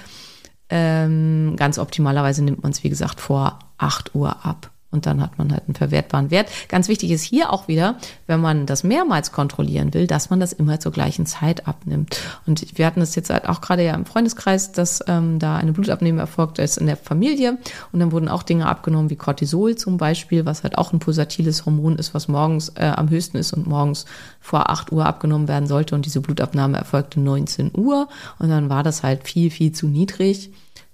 Ähm, 0.69 1.57
ganz 1.57 1.79
optimalerweise 1.79 2.45
nimmt 2.45 2.63
man 2.63 2.71
es, 2.73 2.85
wie 2.85 2.91
gesagt, 2.91 3.21
vor 3.21 3.59
8 3.79 4.15
Uhr 4.15 4.45
ab. 4.45 4.71
Und 4.93 5.07
dann 5.07 5.23
hat 5.23 5.39
man 5.39 5.53
halt 5.53 5.63
einen 5.67 5.77
verwertbaren 5.77 6.31
Wert. 6.33 6.49
Ganz 6.69 6.89
wichtig 6.89 7.13
ist 7.13 7.23
hier 7.23 7.53
auch 7.53 7.69
wieder, 7.69 7.97
wenn 8.27 8.41
man 8.41 8.67
das 8.67 8.83
mehrmals 8.83 9.31
kontrollieren 9.31 9.95
will, 9.95 10.09
dass 10.09 10.31
man 10.31 10.41
das 10.41 10.53
immer 10.53 10.81
zur 10.81 10.91
gleichen 10.91 11.27
Zeit 11.27 11.69
abnimmt. 11.69 12.19
Und 12.47 12.77
wir 12.77 12.87
hatten 12.87 13.01
es 13.01 13.15
jetzt 13.15 13.31
halt 13.31 13.49
auch 13.49 13.61
gerade 13.61 13.85
ja 13.85 13.95
im 13.95 14.05
Freundeskreis, 14.05 14.73
dass 14.73 15.01
ähm, 15.07 15.39
da 15.39 15.57
eine 15.57 15.73
Blutabnahme 15.73 16.21
erfolgt 16.21 16.59
ist 16.59 16.77
in 16.77 16.87
der 16.87 16.97
Familie. 16.97 17.59
Und 17.93 18.01
dann 18.01 18.11
wurden 18.11 18.29
auch 18.29 18.43
Dinge 18.43 18.67
abgenommen 18.67 19.11
wie 19.11 19.17
Cortisol 19.17 19.77
zum 19.77 19.97
Beispiel, 19.97 20.45
was 20.45 20.65
halt 20.65 20.77
auch 20.77 20.93
ein 20.93 20.99
pulsatiles 20.99 21.67
Hormon 21.67 21.97
ist, 21.97 22.13
was 22.13 22.27
morgens 22.27 22.71
äh, 22.71 22.93
am 22.97 23.11
höchsten 23.11 23.37
ist 23.37 23.53
und 23.53 23.69
morgens 23.69 24.07
vor 24.41 24.71
8 24.71 24.91
Uhr 24.91 25.07
abgenommen 25.07 25.47
werden 25.47 25.69
sollte. 25.69 25.95
Und 25.95 26.05
diese 26.05 26.21
Blutabnahme 26.21 26.79
erfolgte 26.79 27.21
19 27.21 27.71
Uhr. 27.77 28.09
Und 28.41 28.49
dann 28.49 28.69
war 28.69 28.83
das 28.83 29.05
halt 29.05 29.23
viel, 29.23 29.51
viel 29.51 29.71
zu 29.71 29.87
niedrig 29.87 30.51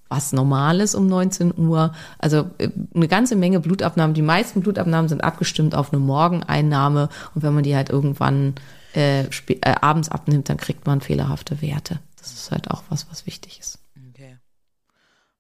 was 0.09 0.33
normal 0.33 0.81
ist 0.81 0.95
um 0.95 1.07
19 1.07 1.57
Uhr. 1.57 1.93
Also 2.19 2.51
äh, 2.59 2.71
eine 2.95 3.09
ganze 3.09 3.37
Menge 3.37 3.61
Blutabnahmen. 3.61 4.15
Die 4.15 4.23
meisten 4.23 4.61
Blutabnahmen 4.61 5.09
sind 5.09 5.25
abgestimmt 5.25 5.75
auf 5.75 5.93
eine 5.93 6.01
Morgeneinnahme. 6.01 7.09
Und 7.35 7.43
wenn 7.43 7.55
man 7.55 7.65
die 7.65 7.77
halt 7.77 7.91
irgendwann 7.91 8.55
äh, 8.95 9.25
äh, 9.25 9.75
abends 9.81 10.09
abnimmt, 10.09 10.49
dann 10.49 10.57
kriegt 10.57 10.87
man 10.87 11.01
fehlerhafte 11.01 11.61
Werte. 11.61 12.01
Das 12.19 12.33
ist 12.33 12.51
halt 12.51 12.71
auch 12.71 12.83
was, 12.89 13.07
was 13.11 13.27
wichtig 13.27 13.59
ist. 13.61 13.79
Okay. 14.11 14.39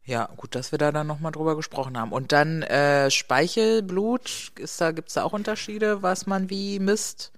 Ja, 0.04 0.28
gut, 0.36 0.54
dass 0.54 0.72
wir 0.72 0.78
da 0.78 0.92
dann 0.92 1.06
nochmal 1.06 1.32
drüber 1.32 1.56
gesprochen 1.56 1.98
haben. 1.98 2.12
Und 2.12 2.32
dann 2.32 2.62
äh, 2.62 3.10
Speichelblut, 3.10 4.52
da, 4.78 4.92
gibt's 4.92 5.14
da 5.14 5.24
auch 5.24 5.32
Unterschiede, 5.32 6.02
was 6.02 6.26
man 6.26 6.50
wie 6.50 6.78
misst? 6.78 7.32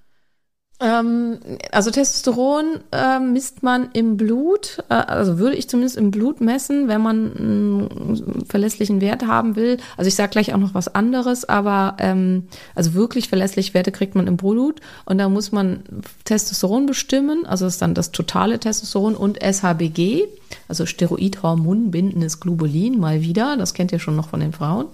Ähm, 0.81 1.39
also 1.73 1.91
Testosteron 1.91 2.81
ähm, 2.93 3.33
misst 3.33 3.65
man 3.65 3.91
im 3.95 4.17
Blut, 4.17 4.79
äh, 4.89 4.95
also 4.95 5.39
würde 5.39 5.57
ich 5.57 5.69
zumindest 5.69 5.97
im 5.97 6.13
Blut 6.13 6.41
messen, 6.41 6.87
wenn 6.87 7.01
man 7.01 7.37
einen 7.37 8.45
verlässlichen 8.49 9.01
Wert 9.01 9.27
haben 9.27 9.57
will. 9.57 9.79
Also 9.97 10.07
ich 10.07 10.15
sage 10.15 10.31
gleich 10.31 10.55
auch 10.55 10.59
noch 10.59 10.75
was 10.75 10.95
anderes, 10.95 11.49
aber 11.49 11.97
ähm, 11.99 12.47
also 12.77 12.95
wirklich 12.95 13.29
verlässliche 13.29 13.75
Werte 13.75 13.91
kriegt 13.91 14.15
man 14.15 14.29
im 14.29 14.37
Blut 14.37 14.81
und 15.05 15.19
da 15.19 15.29
muss 15.29 15.51
man 15.51 15.83
Testosteron 16.25 16.87
bestimmen, 16.87 17.45
also 17.45 17.65
das 17.65 17.75
ist 17.75 17.83
dann 17.83 17.95
das 17.95 18.13
totale 18.13 18.61
Testosteron 18.61 19.17
und 19.17 19.43
SHBG, 19.43 20.29
also 20.69 20.87
Steroidhormon 20.87 21.91
bindendes 21.91 22.39
Globulin 22.39 23.01
mal 23.01 23.21
wieder, 23.23 23.57
das 23.57 23.75
kennt 23.75 23.91
ihr 23.91 23.99
schon 23.99 24.15
noch 24.15 24.29
von 24.29 24.39
den 24.39 24.53
Frauen. 24.53 24.87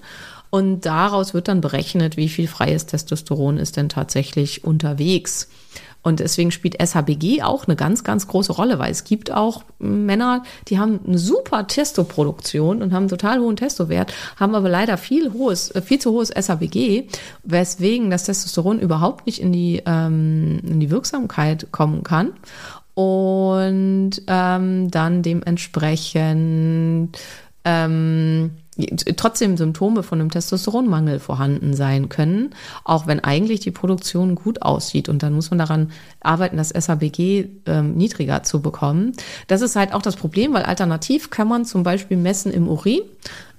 Und 0.55 0.87
daraus 0.87 1.35
wird 1.35 1.49
dann 1.49 1.61
berechnet, 1.61 2.17
wie 2.17 2.29
viel 2.29 2.47
freies 2.47 2.87
Testosteron 2.87 3.59
ist 3.59 3.77
denn 3.77 3.89
tatsächlich 3.89 4.63
unterwegs. 4.63 5.49
Und 6.01 6.21
deswegen 6.21 6.53
spielt 6.53 6.81
SHBG 6.81 7.43
auch 7.43 7.67
eine 7.67 7.75
ganz, 7.75 8.05
ganz 8.05 8.29
große 8.29 8.53
Rolle, 8.53 8.79
weil 8.79 8.93
es 8.93 9.03
gibt 9.03 9.33
auch 9.33 9.65
Männer, 9.81 10.45
die 10.69 10.79
haben 10.79 11.01
eine 11.05 11.19
super 11.19 11.67
Testoproduktion 11.67 12.83
und 12.83 12.93
haben 12.93 13.03
einen 13.03 13.09
total 13.09 13.41
hohen 13.41 13.57
Testowert, 13.57 14.15
haben 14.37 14.55
aber 14.55 14.69
leider 14.69 14.97
viel 14.97 15.33
hohes, 15.33 15.73
äh, 15.73 15.83
viel 15.83 15.99
zu 15.99 16.13
hohes 16.13 16.31
SHBG, 16.31 17.09
weswegen 17.43 18.09
das 18.11 18.23
Testosteron 18.23 18.79
überhaupt 18.79 19.27
nicht 19.27 19.41
in 19.41 19.51
die, 19.51 19.83
ähm, 19.85 20.61
in 20.63 20.79
die 20.79 20.93
Wirksamkeit 20.93 21.73
kommen 21.73 22.05
kann. 22.05 22.31
Und 22.95 24.23
ähm, 24.29 24.89
dann 24.89 25.23
dementsprechend 25.23 27.19
ähm, 27.65 28.53
trotzdem 29.17 29.57
Symptome 29.57 30.03
von 30.03 30.21
einem 30.21 30.31
Testosteronmangel 30.31 31.21
vorhanden 31.21 31.75
sein 31.75 32.09
können, 32.09 32.51
auch 32.85 33.07
wenn 33.07 33.21
eigentlich 33.21 33.61
die 33.61 33.71
Produktion 33.71 34.35
gut 34.35 34.63
aussieht. 34.63 35.09
Und 35.09 35.23
dann 35.23 35.33
muss 35.33 35.51
man 35.51 35.59
daran 35.59 35.93
arbeiten, 36.21 36.57
das 36.57 36.71
SHBG 36.71 37.49
ähm, 37.67 37.95
niedriger 37.95 38.43
zu 38.43 38.61
bekommen. 38.61 39.13
Das 39.47 39.61
ist 39.61 39.77
halt 39.77 39.93
auch 39.93 40.03
das 40.03 40.17
Problem, 40.17 40.53
weil 40.53 40.65
alternativ 40.65 41.31
kann 41.31 41.49
man 41.49 41.65
zum 41.65 41.83
Beispiel 41.83 42.17
messen 42.17 42.53
im 42.53 42.69
Urin. 42.69 43.03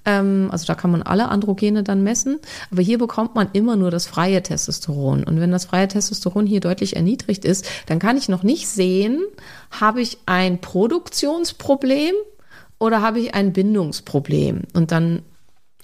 Ähm, 0.06 0.50
also 0.52 0.66
da 0.66 0.76
kann 0.76 0.92
man 0.92 1.02
alle 1.02 1.30
Androgene 1.30 1.84
dann 1.84 2.04
messen. 2.04 2.40
Aber 2.72 2.82
hier 2.82 2.98
bekommt 2.98 3.36
man 3.36 3.50
immer 3.54 3.76
nur 3.76 3.92
das 3.92 4.06
freie 4.06 4.44
Testosteron. 4.44 5.24
Und 5.24 5.40
wenn 5.40 5.52
das 5.52 5.66
freie 5.66 5.88
Testosteron 5.88 6.46
hier 6.46 6.60
deutlich 6.60 6.96
erniedrigt 6.96 7.46
ist, 7.46 7.68
dann 7.88 8.00
kann 8.00 8.18
ich 8.18 8.30
noch 8.30 8.44
nicht 8.44 8.68
sehen, 8.68 9.22
habe 9.72 10.02
ich 10.02 10.18
ein 10.26 10.60
Produktionsproblem 10.60 12.14
oder 12.80 13.02
habe 13.02 13.20
ich 13.20 13.34
ein 13.36 13.54
Bindungsproblem? 13.54 14.64
Und 14.74 14.92
dann 14.92 15.22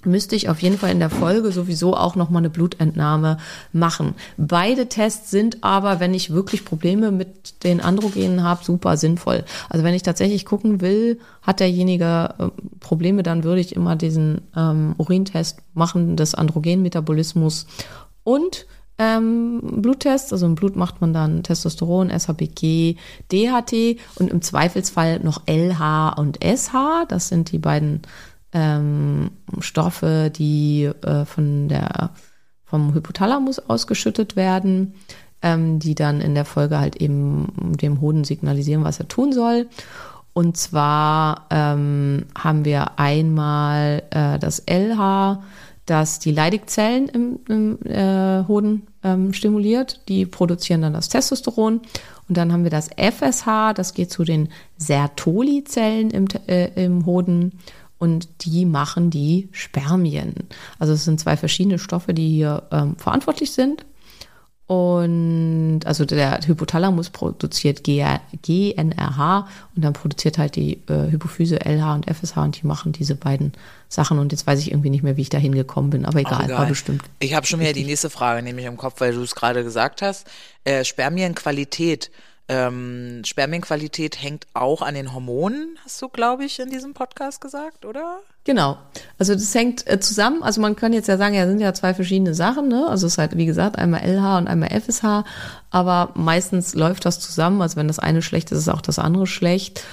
müsste 0.04 0.34
ich 0.34 0.48
auf 0.48 0.60
jeden 0.60 0.78
Fall 0.78 0.90
in 0.90 0.98
der 0.98 1.10
Folge 1.10 1.52
sowieso 1.52 1.96
auch 1.96 2.16
noch 2.16 2.30
mal 2.30 2.38
eine 2.38 2.50
Blutentnahme 2.50 3.38
machen. 3.72 4.14
Beide 4.36 4.88
Tests 4.88 5.30
sind 5.30 5.62
aber, 5.62 6.00
wenn 6.00 6.14
ich 6.14 6.30
wirklich 6.30 6.64
Probleme 6.64 7.10
mit 7.10 7.62
den 7.64 7.80
Androgenen 7.80 8.42
habe, 8.42 8.64
super 8.64 8.96
sinnvoll. 8.96 9.44
Also 9.68 9.84
wenn 9.84 9.94
ich 9.94 10.02
tatsächlich 10.02 10.44
gucken 10.44 10.80
will, 10.80 11.20
hat 11.42 11.60
derjenige 11.60 12.34
äh, 12.38 12.48
Probleme, 12.80 13.22
dann 13.22 13.44
würde 13.44 13.60
ich 13.60 13.76
immer 13.76 13.96
diesen 13.96 14.42
ähm, 14.56 14.94
Urintest 14.98 15.58
machen 15.74 16.16
des 16.16 16.34
Androgenmetabolismus 16.34 17.66
und 18.24 18.66
ähm, 18.98 19.60
Bluttest, 19.62 20.32
also 20.32 20.46
im 20.46 20.54
Blut 20.54 20.76
macht 20.76 21.00
man 21.00 21.12
dann 21.12 21.42
Testosteron, 21.42 22.10
SHBG, 22.10 22.96
DHT 23.30 23.98
und 24.16 24.30
im 24.30 24.42
Zweifelsfall 24.42 25.20
noch 25.20 25.42
LH 25.46 26.10
und 26.18 26.38
SH. 26.44 27.06
Das 27.08 27.28
sind 27.28 27.52
die 27.52 27.58
beiden 27.58 28.02
ähm, 28.52 29.30
Stoffe, 29.60 30.30
die 30.34 30.84
äh, 31.02 31.24
von 31.24 31.68
der 31.68 32.10
vom 32.64 32.94
Hypothalamus 32.94 33.58
ausgeschüttet 33.58 34.34
werden, 34.34 34.94
ähm, 35.42 35.78
die 35.78 35.94
dann 35.94 36.20
in 36.22 36.34
der 36.34 36.46
Folge 36.46 36.78
halt 36.78 36.96
eben 36.96 37.76
dem 37.76 38.00
Hoden 38.00 38.24
signalisieren, 38.24 38.84
was 38.84 38.98
er 38.98 39.08
tun 39.08 39.32
soll. 39.32 39.68
Und 40.32 40.56
zwar 40.56 41.46
ähm, 41.50 42.24
haben 42.38 42.64
wir 42.64 42.98
einmal 42.98 44.02
äh, 44.10 44.38
das 44.38 44.62
LH, 44.66 45.42
das 45.92 46.18
die 46.18 46.32
Leidigzellen 46.32 47.08
im, 47.08 47.40
im 47.48 47.78
äh, 47.86 48.44
Hoden 48.48 48.86
ähm, 49.04 49.34
stimuliert. 49.34 50.00
Die 50.08 50.24
produzieren 50.24 50.80
dann 50.82 50.94
das 50.94 51.10
Testosteron. 51.10 51.82
Und 52.28 52.36
dann 52.36 52.50
haben 52.50 52.64
wir 52.64 52.70
das 52.70 52.88
FSH, 52.96 53.74
das 53.74 53.92
geht 53.92 54.10
zu 54.10 54.24
den 54.24 54.48
Sertoli-Zellen 54.78 56.10
im, 56.10 56.28
äh, 56.46 56.82
im 56.82 57.04
Hoden. 57.04 57.58
Und 57.98 58.28
die 58.40 58.64
machen 58.64 59.10
die 59.10 59.50
Spermien. 59.52 60.34
Also 60.78 60.94
es 60.94 61.04
sind 61.04 61.20
zwei 61.20 61.36
verschiedene 61.36 61.78
Stoffe, 61.78 62.14
die 62.14 62.30
hier 62.30 62.62
ähm, 62.72 62.96
verantwortlich 62.96 63.52
sind. 63.52 63.84
Und 64.66 65.80
also 65.84 66.06
der 66.06 66.40
Hypothalamus 66.46 67.10
produziert 67.10 67.84
GNRH 67.84 69.48
und 69.76 69.84
dann 69.84 69.92
produziert 69.92 70.38
halt 70.38 70.56
die 70.56 70.78
äh, 70.88 71.10
Hypophyse 71.10 71.58
LH 71.66 71.94
und 71.94 72.06
FSH 72.10 72.38
und 72.38 72.62
die 72.62 72.66
machen 72.66 72.92
diese 72.92 73.14
beiden 73.14 73.52
Sachen. 73.92 74.18
Und 74.18 74.32
jetzt 74.32 74.46
weiß 74.46 74.58
ich 74.60 74.70
irgendwie 74.70 74.90
nicht 74.90 75.02
mehr, 75.02 75.16
wie 75.16 75.22
ich 75.22 75.28
da 75.28 75.38
hingekommen 75.38 75.90
bin, 75.90 76.04
aber 76.04 76.20
egal, 76.20 76.44
egal. 76.44 76.58
war 76.58 76.66
bestimmt. 76.66 77.02
Ich 77.18 77.34
habe 77.34 77.46
schon 77.46 77.60
wieder 77.60 77.72
die 77.72 77.84
nächste 77.84 78.10
Frage 78.10 78.42
nämlich 78.42 78.66
im 78.66 78.76
Kopf, 78.76 79.00
weil 79.00 79.12
du 79.12 79.22
es 79.22 79.34
gerade 79.34 79.62
gesagt 79.64 80.02
hast. 80.02 80.26
Äh, 80.64 80.84
Spermienqualität. 80.84 82.10
Ähm, 82.48 83.22
Spermienqualität 83.24 84.20
hängt 84.20 84.46
auch 84.52 84.82
an 84.82 84.94
den 84.94 85.14
Hormonen, 85.14 85.78
hast 85.84 86.02
du, 86.02 86.08
glaube 86.08 86.44
ich, 86.44 86.58
in 86.58 86.70
diesem 86.70 86.92
Podcast 86.92 87.40
gesagt, 87.40 87.86
oder? 87.86 88.18
Genau. 88.44 88.78
Also 89.18 89.34
das 89.34 89.54
hängt 89.54 89.88
äh, 89.88 90.00
zusammen. 90.00 90.42
Also 90.42 90.60
man 90.60 90.74
kann 90.74 90.92
jetzt 90.92 91.06
ja 91.06 91.16
sagen, 91.16 91.34
ja, 91.34 91.46
sind 91.46 91.60
ja 91.60 91.72
zwei 91.72 91.94
verschiedene 91.94 92.34
Sachen. 92.34 92.68
Ne? 92.68 92.86
Also 92.88 93.06
es 93.06 93.14
ist 93.14 93.18
halt, 93.18 93.36
wie 93.36 93.46
gesagt, 93.46 93.78
einmal 93.78 94.00
LH 94.02 94.38
und 94.38 94.48
einmal 94.48 94.70
FSH. 94.70 95.24
Aber 95.70 96.10
meistens 96.14 96.74
läuft 96.74 97.04
das 97.04 97.20
zusammen. 97.20 97.62
Also 97.62 97.76
wenn 97.76 97.86
das 97.86 98.00
eine 98.00 98.20
schlecht 98.20 98.50
ist, 98.50 98.58
ist 98.58 98.68
auch 98.68 98.82
das 98.82 98.98
andere 98.98 99.28
schlecht. 99.28 99.84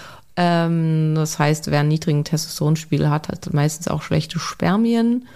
Ähm, 0.42 1.16
das 1.16 1.38
heißt, 1.38 1.70
wer 1.70 1.82
einen 1.82 1.90
niedrigen 1.90 2.24
Testosteronspiegel 2.24 3.10
hat, 3.10 3.28
hat 3.28 3.54
meistens 3.54 3.90
auch 3.90 4.02
schlechte 4.02 4.40
Spermien. 4.40 5.28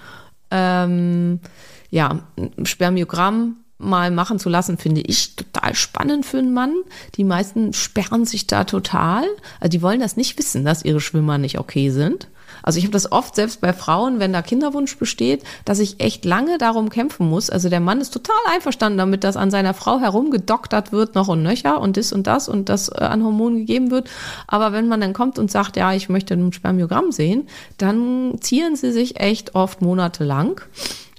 Ähm, 0.49 1.41
ja, 1.89 2.19
Spermiogramm 2.63 3.57
mal 3.77 4.11
machen 4.11 4.39
zu 4.39 4.47
lassen, 4.47 4.77
finde 4.77 5.01
ich 5.01 5.35
total 5.35 5.75
spannend 5.75 6.25
für 6.25 6.37
einen 6.37 6.53
Mann. 6.53 6.73
Die 7.15 7.25
meisten 7.25 7.73
sperren 7.73 8.23
sich 8.23 8.47
da 8.47 8.63
total. 8.63 9.25
Also 9.59 9.71
die 9.71 9.81
wollen 9.81 9.99
das 9.99 10.15
nicht 10.15 10.37
wissen, 10.39 10.63
dass 10.63 10.85
ihre 10.85 11.01
Schwimmer 11.01 11.37
nicht 11.37 11.59
okay 11.59 11.89
sind. 11.89 12.29
Also 12.63 12.79
ich 12.79 12.85
habe 12.85 12.93
das 12.93 13.11
oft 13.11 13.35
selbst 13.35 13.61
bei 13.61 13.73
Frauen, 13.73 14.19
wenn 14.19 14.33
da 14.33 14.41
Kinderwunsch 14.41 14.97
besteht, 14.97 15.43
dass 15.65 15.79
ich 15.79 15.99
echt 15.99 16.25
lange 16.25 16.57
darum 16.57 16.89
kämpfen 16.89 17.29
muss. 17.29 17.49
Also 17.49 17.69
der 17.69 17.79
Mann 17.79 18.01
ist 18.01 18.11
total 18.11 18.35
einverstanden 18.51 18.97
damit, 18.97 19.23
dass 19.23 19.37
an 19.37 19.51
seiner 19.51 19.75
Frau 19.75 19.99
herumgedoktert 19.99 20.91
wird 20.91 21.13
noch 21.13 21.27
und 21.27 21.43
nöcher 21.43 21.79
und 21.79 21.97
das 21.97 22.11
und 22.11 22.25
das 22.25 22.49
und 22.49 22.69
das 22.69 22.89
äh, 22.89 23.03
an 23.03 23.23
Hormonen 23.23 23.59
gegeben 23.59 23.91
wird. 23.91 24.09
Aber 24.47 24.71
wenn 24.71 24.87
man 24.87 25.01
dann 25.01 25.13
kommt 25.13 25.37
und 25.37 25.51
sagt, 25.51 25.77
ja, 25.77 25.93
ich 25.93 26.09
möchte 26.09 26.33
ein 26.33 26.53
Spermiogramm 26.53 27.11
sehen, 27.11 27.47
dann 27.77 28.37
zieren 28.39 28.75
sie 28.75 28.91
sich 28.91 29.19
echt 29.19 29.53
oft 29.53 29.81
monatelang. 29.81 30.61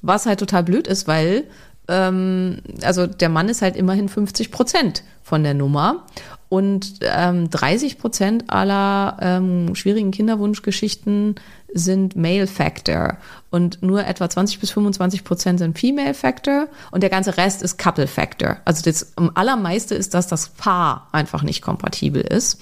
Was 0.03 0.27
halt 0.27 0.41
total 0.41 0.65
blöd 0.65 0.87
ist, 0.87 1.07
weil 1.07 1.45
ähm, 1.89 2.59
also 2.83 3.07
der 3.07 3.29
Mann 3.29 3.49
ist 3.49 3.63
halt 3.63 3.77
immerhin 3.77 4.09
50 4.09 4.51
Prozent 4.51 5.03
von 5.23 5.43
der 5.43 5.55
Nummer. 5.55 6.05
Und 6.49 7.01
ähm, 7.03 7.51
30 7.51 7.99
Prozent 7.99 8.51
aller 8.51 9.17
ähm, 9.21 9.75
schwierigen 9.75 10.11
Kinderwunschgeschichten 10.11 11.37
sind 11.73 12.15
Male 12.15 12.47
Factor 12.47 13.19
und 13.51 13.83
nur 13.83 14.07
etwa 14.07 14.31
20 14.31 14.61
bis 14.61 14.71
25 14.71 15.25
Prozent 15.25 15.59
sind 15.59 15.77
Female 15.77 16.15
Factor 16.15 16.69
und 16.93 17.03
der 17.03 17.11
ganze 17.11 17.37
Rest 17.37 17.63
ist 17.63 17.79
Couple 17.79 18.07
Factor. 18.07 18.59
Also 18.65 18.83
das 18.83 19.13
am 19.17 19.33
allermeiste 19.35 19.97
ist, 19.97 20.15
dass 20.15 20.29
das 20.29 20.51
Paar 20.51 21.09
einfach 21.11 21.43
nicht 21.43 21.63
kompatibel 21.63 22.23
ist. 22.23 22.61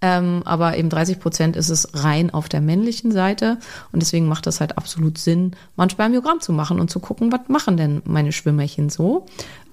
Ähm, 0.00 0.42
aber 0.44 0.76
eben 0.76 0.90
30 0.90 1.18
Prozent 1.18 1.56
ist 1.56 1.70
es 1.70 1.88
rein 2.04 2.32
auf 2.32 2.48
der 2.48 2.60
männlichen 2.60 3.10
Seite. 3.10 3.58
Und 3.92 4.00
deswegen 4.00 4.28
macht 4.28 4.46
das 4.46 4.60
halt 4.60 4.78
absolut 4.78 5.18
Sinn, 5.18 5.56
mal 5.76 5.84
ein 5.84 5.90
Spermiogramm 5.90 6.40
zu 6.40 6.52
machen 6.52 6.78
und 6.78 6.90
zu 6.90 7.00
gucken, 7.00 7.32
was 7.32 7.48
machen 7.48 7.76
denn 7.76 8.02
meine 8.04 8.32
Schwimmerchen 8.32 8.90
so? 8.90 9.26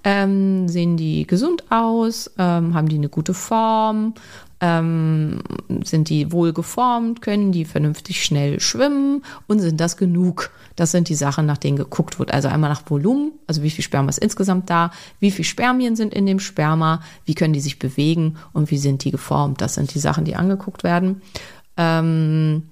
Ähm, 0.08 0.68
sehen 0.70 0.98
die 0.98 1.26
gesund 1.26 1.64
aus? 1.72 2.32
Ähm, 2.38 2.76
haben 2.76 2.88
die 2.88 2.98
eine 2.98 3.10
gute 3.10 3.34
Form? 3.34 4.14
Ähm, 4.62 5.42
sind 5.84 6.10
die 6.10 6.32
wohl 6.32 6.54
geformt? 6.54 7.24
Können 7.24 7.52
die 7.52 7.66
vernünftig 7.66 8.24
schnell 8.24 8.60
schwimmen? 8.60 9.24
Und 9.48 9.60
sind 9.60 9.80
das 9.80 9.98
genug? 9.98 10.52
Das 10.76 10.92
sind 10.92 11.10
die 11.10 11.16
Sachen, 11.16 11.48
nach 11.48 11.58
denen 11.58 11.76
geguckt 11.76 12.20
wird. 12.20 12.32
Also 12.32 12.50
einmal 12.50 12.70
nach 12.70 12.84
Volumen, 12.88 13.32
also 13.48 13.64
wie 13.64 13.72
viel 13.72 13.84
Sperma 13.84 14.10
ist 14.10 14.20
insgesamt 14.20 14.70
da? 14.70 14.92
Wie 15.20 15.32
viel 15.32 15.44
Spermien 15.44 15.96
sind 15.96 16.14
in 16.14 16.28
dem 16.28 16.40
Sperma? 16.40 17.02
Wie 17.26 17.34
können 17.34 17.54
die 17.54 17.60
sich 17.60 17.80
bewegen? 17.80 18.38
Und 18.54 18.70
wie 18.70 18.78
sind 18.78 19.04
die 19.04 19.12
geformt? 19.12 19.60
Das 19.60 19.74
sind 19.74 19.94
die 19.96 20.00
Sachen, 20.00 20.24
die 20.24 20.36
angeguckt 20.36 20.84
werden. 20.84 21.24
Ähm, 21.78 22.64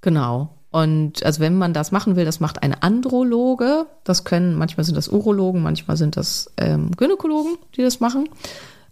genau. 0.00 0.53
Und 0.74 1.24
also 1.24 1.38
wenn 1.38 1.56
man 1.56 1.72
das 1.72 1.92
machen 1.92 2.16
will, 2.16 2.24
das 2.24 2.40
macht 2.40 2.64
ein 2.64 2.74
Androloge. 2.74 3.86
Das 4.02 4.24
können, 4.24 4.56
manchmal 4.56 4.82
sind 4.82 4.96
das 4.96 5.06
Urologen, 5.06 5.62
manchmal 5.62 5.96
sind 5.96 6.16
das 6.16 6.50
ähm, 6.56 6.90
Gynäkologen, 6.96 7.58
die 7.76 7.82
das 7.82 8.00
machen. 8.00 8.28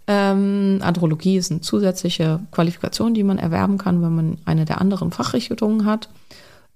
Ähm, 0.07 0.79
Andrologie 0.81 1.39
ist 1.39 1.51
eine 1.51 1.61
zusätzliche 1.61 2.39
Qualifikation, 2.53 3.15
die 3.15 3.25
man 3.25 3.37
erwerben 3.37 3.79
kann, 3.79 4.01
wenn 4.01 4.15
man 4.15 4.39
eine 4.45 4.65
der 4.65 4.81
anderen 4.81 5.11
Fachrichtungen 5.11 5.85
hat. 5.85 6.09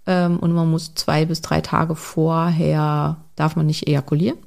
Ähm, 0.08 0.40
und 0.40 0.52
man 0.52 0.68
muss 0.68 0.96
zwei 0.96 1.24
bis 1.24 1.40
drei 1.40 1.60
Tage 1.60 1.94
vorher, 1.94 3.18
darf 3.36 3.54
man 3.54 3.66
nicht 3.66 3.86
ejakulieren. 3.86 4.38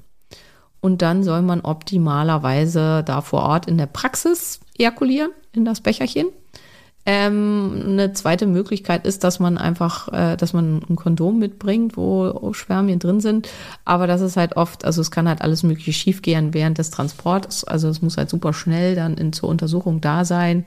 Und 0.82 1.02
dann 1.02 1.24
soll 1.24 1.42
man 1.42 1.62
optimalerweise 1.62 3.06
da 3.06 3.22
vor 3.22 3.44
Ort 3.44 3.66
in 3.70 3.78
der 3.78 3.86
Praxis 3.86 4.60
ejakulieren, 4.78 5.32
in 5.54 5.64
das 5.64 5.80
Becherchen. 5.80 6.26
Ähm, 7.06 7.82
eine 7.86 8.14
zweite 8.14 8.46
Möglichkeit 8.46 9.06
ist, 9.06 9.24
dass 9.24 9.40
man 9.40 9.58
einfach, 9.58 10.10
äh, 10.12 10.36
dass 10.36 10.54
man 10.54 10.82
ein 10.90 10.96
Kondom 10.96 11.40
mitbringt, 11.40 11.98
wo 11.98 12.52
Spermien 12.54 13.00
drin 13.00 13.22
sind. 13.22 13.50
Aber 13.86 14.06
das 14.06 14.22
ist 14.22 14.38
halt 14.38 14.58
oft, 14.58 14.86
also 14.86 15.02
es 15.02 15.10
kann 15.10 15.28
halt 15.28 15.42
alles 15.42 15.64
mögliche 15.64 15.94
schiefgehen 15.94 16.54
während 16.54 16.78
des 16.78 16.92
Transports. 16.92 17.64
Also 17.64 17.88
es 17.88 18.02
muss 18.02 18.18
halt 18.18 18.30
super 18.30 18.54
schnell 18.54 18.96
dann 18.96 19.16
in, 19.16 19.34
zur 19.34 19.50
Untersuchung 19.50 20.02
da 20.02 20.26
sein. 20.26 20.66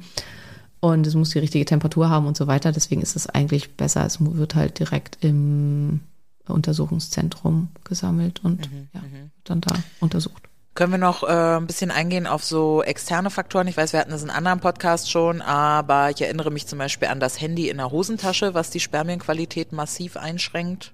Und 0.81 1.07
es 1.07 1.15
muss 1.15 1.31
die 1.31 1.39
richtige 1.39 1.65
Temperatur 1.65 2.11
haben 2.11 2.27
und 2.27 2.37
so 2.37 2.49
weiter. 2.49 2.73
Deswegen 2.73 3.03
ist 3.03 3.15
es 3.15 3.29
eigentlich 3.29 3.77
besser. 3.77 4.05
Es 4.05 4.19
wird 4.21 4.57
halt 4.57 4.81
direkt 4.81 5.19
im 5.21 6.01
Untersuchungszentrum 6.49 7.69
gesammelt 7.85 8.43
und 8.43 8.69
ja, 8.93 9.01
dann 9.45 9.61
da 9.61 9.77
untersucht. 10.01 10.43
Können 10.75 10.93
wir 10.93 10.99
noch 10.99 11.23
äh, 11.23 11.57
ein 11.57 11.67
bisschen 11.67 11.91
eingehen 11.91 12.27
auf 12.27 12.45
so 12.45 12.83
externe 12.83 13.29
Faktoren? 13.29 13.69
Ich 13.69 13.77
weiß, 13.77 13.93
wir 13.93 14.01
hatten 14.01 14.11
das 14.11 14.23
in 14.23 14.31
anderen 14.31 14.61
Podcasts 14.61 15.11
schon, 15.11 15.43
aber 15.43 16.11
ich 16.11 16.23
erinnere 16.23 16.51
mich 16.51 16.67
zum 16.67 16.79
Beispiel 16.79 17.09
an 17.09 17.21
das 17.21 17.41
Handy 17.41 17.69
in 17.69 17.77
der 17.77 17.91
Hosentasche, 17.91 18.55
was 18.55 18.71
die 18.71 18.81
Spermienqualität 18.81 19.73
massiv 19.73 20.17
einschränkt. 20.17 20.93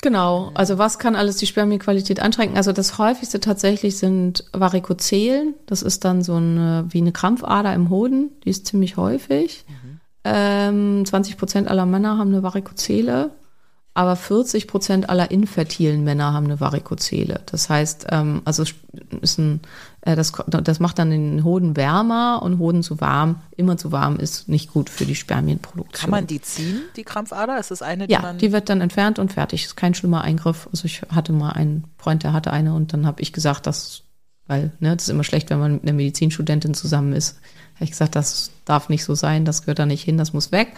Genau, 0.00 0.52
also 0.54 0.78
was 0.78 0.98
kann 0.98 1.16
alles 1.16 1.36
die 1.36 1.46
Spermienqualität 1.46 2.20
einschränken? 2.20 2.56
Also 2.56 2.72
das 2.72 2.98
häufigste 2.98 3.40
tatsächlich 3.40 3.98
sind 3.98 4.44
Varikozelen. 4.52 5.54
Das 5.66 5.82
ist 5.82 6.04
dann 6.04 6.22
so 6.22 6.36
eine, 6.36 6.86
wie 6.88 6.98
eine 6.98 7.12
Krampfader 7.12 7.74
im 7.74 7.90
Hoden, 7.90 8.30
die 8.44 8.50
ist 8.50 8.66
ziemlich 8.66 8.96
häufig. 8.96 9.64
Ähm, 10.24 11.04
20 11.04 11.36
Prozent 11.36 11.68
aller 11.68 11.86
Männer 11.86 12.18
haben 12.18 12.32
eine 12.32 12.42
Varikozele, 12.42 13.30
aber 13.98 14.14
40 14.14 14.68
Prozent 14.68 15.10
aller 15.10 15.32
infertilen 15.32 16.04
Männer 16.04 16.32
haben 16.32 16.44
eine 16.44 16.60
Varikozele. 16.60 17.40
Das 17.46 17.68
heißt, 17.68 18.06
ähm, 18.12 18.42
also 18.44 18.62
ist 19.20 19.38
ein, 19.38 19.58
äh, 20.02 20.14
das, 20.14 20.32
das 20.46 20.78
macht 20.78 21.00
dann 21.00 21.10
den 21.10 21.42
Hoden 21.42 21.76
wärmer 21.76 22.40
und 22.44 22.60
Hoden 22.60 22.84
zu 22.84 23.00
warm, 23.00 23.40
immer 23.56 23.76
zu 23.76 23.90
warm 23.90 24.20
ist 24.20 24.48
nicht 24.48 24.72
gut 24.72 24.88
für 24.88 25.04
die 25.04 25.16
Spermienproduktion. 25.16 26.00
Kann 26.00 26.10
man 26.10 26.28
die 26.28 26.40
ziehen, 26.40 26.82
die 26.94 27.02
Krampfader? 27.02 27.58
Ist 27.58 27.72
das 27.72 27.82
eine, 27.82 28.06
die 28.06 28.12
Ja, 28.12 28.34
die 28.34 28.52
wird 28.52 28.68
dann 28.68 28.82
entfernt 28.82 29.18
und 29.18 29.32
fertig. 29.32 29.64
Ist 29.64 29.76
kein 29.76 29.94
schlimmer 29.94 30.22
Eingriff. 30.22 30.68
Also 30.70 30.84
ich 30.84 31.02
hatte 31.12 31.32
mal 31.32 31.50
einen 31.50 31.82
Freund, 31.96 32.22
der 32.22 32.32
hatte 32.32 32.52
eine 32.52 32.74
und 32.74 32.92
dann 32.92 33.04
habe 33.04 33.20
ich 33.20 33.32
gesagt, 33.32 33.66
dass, 33.66 34.02
weil, 34.46 34.70
ne, 34.78 34.94
das 34.94 35.08
ist 35.08 35.10
immer 35.10 35.24
schlecht, 35.24 35.50
wenn 35.50 35.58
man 35.58 35.72
mit 35.72 35.82
einer 35.82 35.94
Medizinstudentin 35.94 36.72
zusammen 36.72 37.14
ist. 37.14 37.40
Habe 37.74 37.86
ich 37.86 37.90
gesagt, 37.90 38.14
das 38.14 38.52
darf 38.64 38.90
nicht 38.90 39.02
so 39.02 39.16
sein, 39.16 39.44
das 39.44 39.62
gehört 39.62 39.80
da 39.80 39.86
nicht 39.86 40.04
hin, 40.04 40.18
das 40.18 40.32
muss 40.32 40.52
weg. 40.52 40.68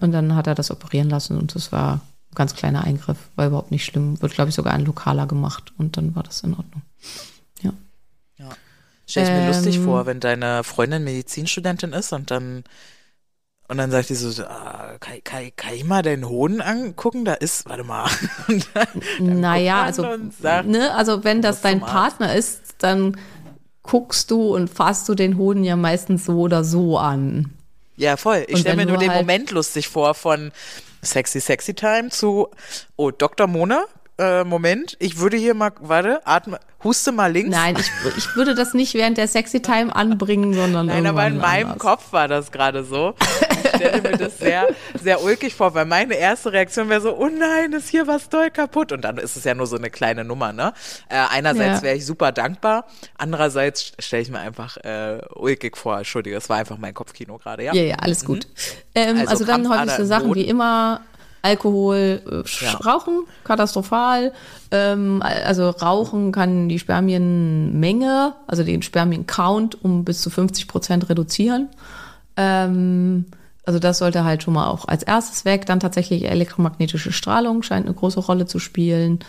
Und 0.00 0.10
dann 0.10 0.34
hat 0.34 0.48
er 0.48 0.56
das 0.56 0.72
operieren 0.72 1.08
lassen 1.08 1.38
und 1.38 1.54
das 1.54 1.70
war 1.70 2.00
ganz 2.34 2.54
kleiner 2.54 2.84
Eingriff, 2.84 3.18
war 3.36 3.46
überhaupt 3.46 3.70
nicht 3.70 3.84
schlimm. 3.84 4.20
Wird, 4.22 4.34
glaube 4.34 4.48
ich, 4.50 4.54
sogar 4.54 4.72
ein 4.74 4.84
lokaler 4.84 5.26
gemacht 5.26 5.72
und 5.78 5.96
dann 5.96 6.14
war 6.16 6.22
das 6.22 6.40
in 6.42 6.54
Ordnung. 6.54 6.82
Ja. 7.62 7.72
ja. 8.38 8.48
Stell 9.06 9.24
ich 9.24 9.30
mir 9.30 9.40
Ähm, 9.40 9.46
lustig 9.48 9.78
vor, 9.80 10.06
wenn 10.06 10.20
deine 10.20 10.64
Freundin 10.64 11.04
Medizinstudentin 11.04 11.92
ist 11.92 12.12
und 12.12 12.30
dann 12.30 12.64
und 13.66 13.78
dann 13.78 13.90
sagt 13.90 14.10
die 14.10 14.14
so, 14.14 14.44
ah, 14.44 14.96
kann, 15.00 15.24
kann, 15.24 15.50
kann 15.56 15.74
ich 15.74 15.84
mal 15.84 16.02
deinen 16.02 16.28
Hoden 16.28 16.60
angucken? 16.60 17.24
Da 17.24 17.32
ist, 17.32 17.66
warte 17.66 17.82
mal. 17.82 18.10
Und 18.46 18.68
dann, 18.74 18.86
dann 19.18 19.40
Naja, 19.40 19.82
also, 19.84 20.06
sagt, 20.38 20.68
ne, 20.68 20.94
also 20.94 21.24
wenn 21.24 21.40
das 21.40 21.62
dein. 21.62 21.80
Partner 21.80 22.34
ist, 22.34 22.74
dann 22.78 23.16
guckst 23.82 24.30
du 24.30 24.54
und 24.54 24.68
fasst 24.68 25.08
du 25.08 25.14
den 25.14 25.38
Hoden 25.38 25.64
ja 25.64 25.76
meistens 25.76 26.26
so 26.26 26.40
oder 26.40 26.62
so 26.62 26.98
an. 26.98 27.54
Ja, 27.96 28.18
voll. 28.18 28.44
Ich 28.48 28.60
stelle 28.60 28.76
mir 28.76 28.84
nur 28.86 28.96
du 28.96 29.00
den 29.00 29.10
halt- 29.10 29.20
Moment 29.22 29.50
lustig 29.50 29.88
vor 29.88 30.14
von 30.14 30.52
Sexy 31.04 31.40
Sexy 31.40 31.74
Time 31.74 32.10
zu 32.10 32.48
Oh, 32.96 33.10
Dr. 33.10 33.46
Mona, 33.46 33.84
Äh, 34.16 34.44
Moment, 34.44 34.96
ich 35.00 35.18
würde 35.18 35.36
hier 35.36 35.54
mal, 35.54 35.72
warte, 35.80 36.24
atme, 36.24 36.60
huste 36.84 37.10
mal 37.10 37.32
links. 37.32 37.50
Nein, 37.50 37.76
ich, 37.76 37.90
ich 38.16 38.36
würde 38.36 38.54
das 38.54 38.72
nicht 38.72 38.94
während 38.94 39.18
der 39.18 39.26
Sexy 39.26 39.60
Time 39.60 39.94
anbringen, 39.94 40.54
sondern 40.54 40.86
Nein, 40.86 41.04
aber 41.08 41.26
in 41.26 41.38
meinem 41.38 41.70
anders. 41.72 41.78
Kopf 41.80 42.12
war 42.12 42.28
das 42.28 42.52
gerade 42.52 42.84
so. 42.84 43.14
Ich 43.74 43.86
stelle 43.88 44.02
mir 44.02 44.16
das 44.16 44.38
sehr, 44.38 44.68
sehr 45.02 45.22
ulkig 45.22 45.54
vor, 45.54 45.74
weil 45.74 45.84
meine 45.84 46.14
erste 46.14 46.52
Reaktion 46.52 46.88
wäre 46.88 47.00
so, 47.00 47.16
oh 47.16 47.28
nein, 47.28 47.72
ist 47.72 47.88
hier 47.88 48.06
was 48.06 48.28
doll 48.28 48.50
kaputt. 48.50 48.92
Und 48.92 49.02
dann 49.02 49.18
ist 49.18 49.36
es 49.36 49.44
ja 49.44 49.54
nur 49.54 49.66
so 49.66 49.76
eine 49.76 49.90
kleine 49.90 50.24
Nummer, 50.24 50.52
ne? 50.52 50.72
Äh, 51.08 51.16
einerseits 51.30 51.78
Ja. 51.78 51.82
wäre 51.82 51.96
ich 51.96 52.06
super 52.06 52.32
dankbar, 52.32 52.86
andererseits 53.18 53.92
stelle 53.98 54.22
ich 54.22 54.30
mir 54.30 54.38
einfach 54.40 54.76
äh, 54.78 55.18
ulkig 55.34 55.76
vor. 55.76 55.98
Entschuldige, 55.98 56.36
das 56.36 56.48
war 56.48 56.58
einfach 56.58 56.78
mein 56.78 56.94
Kopfkino 56.94 57.38
gerade, 57.38 57.64
ja? 57.64 57.74
Ja, 57.74 57.82
ja, 57.82 57.96
alles 57.96 58.24
gut. 58.24 58.46
Ähm, 58.94 59.16
Also 59.18 59.30
also, 59.30 59.44
dann 59.44 59.68
häufig 59.68 59.92
so 59.94 60.04
Sachen 60.04 60.34
wie 60.34 60.42
immer 60.46 61.00
Alkohol, 61.42 62.22
äh, 62.26 62.64
Ja. 62.64 62.72
Rauchen, 62.78 63.24
katastrophal. 63.44 64.32
Ähm, 64.70 65.20
also 65.22 65.68
Rauchen 65.68 66.32
kann 66.32 66.70
die 66.70 66.78
Spermienmenge, 66.78 68.34
also 68.46 68.62
den 68.64 68.80
Spermiencount 68.82 69.84
um 69.84 70.04
bis 70.04 70.22
zu 70.22 70.30
50 70.30 70.68
Prozent 70.68 71.08
reduzieren. 71.10 71.68
Ähm, 72.36 73.26
also 73.66 73.78
das 73.78 73.98
sollte 73.98 74.24
halt 74.24 74.42
schon 74.42 74.54
mal 74.54 74.68
auch 74.68 74.86
als 74.86 75.02
erstes 75.02 75.44
weg. 75.44 75.66
Dann 75.66 75.80
tatsächlich 75.80 76.28
elektromagnetische 76.28 77.12
Strahlung 77.12 77.62
scheint 77.62 77.86
eine 77.86 77.94
große 77.94 78.20
Rolle 78.20 78.46
zu 78.46 78.58
spielen. 78.58 79.20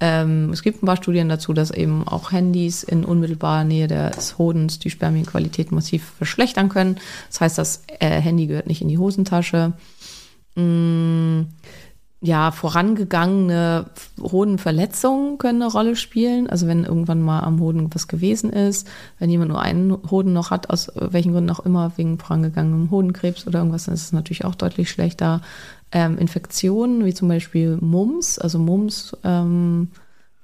Ähm, 0.00 0.50
es 0.52 0.62
gibt 0.62 0.82
ein 0.82 0.86
paar 0.86 0.96
Studien 0.96 1.28
dazu, 1.28 1.52
dass 1.52 1.70
eben 1.70 2.06
auch 2.06 2.32
Handys 2.32 2.82
in 2.82 3.04
unmittelbarer 3.04 3.64
Nähe 3.64 3.86
des 3.86 4.38
Hodens 4.38 4.78
die 4.78 4.90
Spermienqualität 4.90 5.70
massiv 5.70 6.12
verschlechtern 6.18 6.68
können. 6.68 6.98
Das 7.30 7.40
heißt, 7.40 7.58
das 7.58 7.84
äh, 8.00 8.20
Handy 8.20 8.46
gehört 8.46 8.66
nicht 8.66 8.82
in 8.82 8.88
die 8.88 8.98
Hosentasche. 8.98 9.72
Mm, 10.56 11.42
ja, 12.24 12.52
vorangegangene 12.52 13.84
Hodenverletzungen 14.18 15.36
können 15.36 15.60
eine 15.60 15.70
Rolle 15.70 15.94
spielen. 15.94 16.48
Also 16.48 16.66
wenn 16.66 16.84
irgendwann 16.84 17.20
mal 17.20 17.40
am 17.40 17.60
Hoden 17.60 17.94
was 17.94 18.08
gewesen 18.08 18.50
ist, 18.50 18.88
wenn 19.18 19.28
jemand 19.28 19.50
nur 19.50 19.60
einen 19.60 19.92
Hoden 20.10 20.32
noch 20.32 20.50
hat, 20.50 20.70
aus 20.70 20.90
welchen 20.94 21.32
Gründen 21.32 21.50
auch 21.50 21.60
immer, 21.60 21.92
wegen 21.96 22.18
vorangegangenem 22.18 22.90
Hodenkrebs 22.90 23.46
oder 23.46 23.58
irgendwas, 23.58 23.84
dann 23.84 23.94
ist 23.94 24.04
es 24.04 24.12
natürlich 24.12 24.46
auch 24.46 24.54
deutlich 24.54 24.90
schlechter. 24.90 25.42
Ähm, 25.92 26.16
Infektionen, 26.16 27.04
wie 27.04 27.12
zum 27.12 27.28
Beispiel 27.28 27.76
Mumps, 27.82 28.38
also 28.38 28.58
Mumps 28.58 29.14
ähm, 29.22 29.88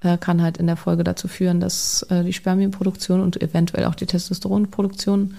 äh, 0.03 0.19
kann 0.19 0.43
halt 0.43 0.59
in 0.59 0.67
der 0.67 0.77
Folge 0.77 1.03
dazu 1.03 1.29
führen, 1.29 1.61
dass 1.61 2.03
äh, 2.11 2.25
die 2.25 2.35
Spermienproduktion 2.35 3.23
und 3.23 3.41
eventuell 3.41 3.87
auch 3.87 3.95
die 3.95 4.07
Testosteronproduktion 4.07 5.35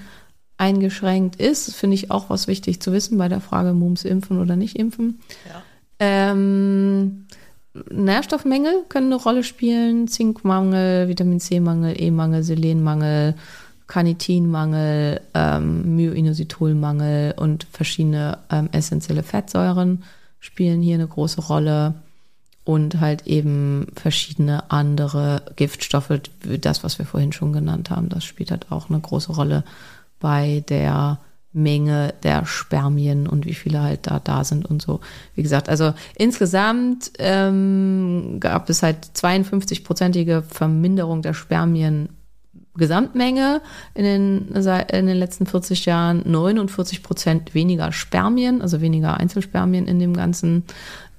eingeschränkt 0.57 1.35
ist. 1.35 1.75
Finde 1.75 1.93
ich 1.93 2.09
auch 2.09 2.31
was 2.31 2.47
wichtig 2.47 2.81
zu 2.81 2.91
wissen 2.91 3.19
bei 3.19 3.29
der 3.29 3.41
Frage 3.41 3.73
Mumps 3.73 4.05
impfen 4.05 4.39
oder 4.39 4.55
nicht 4.55 4.75
impfen. 4.75 5.19
Ähm, 6.01 7.27
Nährstoffmängel 7.91 8.85
können 8.89 9.13
eine 9.13 9.21
Rolle 9.21 9.43
spielen. 9.43 10.07
Zinkmangel, 10.07 11.07
Vitamin 11.07 11.39
C-Mangel, 11.39 11.93
E-Mangel, 11.95 12.43
Selenmangel, 12.43 13.35
Carnitinmangel, 13.85 15.21
ähm, 15.35 15.95
Myoinositolmangel 15.95 17.35
und 17.37 17.67
verschiedene 17.71 18.39
ähm, 18.49 18.67
essentielle 18.71 19.21
Fettsäuren 19.21 20.03
spielen 20.39 20.81
hier 20.81 20.95
eine 20.95 21.07
große 21.07 21.41
Rolle. 21.41 21.93
Und 22.63 22.99
halt 22.99 23.25
eben 23.25 23.87
verschiedene 23.95 24.69
andere 24.69 25.43
Giftstoffe, 25.55 26.11
wie 26.41 26.59
das, 26.59 26.83
was 26.83 26.99
wir 26.99 27.07
vorhin 27.07 27.31
schon 27.31 27.53
genannt 27.53 27.89
haben, 27.89 28.07
das 28.07 28.23
spielt 28.23 28.51
halt 28.51 28.71
auch 28.71 28.89
eine 28.89 28.99
große 28.99 29.33
Rolle 29.33 29.63
bei 30.19 30.63
der 30.69 31.17
Menge 31.53 32.13
der 32.23 32.45
Spermien 32.45 33.27
und 33.27 33.45
wie 33.45 33.53
viele 33.53 33.81
halt 33.81 34.07
da 34.07 34.19
da 34.19 34.43
sind 34.43 34.65
und 34.65 34.81
so. 34.81 35.01
Wie 35.35 35.43
gesagt, 35.43 35.67
also 35.67 35.93
insgesamt 36.15 37.11
ähm, 37.19 38.37
gab 38.39 38.69
es 38.69 38.83
halt 38.83 38.97
52-prozentige 39.15 40.43
Verminderung 40.43 41.21
der 41.21 41.33
Spermien 41.33 42.09
Gesamtmenge 42.77 43.61
in 43.95 44.05
den, 44.05 44.47
in 44.47 45.05
den 45.05 45.17
letzten 45.17 45.45
40 45.45 45.85
Jahren 45.85 46.23
49 46.25 47.03
Prozent 47.03 47.53
weniger 47.53 47.91
Spermien, 47.91 48.61
also 48.61 48.79
weniger 48.79 49.17
Einzelspermien 49.17 49.87
in 49.87 49.99
dem 49.99 50.13
Ganzen 50.13 50.63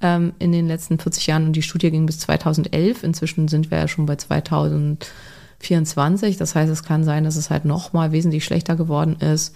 ähm, 0.01 0.33
in 0.39 0.51
den 0.51 0.65
letzten 0.67 0.97
40 0.97 1.27
Jahren. 1.27 1.45
Und 1.45 1.55
die 1.55 1.61
Studie 1.61 1.91
ging 1.91 2.07
bis 2.07 2.17
2011. 2.19 3.03
Inzwischen 3.03 3.47
sind 3.47 3.69
wir 3.69 3.77
ja 3.77 3.87
schon 3.87 4.07
bei 4.07 4.15
2024. 4.15 6.37
Das 6.37 6.55
heißt, 6.55 6.71
es 6.71 6.83
kann 6.83 7.03
sein, 7.03 7.23
dass 7.23 7.35
es 7.35 7.51
halt 7.51 7.65
noch 7.65 7.93
mal 7.93 8.11
wesentlich 8.11 8.45
schlechter 8.45 8.75
geworden 8.75 9.17
ist. 9.19 9.53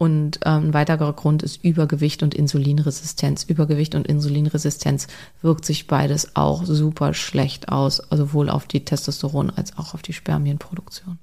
Und 0.00 0.40
ähm, 0.46 0.68
ein 0.68 0.72
weiterer 0.72 1.12
Grund 1.12 1.42
ist 1.42 1.62
Übergewicht 1.62 2.22
und 2.22 2.34
Insulinresistenz. 2.34 3.44
Übergewicht 3.44 3.94
und 3.94 4.06
Insulinresistenz 4.06 5.08
wirkt 5.42 5.66
sich 5.66 5.88
beides 5.88 6.36
auch 6.36 6.64
super 6.64 7.12
schlecht 7.12 7.68
aus, 7.68 8.00
also 8.00 8.24
sowohl 8.24 8.48
auf 8.48 8.66
die 8.66 8.82
Testosteron 8.82 9.50
als 9.50 9.76
auch 9.76 9.92
auf 9.92 10.00
die 10.00 10.14
Spermienproduktion. 10.14 11.18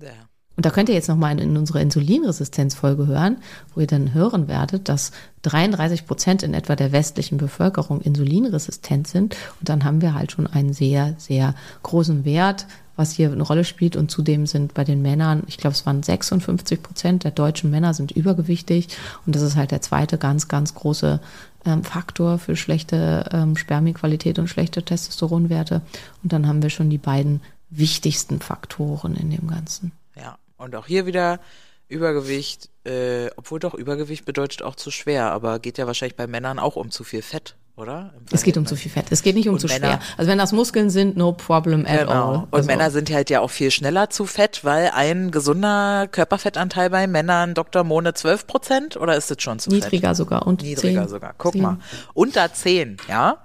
Ja. 0.00 0.08
Und 0.56 0.64
da 0.64 0.70
könnt 0.70 0.88
ihr 0.88 0.94
jetzt 0.94 1.10
nochmal 1.10 1.38
in 1.38 1.58
unsere 1.58 1.82
Insulinresistenzfolge 1.82 3.06
hören, 3.06 3.36
wo 3.74 3.82
ihr 3.82 3.86
dann 3.86 4.14
hören 4.14 4.48
werdet, 4.48 4.88
dass 4.88 5.12
33 5.42 6.06
Prozent 6.06 6.42
in 6.42 6.54
etwa 6.54 6.74
der 6.74 6.90
westlichen 6.90 7.36
Bevölkerung 7.36 8.00
insulinresistent 8.00 9.08
sind. 9.08 9.36
Und 9.60 9.68
dann 9.68 9.84
haben 9.84 10.00
wir 10.00 10.14
halt 10.14 10.32
schon 10.32 10.46
einen 10.46 10.72
sehr, 10.72 11.16
sehr 11.18 11.54
großen 11.82 12.24
Wert, 12.24 12.66
was 13.02 13.12
hier 13.12 13.32
eine 13.32 13.42
Rolle 13.42 13.64
spielt. 13.64 13.96
Und 13.96 14.10
zudem 14.10 14.46
sind 14.46 14.74
bei 14.74 14.84
den 14.84 15.02
Männern, 15.02 15.42
ich 15.48 15.56
glaube, 15.56 15.74
es 15.74 15.84
waren 15.84 16.02
56 16.02 16.82
Prozent 16.82 17.24
der 17.24 17.32
deutschen 17.32 17.70
Männer 17.70 17.94
sind 17.94 18.12
übergewichtig. 18.12 18.88
Und 19.26 19.34
das 19.34 19.42
ist 19.42 19.56
halt 19.56 19.72
der 19.72 19.82
zweite 19.82 20.18
ganz, 20.18 20.46
ganz 20.46 20.74
große 20.74 21.20
ähm, 21.66 21.82
Faktor 21.82 22.38
für 22.38 22.54
schlechte 22.54 23.28
ähm, 23.32 23.56
Spermienqualität 23.56 24.38
und 24.38 24.46
schlechte 24.46 24.84
Testosteronwerte. 24.84 25.82
Und 26.22 26.32
dann 26.32 26.46
haben 26.46 26.62
wir 26.62 26.70
schon 26.70 26.90
die 26.90 26.98
beiden 26.98 27.40
wichtigsten 27.70 28.40
Faktoren 28.40 29.16
in 29.16 29.30
dem 29.30 29.48
Ganzen. 29.48 29.90
Ja, 30.14 30.38
und 30.56 30.76
auch 30.76 30.86
hier 30.86 31.04
wieder 31.04 31.40
Übergewicht, 31.88 32.70
äh, 32.84 33.30
obwohl 33.36 33.58
doch 33.58 33.74
Übergewicht 33.74 34.24
bedeutet 34.24 34.62
auch 34.62 34.76
zu 34.76 34.92
schwer, 34.92 35.32
aber 35.32 35.58
geht 35.58 35.76
ja 35.76 35.86
wahrscheinlich 35.88 36.16
bei 36.16 36.28
Männern 36.28 36.60
auch 36.60 36.76
um 36.76 36.90
zu 36.90 37.02
viel 37.02 37.22
Fett, 37.22 37.56
oder? 37.76 38.12
Es 38.30 38.42
geht 38.42 38.56
um 38.56 38.66
zu 38.66 38.76
viel 38.76 38.90
Fett. 38.90 39.06
Es 39.10 39.22
geht 39.22 39.34
nicht 39.34 39.48
um 39.48 39.54
Und 39.54 39.60
zu 39.60 39.66
Männer- 39.66 39.86
schwer. 39.88 40.00
Also 40.16 40.30
wenn 40.30 40.38
das 40.38 40.52
Muskeln 40.52 40.90
sind, 40.90 41.16
no 41.16 41.32
problem 41.32 41.86
at 41.86 42.00
Genau. 42.00 42.12
all. 42.12 42.36
Und 42.44 42.48
Also, 42.54 42.66
Männer 42.66 42.90
sind 42.90 43.10
halt 43.10 43.30
ja 43.30 43.40
auch 43.40 43.50
viel 43.50 43.70
schneller 43.70 44.10
zu 44.10 44.26
fett, 44.26 44.64
weil 44.64 44.90
ein 44.94 45.30
gesunder 45.30 46.06
Körperfettanteil 46.08 46.90
bei 46.90 47.06
Männern 47.06 47.54
Dr. 47.54 47.84
Mone 47.84 48.14
12 48.14 48.46
Prozent 48.46 48.96
oder 48.96 49.16
ist 49.16 49.30
das 49.30 49.42
schon 49.42 49.58
zu 49.58 49.70
niedriger 49.70 50.08
fett? 50.08 50.16
sogar 50.16 50.46
und 50.46 50.62
Niedriger 50.62 51.02
10, 51.02 51.08
sogar. 51.08 51.34
Guck 51.38 51.52
10. 51.52 51.62
mal. 51.62 51.78
Unter 52.14 52.52
10, 52.52 52.98
ja? 53.08 53.38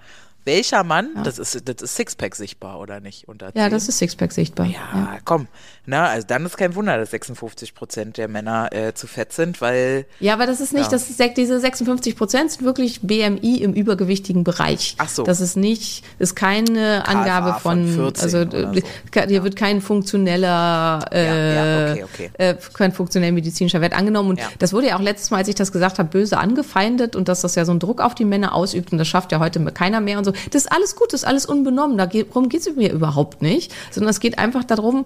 Welcher 0.45 0.85
Mann, 0.85 1.09
das 1.25 1.39
ist, 1.39 1.67
das 1.67 1.81
ist 1.81 1.95
Sixpack 1.97 2.33
sichtbar 2.33 2.79
oder 2.79 3.01
nicht? 3.01 3.27
Unter 3.27 3.51
10? 3.51 3.61
Ja, 3.61 3.69
das 3.69 3.89
ist 3.89 3.97
Sixpack 3.97 4.31
sichtbar. 4.31 4.65
Ja, 4.65 5.17
komm. 5.25 5.47
Na, 5.89 6.07
also 6.09 6.27
dann 6.27 6.45
ist 6.45 6.57
kein 6.57 6.75
Wunder, 6.75 6.97
dass 6.97 7.11
56 7.11 7.73
Prozent 7.73 8.17
der 8.17 8.27
Männer 8.27 8.67
äh, 8.73 8.93
zu 8.93 9.07
fett 9.07 9.31
sind, 9.31 9.61
weil 9.61 10.05
Ja, 10.19 10.33
aber 10.33 10.45
das 10.45 10.59
ist 10.59 10.73
nicht, 10.73 10.83
Ja. 10.83 10.89
das 10.91 11.09
ist, 11.09 11.21
diese 11.37 11.61
56 11.61 12.17
Prozent 12.17 12.51
sind 12.51 12.65
wirklich 12.65 12.99
BMI 13.03 13.61
im 13.61 13.71
übergewichtigen 13.71 14.43
Bereich. 14.43 14.95
Ach 14.97 15.07
so. 15.07 15.23
Das 15.23 15.39
ist 15.39 15.55
nicht, 15.55 16.03
ist 16.19 16.35
keine 16.35 17.07
Angabe 17.07 17.59
von 17.61 17.87
von, 17.87 18.13
14 18.13 18.23
also 18.23 18.51
so. 18.73 19.21
hier 19.29 19.43
wird 19.45 19.55
kein 19.55 19.79
funktioneller, 19.79 21.05
äh, 21.11 21.25
Ja, 21.25 21.85
ja, 21.87 21.93
okay, 21.93 22.03
okay. 22.03 22.29
Äh, 22.37 22.55
kein 22.73 22.91
funktionell 22.91 23.31
medizinischer 23.31 23.79
Wert 23.79 23.93
angenommen. 23.93 24.31
Und 24.31 24.39
Ja. 24.39 24.47
das 24.59 24.73
wurde 24.73 24.87
ja 24.87 24.97
auch 24.97 25.01
letztes 25.01 25.31
Mal, 25.31 25.37
als 25.37 25.47
ich 25.47 25.55
das 25.55 25.71
gesagt 25.71 25.99
habe, 25.99 26.09
böse 26.09 26.37
angefeindet 26.37 27.15
und 27.15 27.29
dass 27.29 27.39
das 27.41 27.55
ja 27.55 27.63
so 27.63 27.71
einen 27.71 27.79
Druck 27.79 28.01
auf 28.01 28.13
die 28.13 28.25
Männer 28.25 28.53
ausübt 28.53 28.91
und 28.91 28.97
das 28.97 29.07
schafft 29.07 29.31
ja 29.31 29.39
heute 29.39 29.63
keiner 29.71 30.01
mehr 30.01 30.17
und 30.17 30.25
so. 30.25 30.31
Das 30.51 30.63
ist 30.63 30.71
alles 30.71 30.97
gut, 30.97 31.13
das 31.13 31.21
ist 31.23 31.27
alles 31.27 31.45
unbenommen. 31.45 31.97
Darum 31.97 32.49
geht 32.49 32.61
es 32.61 32.75
mir 32.75 32.91
überhaupt 32.91 33.41
nicht, 33.41 33.73
sondern 33.91 34.09
es 34.09 34.19
geht 34.19 34.37
einfach 34.37 34.65
darum, 34.65 35.05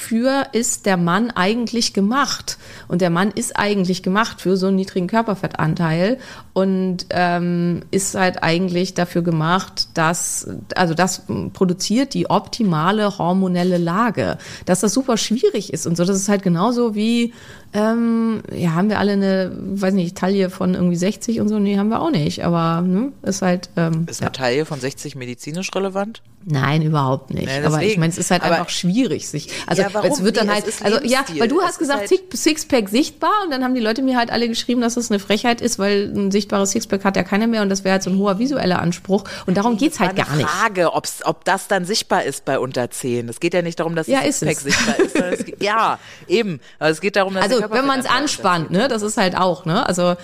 wofür 0.00 0.46
ist 0.52 0.86
der 0.86 0.96
Mann 0.96 1.30
eigentlich 1.30 1.92
gemacht? 1.92 2.56
Und 2.88 3.02
der 3.02 3.10
Mann 3.10 3.30
ist 3.30 3.56
eigentlich 3.56 4.02
gemacht 4.02 4.40
für 4.40 4.56
so 4.56 4.68
einen 4.68 4.76
niedrigen 4.76 5.06
Körperfettanteil 5.06 6.18
und 6.54 7.06
ähm, 7.10 7.82
ist 7.90 8.14
halt 8.14 8.42
eigentlich 8.42 8.94
dafür 8.94 9.22
gemacht, 9.22 9.88
dass, 9.94 10.48
also 10.74 10.94
das 10.94 11.22
produziert 11.52 12.14
die 12.14 12.30
optimale 12.30 13.18
hormonelle 13.18 13.78
Lage. 13.78 14.38
Dass 14.64 14.80
das 14.80 14.94
super 14.94 15.16
schwierig 15.16 15.72
ist 15.72 15.86
und 15.86 15.96
so, 15.96 16.04
das 16.04 16.16
ist 16.16 16.28
halt 16.28 16.42
genauso 16.42 16.94
wie, 16.94 17.34
ähm, 17.72 18.42
ja, 18.52 18.72
haben 18.74 18.88
wir 18.88 18.98
alle 18.98 19.12
eine, 19.12 19.52
weiß 19.56 19.94
nicht, 19.94 20.16
Taille 20.16 20.50
von 20.50 20.74
irgendwie 20.74 20.96
60 20.96 21.40
und 21.40 21.48
so? 21.48 21.58
Nee, 21.58 21.78
haben 21.78 21.88
wir 21.88 22.00
auch 22.00 22.10
nicht, 22.10 22.44
aber 22.44 22.80
ne, 22.82 23.12
ist 23.22 23.42
halt, 23.42 23.70
ähm, 23.76 24.06
ist 24.10 24.20
ja. 24.20 24.26
eine 24.26 24.32
Taille 24.32 24.64
von 24.66 24.80
60 24.80 25.14
medizinisch 25.14 25.70
relevant? 25.74 26.22
Nein, 26.42 26.80
überhaupt 26.80 27.34
nicht. 27.34 27.48
Ja, 27.54 27.66
aber 27.66 27.82
ich 27.82 27.98
meine, 27.98 28.10
es 28.10 28.16
ist 28.16 28.30
halt 28.30 28.42
Aber- 28.42 28.54
einfach 28.54 28.70
schwierig, 28.70 29.28
sich. 29.28 29.48
Also 29.66 29.82
Ja, 29.82 29.88
es 30.04 30.22
wird 30.24 30.38
dann 30.38 30.46
Nee, 30.46 30.54
halt, 30.54 30.66
es 30.66 30.76
ist 30.76 30.84
also 30.86 30.98
ja, 31.04 31.22
weil 31.36 31.48
du 31.48 31.58
Es 31.60 31.64
hast 31.66 31.72
ist 31.72 31.78
gesagt, 31.80 32.00
halt- 32.00 32.08
Six- 32.08 32.42
Sixpack 32.42 32.88
sichtbar 32.88 33.30
und 33.44 33.50
dann 33.50 33.62
haben 33.62 33.74
die 33.74 33.80
Leute 33.82 34.00
mir 34.00 34.16
halt 34.16 34.30
alle 34.30 34.48
geschrieben, 34.48 34.80
dass 34.80 34.96
es 34.96 35.10
eine 35.10 35.18
Frechheit 35.20 35.60
ist, 35.60 35.78
weil 35.78 36.10
ein 36.16 36.30
sichtbares 36.30 36.70
Sixpack 36.70 37.04
hat 37.04 37.16
ja 37.16 37.24
keiner 37.24 37.46
mehr 37.46 37.60
und 37.60 37.68
das 37.68 37.84
wäre 37.84 37.92
halt 37.92 38.02
so 38.02 38.08
ein 38.08 38.16
hoher 38.16 38.38
visueller 38.38 38.80
Anspruch 38.80 39.24
und 39.44 39.58
darum 39.58 39.76
geht's 39.76 40.00
halt 40.00 40.16
War 40.16 40.24
gar 40.24 40.34
nicht. 40.36 40.48
Frage, 40.48 40.94
ob's, 40.94 41.18
ob 41.24 41.44
das 41.44 41.68
dann 41.68 41.84
sichtbar 41.84 42.24
ist 42.24 42.46
bei 42.46 42.58
unter 42.58 42.90
10. 42.90 43.28
Es 43.28 43.38
geht 43.38 43.52
ja 43.52 43.60
nicht 43.60 43.78
darum, 43.78 43.94
dass 43.94 44.06
Ja, 44.06 44.20
das 44.24 44.28
ist 44.28 44.38
Sixpack 44.40 44.56
es. 44.56 45.12
sichtbar 45.12 45.30
ist. 45.30 45.40
es 45.40 45.44
geht, 45.44 45.62
ja, 45.62 45.98
eben. 46.26 46.60
Aber 46.78 46.88
es 46.88 47.02
geht 47.02 47.16
darum, 47.16 47.34
dass 47.34 47.42
Also 47.44 47.59
wenn 47.70 47.86
man 47.86 48.00
es 48.00 48.06
anspannt, 48.06 48.70
ne, 48.70 48.88
das 48.88 49.02
ist 49.02 49.16
halt 49.16 49.36
auch, 49.36 49.64
ne, 49.64 49.86
also 49.86 50.16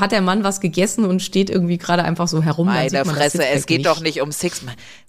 hat 0.00 0.12
der 0.12 0.20
Mann 0.20 0.44
was 0.44 0.60
gegessen 0.60 1.04
und 1.04 1.20
steht 1.22 1.50
irgendwie 1.50 1.78
gerade 1.78 2.04
einfach 2.04 2.28
so 2.28 2.42
herum, 2.42 2.66
Meine 2.66 3.04
Fresse, 3.04 3.46
es 3.46 3.66
geht 3.66 3.86
doch 3.86 4.00
nicht 4.00 4.20
um 4.20 4.32
Six. 4.32 4.62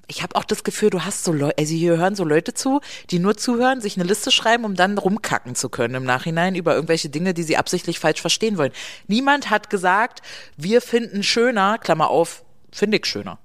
Ich 0.08 0.22
habe 0.22 0.36
auch 0.36 0.44
das 0.44 0.64
Gefühl, 0.64 0.92
du 0.92 1.02
hast 1.02 1.24
so 1.24 1.32
Leute, 1.32 1.58
also 1.58 1.74
hier 1.74 1.98
hören 1.98 2.16
so 2.16 2.24
Leute 2.24 2.54
zu, 2.54 2.80
die 3.10 3.18
nur 3.18 3.38
zuhören, 3.38 3.82
sich 3.82 3.98
eine 3.98 4.06
Liste 4.06 4.30
schreiben, 4.30 4.64
um 4.64 4.76
dann 4.76 4.98
rumkacken 4.98 5.56
zu 5.56 5.70
können 5.70 5.96
im 5.96 6.04
Nachhinein 6.04 6.54
über 6.54 6.76
irgendwelche 6.76 7.10
Dinge, 7.10 7.34
die 7.34 7.44
sie 7.44 7.58
absichtlich 7.58 8.00
falsch 8.00 8.22
verstehen 8.22 8.58
wollen. 8.58 8.72
Niemand 9.08 9.50
hat 9.50 9.72
gesagt, 9.72 10.22
wir 10.58 10.82
finden 10.82 11.24
schöner, 11.24 11.80
Klammer 11.80 12.10
auf, 12.10 12.44
finde 12.72 12.98
ich 12.98 13.06
schöner. 13.08 13.40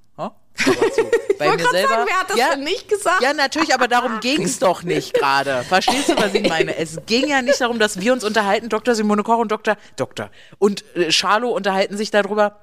Ja? 0.67 0.73
Zu. 0.93 1.11
Bei 1.39 1.57
mir 1.57 1.69
selber. 1.71 1.89
sagen, 1.89 2.07
wer 2.07 2.21
hat 2.21 2.31
das 2.31 2.51
denn 2.55 2.65
nicht 2.65 2.89
gesagt? 2.89 3.23
Ja, 3.23 3.33
natürlich, 3.33 3.73
aber 3.73 3.89
darum 3.89 4.21
ging's 4.21 4.59
doch 4.59 4.83
nicht 4.83 5.15
gerade. 5.15 5.65
Verstehst 5.65 6.11
du, 6.11 6.17
was 6.17 6.35
ich 6.35 6.47
meine? 6.47 6.77
Es 6.77 6.99
ging 7.07 7.29
ja 7.29 7.41
nicht 7.41 7.61
darum, 7.61 7.79
dass 7.79 7.99
wir 7.99 8.13
uns 8.13 8.25
unterhalten, 8.25 8.69
Dr. 8.69 8.95
Simone 8.95 9.23
Koch 9.23 9.39
und 9.39 9.51
Dr. 9.51 9.77
Dr. 9.97 10.31
und 10.59 10.85
äh, 10.95 11.11
Charlo 11.11 11.49
unterhalten 11.49 11.97
sich 11.97 12.11
darüber, 12.11 12.59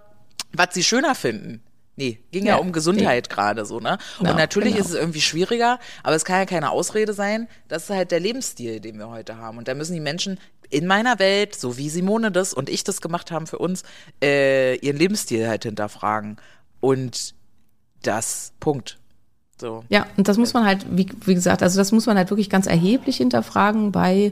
was 0.53 0.73
sie 0.73 0.83
schöner 0.83 1.15
finden. 1.15 1.63
Nee, 1.95 2.19
ging 2.31 2.45
ja, 2.45 2.55
Ja, 2.55 2.61
um 2.61 2.71
Gesundheit 2.71 3.27
gerade 3.27 3.65
so, 3.65 3.79
ne? 3.79 3.97
Ja, 4.21 4.29
und 4.29 4.37
natürlich 4.37 4.75
genau. 4.75 4.85
ist 4.85 4.91
es 4.91 4.95
irgendwie 4.95 5.21
schwieriger, 5.21 5.79
aber 6.03 6.15
es 6.15 6.25
kann 6.25 6.37
ja 6.37 6.45
keine 6.45 6.69
Ausrede 6.69 7.13
sein. 7.13 7.47
Das 7.67 7.85
ist 7.85 7.89
halt 7.89 8.11
der 8.11 8.19
Lebensstil, 8.19 8.79
den 8.79 8.99
wir 8.99 9.09
heute 9.09 9.37
haben. 9.37 9.57
Und 9.57 9.67
da 9.67 9.73
müssen 9.73 9.93
die 9.93 9.99
Menschen 9.99 10.39
in 10.69 10.85
meiner 10.85 11.17
Welt, 11.17 11.55
so 11.55 11.77
wie 11.77 11.89
Simone 11.89 12.31
das 12.31 12.53
und 12.53 12.69
ich 12.69 12.83
das 12.83 13.01
gemacht 13.01 13.31
haben 13.31 13.47
für 13.47 13.57
uns, 13.57 13.81
äh, 14.23 14.75
ihren 14.75 14.97
Lebensstil 14.97 15.47
halt 15.47 15.63
hinterfragen. 15.63 16.37
Und 16.79 17.33
das, 18.01 18.53
Punkt. 18.59 18.97
So. 19.59 19.83
Ja, 19.89 20.05
und 20.17 20.27
das 20.27 20.37
muss 20.37 20.53
man 20.53 20.65
halt, 20.65 20.85
wie, 20.89 21.07
wie 21.25 21.33
gesagt, 21.33 21.63
also 21.63 21.79
das 21.79 21.91
muss 21.91 22.05
man 22.05 22.17
halt 22.17 22.29
wirklich 22.29 22.49
ganz 22.49 22.67
erheblich 22.67 23.17
hinterfragen 23.17 23.91
bei 23.91 24.31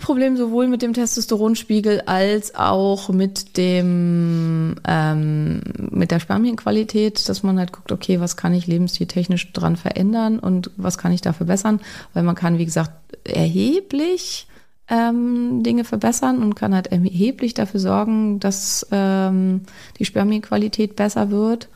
Problemen 0.00 0.36
sowohl 0.36 0.66
mit 0.66 0.82
dem 0.82 0.92
Testosteronspiegel 0.92 2.02
als 2.06 2.56
auch 2.56 3.10
mit 3.10 3.56
dem 3.56 4.74
ähm, 4.86 5.60
mit 5.78 6.10
der 6.10 6.18
Spermienqualität, 6.18 7.28
dass 7.28 7.44
man 7.44 7.58
halt 7.58 7.72
guckt, 7.72 7.92
okay, 7.92 8.20
was 8.20 8.36
kann 8.36 8.54
ich 8.54 8.66
lebensstiltechnisch 8.66 9.52
dran 9.52 9.76
verändern 9.76 10.40
und 10.40 10.70
was 10.76 10.98
kann 10.98 11.12
ich 11.12 11.20
da 11.20 11.32
verbessern, 11.32 11.80
weil 12.12 12.24
man 12.24 12.34
kann, 12.34 12.58
wie 12.58 12.64
gesagt, 12.64 12.90
erheblich 13.24 14.48
ähm, 14.88 15.62
Dinge 15.62 15.84
verbessern 15.84 16.42
und 16.42 16.54
kann 16.54 16.74
halt 16.74 16.88
erheblich 16.88 17.54
dafür 17.54 17.80
sorgen, 17.80 18.40
dass 18.40 18.86
ähm, 18.90 19.62
die 19.98 20.04
Spermienqualität 20.04 20.96
besser 20.96 21.30
wird. 21.30 21.68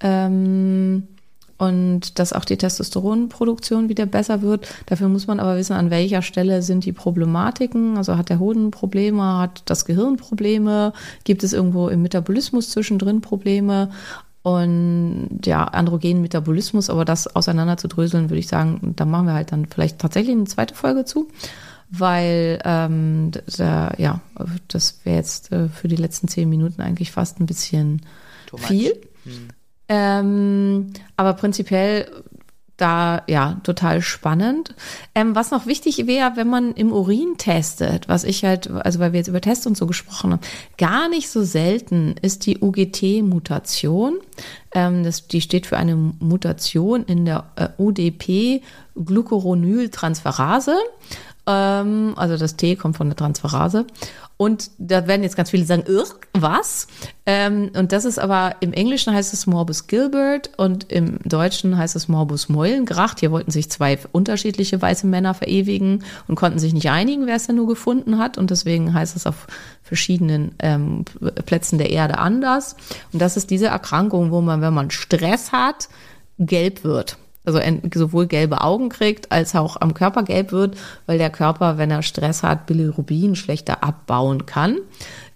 Ähm, 0.00 1.08
und 1.58 2.20
dass 2.20 2.32
auch 2.32 2.44
die 2.44 2.56
Testosteronproduktion 2.56 3.88
wieder 3.88 4.06
besser 4.06 4.42
wird. 4.42 4.68
Dafür 4.86 5.08
muss 5.08 5.26
man 5.26 5.40
aber 5.40 5.56
wissen, 5.56 5.72
an 5.72 5.90
welcher 5.90 6.22
Stelle 6.22 6.62
sind 6.62 6.84
die 6.84 6.92
Problematiken. 6.92 7.96
Also 7.96 8.16
hat 8.16 8.28
der 8.28 8.38
Hoden 8.38 8.70
Probleme, 8.70 9.38
hat 9.38 9.62
das 9.64 9.84
Gehirn 9.84 10.16
Probleme, 10.16 10.92
gibt 11.24 11.42
es 11.42 11.52
irgendwo 11.52 11.88
im 11.88 12.02
Metabolismus 12.02 12.70
zwischendrin 12.70 13.20
Probleme 13.20 13.90
und 14.42 15.40
ja, 15.44 15.64
androgenen 15.64 16.22
Metabolismus, 16.22 16.90
aber 16.90 17.04
das 17.04 17.34
auseinander 17.34 17.76
zu 17.76 17.88
dröseln, 17.88 18.30
würde 18.30 18.38
ich 18.38 18.48
sagen, 18.48 18.94
da 18.96 19.04
machen 19.04 19.26
wir 19.26 19.34
halt 19.34 19.52
dann 19.52 19.66
vielleicht 19.66 19.98
tatsächlich 19.98 20.36
eine 20.36 20.44
zweite 20.44 20.74
Folge 20.74 21.04
zu, 21.04 21.28
weil 21.90 22.60
ähm, 22.64 23.32
da, 23.58 23.92
ja, 23.98 24.20
das 24.68 25.00
wäre 25.02 25.16
jetzt 25.16 25.50
äh, 25.50 25.68
für 25.68 25.88
die 25.88 25.96
letzten 25.96 26.28
zehn 26.28 26.48
Minuten 26.48 26.80
eigentlich 26.80 27.10
fast 27.10 27.40
ein 27.40 27.46
bisschen 27.46 28.02
viel. 28.56 28.92
Ähm, 29.88 30.92
aber 31.16 31.34
prinzipiell 31.34 32.06
da 32.78 33.22
ja 33.26 33.60
total 33.64 34.00
spannend. 34.00 34.74
Ähm, 35.14 35.34
was 35.34 35.50
noch 35.50 35.66
wichtig 35.66 36.06
wäre, 36.06 36.32
wenn 36.36 36.48
man 36.48 36.72
im 36.72 36.90
Urin 36.92 37.34
testet, 37.36 38.08
was 38.08 38.24
ich 38.24 38.42
halt, 38.44 38.70
also 38.70 38.98
weil 39.00 39.12
wir 39.12 39.18
jetzt 39.18 39.28
über 39.28 39.42
Tests 39.42 39.66
und 39.66 39.76
so 39.76 39.86
gesprochen 39.86 40.32
haben, 40.32 40.40
gar 40.78 41.10
nicht 41.10 41.28
so 41.28 41.42
selten 41.42 42.14
ist 42.22 42.46
die 42.46 42.58
UGT-Mutation. 42.58 44.18
Ähm, 44.72 45.02
das, 45.02 45.26
die 45.26 45.40
steht 45.40 45.66
für 45.66 45.76
eine 45.76 45.96
Mutation 45.96 47.02
in 47.04 47.24
der 47.24 47.46
äh, 47.56 47.70
UDP-Glucuronyltransferase. 47.78 50.76
Ähm, 51.48 52.12
also 52.16 52.36
das 52.36 52.56
T 52.56 52.76
kommt 52.76 52.96
von 52.96 53.08
der 53.08 53.16
Transferase. 53.16 53.86
Und 54.36 54.70
da 54.78 55.08
werden 55.08 55.24
jetzt 55.24 55.36
ganz 55.36 55.50
viele 55.50 55.64
sagen, 55.64 55.82
was? 56.32 56.86
Ähm, 57.26 57.72
und 57.74 57.90
das 57.90 58.04
ist 58.04 58.20
aber, 58.20 58.54
im 58.60 58.72
Englischen 58.72 59.12
heißt 59.12 59.34
es 59.34 59.48
Morbus 59.48 59.88
Gilbert 59.88 60.50
und 60.58 60.92
im 60.92 61.18
Deutschen 61.24 61.76
heißt 61.76 61.96
es 61.96 62.06
Morbus 62.06 62.48
Meulengracht. 62.48 63.18
Hier 63.18 63.32
wollten 63.32 63.50
sich 63.50 63.68
zwei 63.68 63.98
unterschiedliche 64.12 64.80
weiße 64.80 65.08
Männer 65.08 65.34
verewigen 65.34 66.04
und 66.28 66.36
konnten 66.36 66.60
sich 66.60 66.72
nicht 66.72 66.88
einigen, 66.88 67.26
wer 67.26 67.34
es 67.34 67.48
denn 67.48 67.56
nur 67.56 67.66
gefunden 67.66 68.18
hat. 68.18 68.38
Und 68.38 68.50
deswegen 68.50 68.94
heißt 68.94 69.16
es 69.16 69.26
auf 69.26 69.48
verschiedenen 69.82 70.54
ähm, 70.60 71.04
Plätzen 71.46 71.78
der 71.78 71.90
Erde 71.90 72.18
anders. 72.18 72.76
Und 73.12 73.20
das 73.20 73.36
ist 73.36 73.50
diese 73.50 73.66
Erkrankung, 73.66 74.30
wo 74.30 74.40
man, 74.40 74.60
wenn 74.60 74.74
man 74.74 74.92
Stress 74.92 75.50
hat, 75.50 75.88
gelb 76.38 76.84
wird. 76.84 77.16
Also 77.48 77.60
sowohl 77.94 78.26
gelbe 78.26 78.60
Augen 78.60 78.90
kriegt, 78.90 79.32
als 79.32 79.54
auch 79.54 79.80
am 79.80 79.94
Körper 79.94 80.22
gelb 80.22 80.52
wird, 80.52 80.76
weil 81.06 81.16
der 81.16 81.30
Körper, 81.30 81.78
wenn 81.78 81.90
er 81.90 82.02
Stress 82.02 82.42
hat, 82.42 82.66
Bilirubin 82.66 83.36
schlechter 83.36 83.82
abbauen 83.82 84.44
kann. 84.44 84.76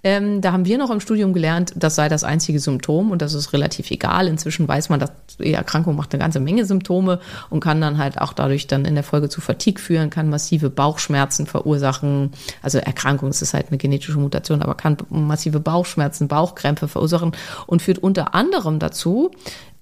Ähm, 0.04 0.40
da 0.40 0.52
haben 0.52 0.64
wir 0.66 0.78
noch 0.78 0.90
im 0.90 1.00
Studium 1.00 1.32
gelernt, 1.32 1.72
das 1.76 1.94
sei 1.94 2.08
das 2.08 2.24
einzige 2.24 2.58
Symptom 2.58 3.12
und 3.12 3.22
das 3.22 3.34
ist 3.34 3.52
relativ 3.52 3.90
egal. 3.90 4.26
Inzwischen 4.26 4.66
weiß 4.66 4.88
man, 4.88 4.98
dass 4.98 5.12
die 5.38 5.54
Erkrankung 5.54 5.94
macht 5.94 6.12
eine 6.12 6.20
ganze 6.20 6.40
Menge 6.40 6.64
Symptome 6.64 7.20
und 7.50 7.60
kann 7.60 7.80
dann 7.80 7.98
halt 7.98 8.20
auch 8.20 8.32
dadurch 8.32 8.66
dann 8.66 8.84
in 8.84 8.94
der 8.94 9.04
Folge 9.04 9.28
zu 9.28 9.40
Fatigue 9.40 9.80
führen, 9.80 10.10
kann 10.10 10.28
massive 10.28 10.70
Bauchschmerzen 10.70 11.46
verursachen. 11.46 12.32
Also 12.62 12.78
Erkrankung, 12.78 13.30
ist 13.30 13.54
halt 13.54 13.68
eine 13.68 13.78
genetische 13.78 14.18
Mutation, 14.18 14.60
aber 14.60 14.74
kann 14.74 14.96
massive 15.08 15.60
Bauchschmerzen, 15.60 16.28
Bauchkrämpfe 16.28 16.88
verursachen 16.88 17.32
und 17.66 17.80
führt 17.80 18.00
unter 18.00 18.34
anderem 18.34 18.80
dazu, 18.80 19.30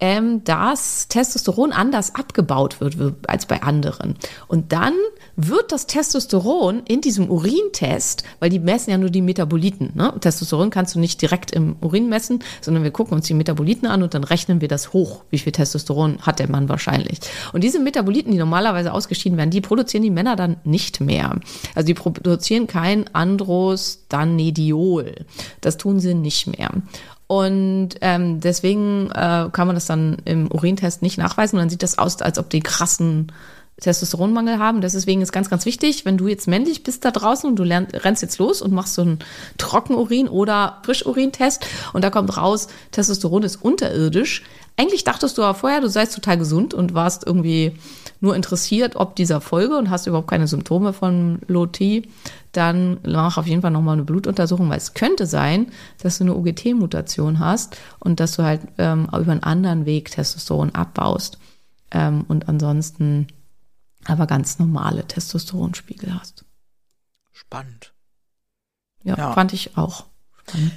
ähm, 0.00 0.42
dass 0.44 1.08
Testosteron 1.08 1.72
anders 1.72 2.14
abgebaut 2.14 2.80
wird 2.80 3.28
als 3.28 3.46
bei 3.46 3.62
anderen. 3.62 4.14
Und 4.48 4.72
dann 4.72 4.94
wird 5.36 5.72
das 5.72 5.86
Testosteron 5.86 6.82
in 6.88 7.00
diesem 7.00 7.30
Urintest, 7.30 8.24
weil 8.40 8.50
die 8.50 8.58
messen 8.58 8.90
ja 8.90 8.98
nur 8.98 9.10
die 9.10 9.22
Metaboliten. 9.22 9.90
Ne? 9.94 10.12
Testosteron 10.20 10.70
kannst 10.70 10.94
du 10.94 11.00
nicht 11.00 11.20
direkt 11.22 11.50
im 11.50 11.76
Urin 11.80 12.08
messen, 12.08 12.40
sondern 12.60 12.82
wir 12.82 12.90
gucken 12.90 13.14
uns 13.14 13.26
die 13.26 13.34
Metaboliten 13.34 13.88
an 13.88 14.02
und 14.02 14.14
dann 14.14 14.24
rechnen 14.24 14.60
wir 14.60 14.68
das 14.68 14.92
hoch. 14.92 15.22
Wie 15.30 15.38
viel 15.38 15.52
Testosteron 15.52 16.18
hat 16.22 16.38
der 16.38 16.50
Mann 16.50 16.68
wahrscheinlich? 16.68 17.20
Und 17.52 17.64
diese 17.64 17.78
Metaboliten, 17.78 18.32
die 18.32 18.38
normalerweise 18.38 18.92
ausgeschieden 18.92 19.38
werden, 19.38 19.50
die 19.50 19.60
produzieren 19.60 20.02
die 20.02 20.10
Männer 20.10 20.36
dann 20.36 20.56
nicht 20.64 21.00
mehr. 21.00 21.38
Also 21.74 21.86
die 21.86 21.94
produzieren 21.94 22.66
kein 22.66 23.12
Androstanediol. 23.14 25.14
Das 25.60 25.76
tun 25.76 26.00
sie 26.00 26.14
nicht 26.14 26.46
mehr. 26.46 26.70
Und 27.30 27.90
ähm, 28.00 28.40
deswegen 28.40 29.08
äh, 29.12 29.50
kann 29.52 29.68
man 29.68 29.76
das 29.76 29.86
dann 29.86 30.16
im 30.24 30.50
Urintest 30.50 31.00
nicht 31.00 31.16
nachweisen. 31.16 31.54
Und 31.54 31.62
dann 31.62 31.70
sieht 31.70 31.84
das 31.84 31.96
aus, 31.96 32.20
als 32.20 32.40
ob 32.40 32.50
die 32.50 32.58
krassen 32.58 33.30
Testosteronmangel 33.80 34.58
haben. 34.58 34.80
Deswegen 34.80 35.22
ist 35.22 35.30
ganz, 35.30 35.48
ganz 35.48 35.64
wichtig, 35.64 36.04
wenn 36.04 36.18
du 36.18 36.26
jetzt 36.26 36.48
männlich 36.48 36.82
bist 36.82 37.04
da 37.04 37.12
draußen 37.12 37.48
und 37.48 37.54
du 37.54 37.62
lern, 37.62 37.86
rennst 37.94 38.22
jetzt 38.22 38.38
los 38.38 38.60
und 38.60 38.72
machst 38.72 38.94
so 38.94 39.02
einen 39.02 39.20
Trockenurin- 39.58 40.28
oder 40.28 40.78
Frischurintest 40.82 41.64
und 41.92 42.02
da 42.02 42.10
kommt 42.10 42.36
raus, 42.36 42.66
Testosteron 42.90 43.44
ist 43.44 43.62
unterirdisch. 43.62 44.42
Eigentlich 44.80 45.04
dachtest 45.04 45.36
du 45.36 45.42
aber 45.42 45.52
vorher, 45.52 45.82
du 45.82 45.90
seist 45.90 46.14
total 46.14 46.38
gesund 46.38 46.72
und 46.72 46.94
warst 46.94 47.26
irgendwie 47.26 47.76
nur 48.20 48.34
interessiert, 48.34 48.96
ob 48.96 49.14
dieser 49.14 49.42
Folge 49.42 49.76
und 49.76 49.90
hast 49.90 50.06
überhaupt 50.06 50.30
keine 50.30 50.46
Symptome 50.46 50.94
von 50.94 51.38
Low-T, 51.48 52.08
dann 52.52 52.98
mach 53.06 53.36
auf 53.36 53.46
jeden 53.46 53.60
Fall 53.60 53.72
nochmal 53.72 53.92
eine 53.92 54.04
Blutuntersuchung, 54.04 54.70
weil 54.70 54.78
es 54.78 54.94
könnte 54.94 55.26
sein, 55.26 55.70
dass 56.02 56.16
du 56.16 56.24
eine 56.24 56.34
UGT-Mutation 56.34 57.40
hast 57.40 57.76
und 57.98 58.20
dass 58.20 58.36
du 58.36 58.42
halt 58.42 58.62
ähm, 58.78 59.04
über 59.08 59.32
einen 59.32 59.42
anderen 59.42 59.84
Weg 59.84 60.12
Testosteron 60.12 60.74
abbaust 60.74 61.36
ähm, 61.90 62.24
und 62.28 62.48
ansonsten 62.48 63.26
aber 64.06 64.26
ganz 64.26 64.58
normale 64.58 65.06
Testosteronspiegel 65.06 66.18
hast. 66.18 66.46
Spannend. 67.32 67.92
Ja, 69.04 69.18
Ja. 69.18 69.32
fand 69.34 69.52
ich 69.52 69.76
auch 69.76 70.06
spannend. 70.46 70.72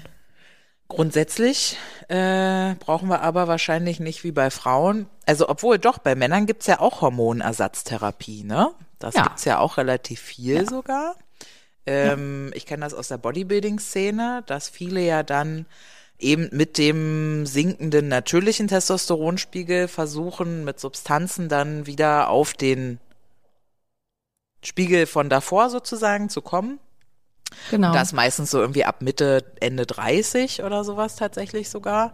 Grundsätzlich 0.87 1.77
äh, 2.07 2.75
brauchen 2.75 3.09
wir 3.09 3.21
aber 3.21 3.47
wahrscheinlich 3.47 3.99
nicht 3.99 4.23
wie 4.23 4.31
bei 4.31 4.51
Frauen. 4.51 5.07
Also 5.25 5.49
obwohl 5.49 5.79
doch, 5.79 5.97
bei 5.97 6.13
Männern 6.13 6.45
gibt's 6.45 6.67
ja 6.67 6.79
auch 6.79 7.01
Hormonersatztherapie, 7.01 8.43
ne? 8.43 8.71
Das 8.99 9.15
Ja. 9.15 9.23
gibt's 9.23 9.45
ja 9.45 9.59
auch 9.59 9.77
relativ 9.77 10.21
viel 10.21 10.55
Ja. 10.55 10.65
sogar. 10.65 11.15
Ähm, 11.85 12.51
Ich 12.53 12.65
kenne 12.65 12.85
das 12.85 12.93
aus 12.93 13.07
der 13.07 13.17
Bodybuilding-Szene, 13.17 14.43
dass 14.45 14.69
viele 14.69 15.01
ja 15.01 15.23
dann 15.23 15.65
eben 16.19 16.49
mit 16.51 16.77
dem 16.77 17.45
sinkenden 17.45 18.07
natürlichen 18.07 18.67
Testosteronspiegel 18.67 19.87
versuchen, 19.87 20.63
mit 20.63 20.79
Substanzen 20.79 21.49
dann 21.49 21.85
wieder 21.85 22.29
auf 22.29 22.53
den 22.53 22.99
Spiegel 24.63 25.05
von 25.07 25.29
davor 25.29 25.69
sozusagen 25.69 26.29
zu 26.29 26.41
kommen. 26.41 26.79
Genau. 27.71 27.93
Das 27.93 28.13
meistens 28.13 28.51
so 28.51 28.59
irgendwie 28.59 28.85
ab 28.85 29.01
Mitte, 29.01 29.43
Ende 29.59 29.85
30 29.85 30.63
oder 30.63 30.83
sowas 30.83 31.15
tatsächlich 31.15 31.69
sogar. 31.69 32.13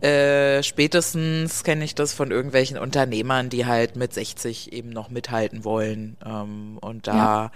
Äh, 0.00 0.62
spätestens 0.62 1.62
kenne 1.62 1.84
ich 1.84 1.94
das 1.94 2.14
von 2.14 2.30
irgendwelchen 2.30 2.78
Unternehmern, 2.78 3.50
die 3.50 3.66
halt 3.66 3.96
mit 3.96 4.14
60 4.14 4.72
eben 4.72 4.88
noch 4.88 5.10
mithalten 5.10 5.62
wollen 5.62 6.16
ähm, 6.24 6.78
und 6.80 7.06
da 7.06 7.14
Ja. 7.14 7.50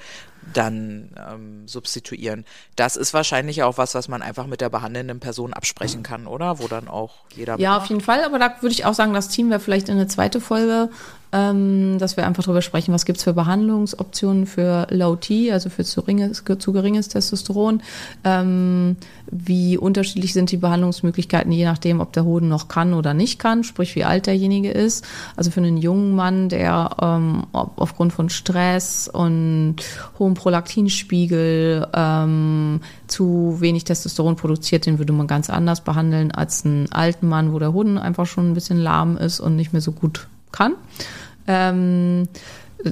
dann 0.52 1.08
ähm, 1.16 1.66
substituieren. 1.66 2.44
Das 2.76 2.96
ist 2.96 3.14
wahrscheinlich 3.14 3.62
auch 3.62 3.78
was, 3.78 3.94
was 3.94 4.08
man 4.08 4.20
einfach 4.20 4.46
mit 4.46 4.60
der 4.60 4.68
behandelnden 4.68 5.20
Person 5.20 5.54
absprechen 5.54 6.02
kann, 6.02 6.26
oder? 6.26 6.58
Wo 6.58 6.68
dann 6.68 6.86
auch 6.86 7.14
jeder 7.34 7.58
Ja, 7.58 7.78
auf 7.78 7.86
jeden 7.86 8.02
Fall. 8.02 8.22
Aber 8.24 8.38
da 8.38 8.56
würde 8.60 8.74
ich 8.74 8.84
auch 8.84 8.92
sagen, 8.92 9.14
das 9.14 9.28
Team 9.28 9.48
wäre 9.48 9.60
vielleicht 9.60 9.88
in 9.88 9.94
eine 9.94 10.06
zweite 10.06 10.38
Folge, 10.42 10.90
ähm, 11.34 11.98
dass 11.98 12.16
wir 12.16 12.26
einfach 12.26 12.44
drüber 12.44 12.62
sprechen, 12.62 12.94
was 12.94 13.04
gibt's 13.04 13.24
für 13.24 13.34
Behandlungsoptionen 13.34 14.46
für 14.46 14.86
Low 14.90 15.16
T, 15.16 15.52
also 15.52 15.68
für 15.68 15.84
zu, 15.84 16.00
ringes, 16.00 16.44
zu 16.58 16.72
geringes 16.72 17.08
Testosteron. 17.08 17.82
Ähm, 18.22 18.96
wie 19.30 19.76
unterschiedlich 19.76 20.32
sind 20.32 20.52
die 20.52 20.56
Behandlungsmöglichkeiten, 20.58 21.50
je 21.50 21.64
nachdem, 21.64 22.00
ob 22.00 22.12
der 22.12 22.24
Hoden 22.24 22.48
noch 22.48 22.68
kann 22.68 22.94
oder 22.94 23.12
nicht 23.12 23.38
kann, 23.38 23.64
sprich 23.64 23.96
wie 23.96 24.04
alt 24.04 24.26
derjenige 24.26 24.70
ist. 24.70 25.04
Also 25.34 25.50
für 25.50 25.60
einen 25.60 25.76
jungen 25.76 26.14
Mann, 26.14 26.48
der 26.48 26.90
ähm, 27.02 27.44
auf- 27.52 27.72
aufgrund 27.76 28.12
von 28.12 28.30
Stress 28.30 29.08
und 29.12 29.76
hohem 30.18 30.34
Prolaktinspiegel 30.34 31.88
ähm, 31.92 32.80
zu 33.08 33.56
wenig 33.58 33.84
Testosteron 33.84 34.36
produziert, 34.36 34.86
den 34.86 34.98
würde 34.98 35.12
man 35.12 35.26
ganz 35.26 35.50
anders 35.50 35.80
behandeln 35.80 36.30
als 36.30 36.64
einen 36.64 36.92
alten 36.92 37.26
Mann, 37.26 37.52
wo 37.52 37.58
der 37.58 37.72
Hoden 37.72 37.98
einfach 37.98 38.26
schon 38.26 38.50
ein 38.50 38.54
bisschen 38.54 38.78
lahm 38.78 39.16
ist 39.16 39.40
und 39.40 39.56
nicht 39.56 39.72
mehr 39.72 39.82
so 39.82 39.90
gut 39.90 40.28
kann. 40.52 40.74
Ähm, 41.46 42.28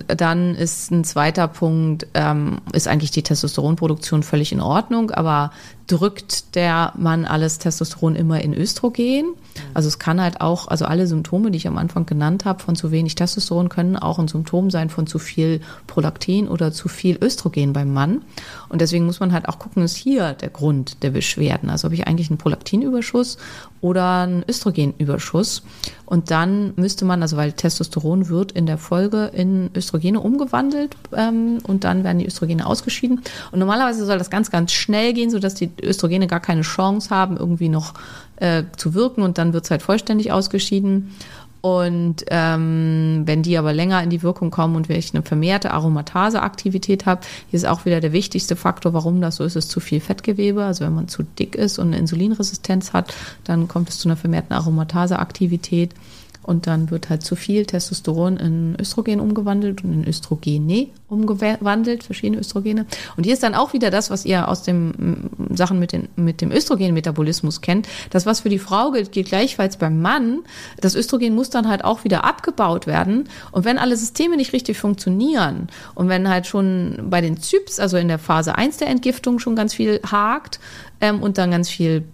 dann 0.06 0.54
ist 0.54 0.90
ein 0.90 1.04
zweiter 1.04 1.48
Punkt, 1.48 2.06
ähm, 2.14 2.58
ist 2.72 2.88
eigentlich 2.88 3.10
die 3.10 3.22
Testosteronproduktion 3.22 4.22
völlig 4.22 4.52
in 4.52 4.60
Ordnung, 4.60 5.10
aber 5.10 5.52
drückt 5.86 6.54
der 6.54 6.92
Mann 6.96 7.24
alles 7.24 7.58
Testosteron 7.58 8.14
immer 8.16 8.40
in 8.40 8.54
Östrogen? 8.54 9.34
Also 9.74 9.88
es 9.88 9.98
kann 9.98 10.20
halt 10.20 10.40
auch, 10.40 10.68
also 10.68 10.84
alle 10.84 11.06
Symptome, 11.06 11.50
die 11.50 11.58
ich 11.58 11.68
am 11.68 11.78
Anfang 11.78 12.06
genannt 12.06 12.44
habe, 12.44 12.62
von 12.62 12.76
zu 12.76 12.90
wenig 12.90 13.14
Testosteron 13.14 13.68
können 13.68 13.96
auch 13.96 14.18
ein 14.18 14.28
Symptom 14.28 14.70
sein 14.70 14.88
von 14.88 15.06
zu 15.06 15.18
viel 15.18 15.60
Prolaktin 15.86 16.48
oder 16.48 16.72
zu 16.72 16.88
viel 16.88 17.18
Östrogen 17.22 17.72
beim 17.72 17.92
Mann. 17.92 18.22
Und 18.68 18.80
deswegen 18.80 19.04
muss 19.06 19.20
man 19.20 19.32
halt 19.32 19.48
auch 19.48 19.58
gucken, 19.58 19.82
ist 19.82 19.96
hier 19.96 20.32
der 20.32 20.50
Grund 20.50 21.02
der 21.02 21.10
Beschwerden. 21.10 21.68
Also 21.68 21.84
habe 21.84 21.94
ich 21.94 22.06
eigentlich 22.06 22.30
einen 22.30 22.38
Prolaktinüberschuss 22.38 23.38
oder 23.80 24.20
einen 24.20 24.44
Östrogenüberschuss. 24.48 25.62
Und 26.06 26.30
dann 26.30 26.72
müsste 26.76 27.04
man, 27.04 27.22
also 27.22 27.36
weil 27.36 27.52
Testosteron 27.52 28.28
wird 28.28 28.52
in 28.52 28.66
der 28.66 28.78
Folge 28.78 29.30
in 29.34 29.70
Östrogene 29.74 30.20
umgewandelt 30.20 30.96
ähm, 31.16 31.58
und 31.66 31.84
dann 31.84 32.04
werden 32.04 32.18
die 32.18 32.26
Östrogene 32.26 32.66
ausgeschieden. 32.66 33.22
Und 33.50 33.58
normalerweise 33.58 34.04
soll 34.06 34.18
das 34.18 34.30
ganz, 34.30 34.50
ganz 34.50 34.72
schnell 34.72 35.14
gehen, 35.14 35.30
sodass 35.30 35.54
die 35.54 35.71
Östrogene 35.82 36.26
gar 36.26 36.40
keine 36.40 36.62
Chance 36.62 37.10
haben, 37.10 37.36
irgendwie 37.36 37.68
noch 37.68 37.94
äh, 38.36 38.64
zu 38.76 38.94
wirken 38.94 39.22
und 39.22 39.38
dann 39.38 39.52
wird 39.52 39.64
es 39.64 39.70
halt 39.70 39.82
vollständig 39.82 40.32
ausgeschieden. 40.32 41.14
Und 41.62 42.24
ähm, 42.28 43.22
wenn 43.24 43.44
die 43.44 43.56
aber 43.56 43.72
länger 43.72 44.02
in 44.02 44.10
die 44.10 44.24
Wirkung 44.24 44.50
kommen 44.50 44.74
und 44.74 44.88
wenn 44.88 44.98
ich 44.98 45.14
eine 45.14 45.22
vermehrte 45.22 45.70
Aromataseaktivität 45.70 47.06
habe, 47.06 47.20
hier 47.50 47.56
ist 47.56 47.66
auch 47.66 47.84
wieder 47.84 48.00
der 48.00 48.12
wichtigste 48.12 48.56
Faktor, 48.56 48.94
warum 48.94 49.20
das 49.20 49.36
so 49.36 49.44
ist, 49.44 49.54
ist 49.54 49.70
zu 49.70 49.78
viel 49.78 50.00
Fettgewebe. 50.00 50.64
Also 50.64 50.84
wenn 50.84 50.94
man 50.94 51.06
zu 51.06 51.22
dick 51.22 51.54
ist 51.54 51.78
und 51.78 51.88
eine 51.88 51.98
Insulinresistenz 51.98 52.92
hat, 52.92 53.14
dann 53.44 53.68
kommt 53.68 53.90
es 53.90 54.00
zu 54.00 54.08
einer 54.08 54.16
vermehrten 54.16 54.56
Aromataseaktivität. 54.56 55.94
Und 56.42 56.66
dann 56.66 56.90
wird 56.90 57.08
halt 57.08 57.22
zu 57.22 57.36
viel 57.36 57.66
Testosteron 57.66 58.36
in 58.36 58.76
Östrogen 58.80 59.20
umgewandelt 59.20 59.84
und 59.84 59.92
in 59.92 60.08
Östrogene 60.08 60.88
umgewandelt, 61.08 62.02
verschiedene 62.02 62.40
Östrogene. 62.40 62.86
Und 63.16 63.24
hier 63.24 63.34
ist 63.34 63.42
dann 63.42 63.54
auch 63.54 63.72
wieder 63.72 63.90
das, 63.90 64.10
was 64.10 64.24
ihr 64.24 64.48
aus 64.48 64.62
dem 64.62 64.88
mm, 64.88 65.54
Sachen 65.54 65.78
mit, 65.78 65.92
den, 65.92 66.08
mit 66.16 66.40
dem 66.40 66.50
Östrogenmetabolismus 66.50 67.60
kennt. 67.60 67.86
Das, 68.10 68.26
was 68.26 68.40
für 68.40 68.48
die 68.48 68.58
Frau 68.58 68.90
gilt, 68.90 69.12
gilt 69.12 69.28
gleichfalls 69.28 69.76
beim 69.76 70.00
Mann. 70.00 70.40
Das 70.80 70.94
Östrogen 70.94 71.34
muss 71.34 71.50
dann 71.50 71.68
halt 71.68 71.84
auch 71.84 72.04
wieder 72.04 72.24
abgebaut 72.24 72.86
werden. 72.86 73.28
Und 73.52 73.64
wenn 73.64 73.78
alle 73.78 73.96
Systeme 73.96 74.36
nicht 74.36 74.52
richtig 74.52 74.78
funktionieren 74.78 75.68
und 75.94 76.08
wenn 76.08 76.28
halt 76.28 76.46
schon 76.46 77.06
bei 77.08 77.20
den 77.20 77.36
Zyps, 77.36 77.78
also 77.78 77.96
in 77.96 78.08
der 78.08 78.18
Phase 78.18 78.56
1 78.56 78.78
der 78.78 78.88
Entgiftung 78.88 79.38
schon 79.38 79.54
ganz 79.54 79.74
viel 79.74 80.00
hakt 80.10 80.60
ähm, 81.00 81.22
und 81.22 81.38
dann 81.38 81.50
ganz 81.50 81.68
viel 81.68 82.04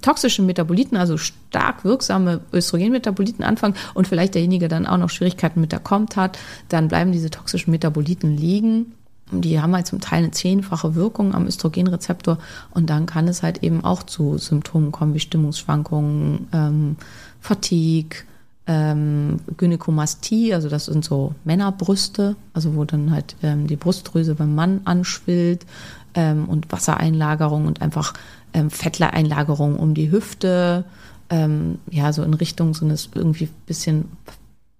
toxische 0.00 0.42
Metaboliten, 0.42 0.96
also 0.96 1.18
stark 1.18 1.84
wirksame 1.84 2.40
Östrogenmetaboliten 2.52 3.44
anfangen 3.44 3.74
und 3.94 4.08
vielleicht 4.08 4.34
derjenige 4.34 4.68
dann 4.68 4.86
auch 4.86 4.96
noch 4.96 5.10
Schwierigkeiten 5.10 5.60
mit 5.60 5.72
der 5.72 5.80
Kommt 5.80 6.16
hat, 6.16 6.38
dann 6.68 6.88
bleiben 6.88 7.12
diese 7.12 7.30
toxischen 7.30 7.70
Metaboliten 7.70 8.36
liegen. 8.36 8.92
Die 9.32 9.60
haben 9.60 9.74
halt 9.74 9.86
zum 9.86 10.00
Teil 10.00 10.18
eine 10.18 10.30
zehnfache 10.30 10.94
Wirkung 10.94 11.34
am 11.34 11.46
Östrogenrezeptor 11.46 12.38
und 12.70 12.88
dann 12.88 13.06
kann 13.06 13.26
es 13.28 13.42
halt 13.42 13.62
eben 13.62 13.84
auch 13.84 14.04
zu 14.04 14.38
Symptomen 14.38 14.92
kommen 14.92 15.14
wie 15.14 15.20
Stimmungsschwankungen, 15.20 16.46
ähm, 16.52 16.96
Fatigue, 17.40 18.24
ähm, 18.68 19.40
Gynäkomastie, 19.56 20.54
also 20.54 20.68
das 20.68 20.86
sind 20.86 21.04
so 21.04 21.34
Männerbrüste, 21.44 22.36
also 22.52 22.74
wo 22.76 22.84
dann 22.84 23.10
halt 23.10 23.36
ähm, 23.42 23.66
die 23.66 23.76
Brustdrüse 23.76 24.34
beim 24.34 24.54
Mann 24.54 24.80
anschwillt 24.84 25.66
ähm, 26.14 26.48
und 26.48 26.70
Wassereinlagerung 26.72 27.66
und 27.66 27.82
einfach 27.82 28.14
ähm, 28.56 28.70
Fettlereinlagerung 28.70 29.76
um 29.76 29.92
die 29.92 30.10
Hüfte, 30.10 30.84
ähm, 31.28 31.78
ja, 31.90 32.12
so 32.12 32.22
in 32.22 32.32
Richtung 32.32 32.72
so 32.72 32.86
eines 32.86 33.10
irgendwie 33.14 33.50
bisschen 33.66 34.06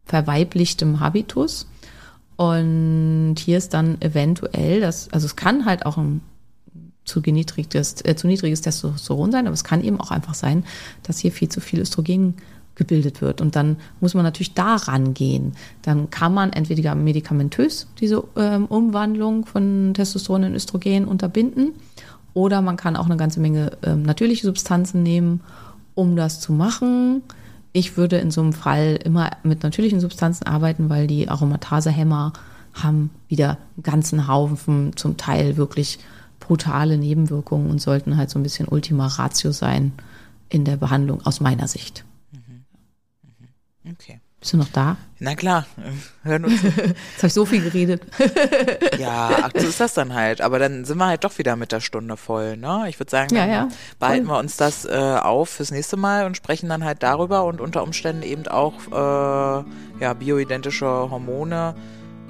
verweiblichtem 0.06 0.98
Habitus. 1.00 1.68
Und 2.36 3.34
hier 3.38 3.58
ist 3.58 3.74
dann 3.74 4.00
eventuell 4.00 4.80
das, 4.80 5.10
also 5.12 5.26
es 5.26 5.36
kann 5.36 5.66
halt 5.66 5.84
auch 5.84 5.98
ein 5.98 6.22
zu 7.04 7.20
niedriges, 7.20 8.04
äh, 8.04 8.16
zu 8.16 8.26
niedriges 8.26 8.62
Testosteron 8.62 9.30
sein, 9.30 9.46
aber 9.46 9.54
es 9.54 9.62
kann 9.62 9.84
eben 9.84 10.00
auch 10.00 10.10
einfach 10.10 10.34
sein, 10.34 10.64
dass 11.02 11.18
hier 11.18 11.30
viel 11.30 11.50
zu 11.50 11.60
viel 11.60 11.80
Östrogen 11.80 12.34
gebildet 12.74 13.20
wird. 13.20 13.40
Und 13.40 13.56
dann 13.56 13.76
muss 14.00 14.14
man 14.14 14.24
natürlich 14.24 14.54
da 14.54 14.76
rangehen. 14.76 15.52
Dann 15.82 16.10
kann 16.10 16.34
man 16.34 16.52
entweder 16.52 16.94
medikamentös 16.94 17.88
diese 18.00 18.24
ähm, 18.36 18.66
Umwandlung 18.66 19.46
von 19.46 19.92
Testosteron 19.94 20.44
in 20.44 20.54
Östrogen 20.54 21.06
unterbinden 21.06 21.72
oder 22.36 22.60
man 22.60 22.76
kann 22.76 22.96
auch 22.96 23.06
eine 23.06 23.16
ganze 23.16 23.40
Menge 23.40 23.78
ähm, 23.82 24.02
natürliche 24.02 24.44
Substanzen 24.44 25.02
nehmen, 25.02 25.40
um 25.94 26.16
das 26.16 26.38
zu 26.38 26.52
machen. 26.52 27.22
Ich 27.72 27.96
würde 27.96 28.18
in 28.18 28.30
so 28.30 28.42
einem 28.42 28.52
Fall 28.52 28.98
immer 29.02 29.30
mit 29.42 29.62
natürlichen 29.62 30.00
Substanzen 30.00 30.46
arbeiten, 30.46 30.90
weil 30.90 31.06
die 31.06 31.30
Aromatasehämmer 31.30 32.34
haben 32.74 33.10
wieder 33.28 33.56
einen 33.76 33.82
ganzen 33.82 34.28
Haufen, 34.28 34.94
zum 34.96 35.16
Teil 35.16 35.56
wirklich 35.56 35.98
brutale 36.38 36.98
Nebenwirkungen 36.98 37.70
und 37.70 37.80
sollten 37.80 38.18
halt 38.18 38.28
so 38.28 38.38
ein 38.38 38.42
bisschen 38.42 38.68
Ultima 38.68 39.06
Ratio 39.06 39.50
sein 39.50 39.92
in 40.50 40.66
der 40.66 40.76
Behandlung 40.76 41.24
aus 41.24 41.40
meiner 41.40 41.68
Sicht. 41.68 42.04
Okay. 43.90 44.20
Bist 44.40 44.52
du 44.52 44.58
noch 44.58 44.68
da? 44.68 44.96
Na 45.18 45.34
klar, 45.34 45.64
hören 46.22 46.44
uns. 46.44 46.62
Jetzt 46.62 46.76
habe 47.18 47.26
ich 47.28 47.32
so 47.32 47.46
viel 47.46 47.62
geredet. 47.62 48.02
ja, 48.98 49.48
so 49.54 49.66
ist 49.66 49.80
das 49.80 49.94
dann 49.94 50.12
halt. 50.12 50.42
Aber 50.42 50.58
dann 50.58 50.84
sind 50.84 50.98
wir 50.98 51.06
halt 51.06 51.24
doch 51.24 51.38
wieder 51.38 51.56
mit 51.56 51.72
der 51.72 51.80
Stunde 51.80 52.18
voll, 52.18 52.58
ne? 52.58 52.84
Ich 52.88 53.00
würde 53.00 53.10
sagen, 53.10 53.34
Ja, 53.34 53.46
dann 53.46 53.50
ja, 53.50 53.68
behalten 53.98 54.26
wir 54.26 54.38
uns 54.38 54.56
das 54.58 54.84
äh, 54.84 54.90
auf 55.22 55.48
fürs 55.48 55.70
nächste 55.70 55.96
Mal 55.96 56.26
und 56.26 56.36
sprechen 56.36 56.68
dann 56.68 56.84
halt 56.84 57.02
darüber 57.02 57.44
und 57.44 57.62
unter 57.62 57.82
Umständen 57.82 58.22
eben 58.22 58.46
auch 58.46 58.74
äh, 58.92 59.64
ja, 60.00 60.12
bioidentische 60.12 60.86
Hormone. 60.86 61.74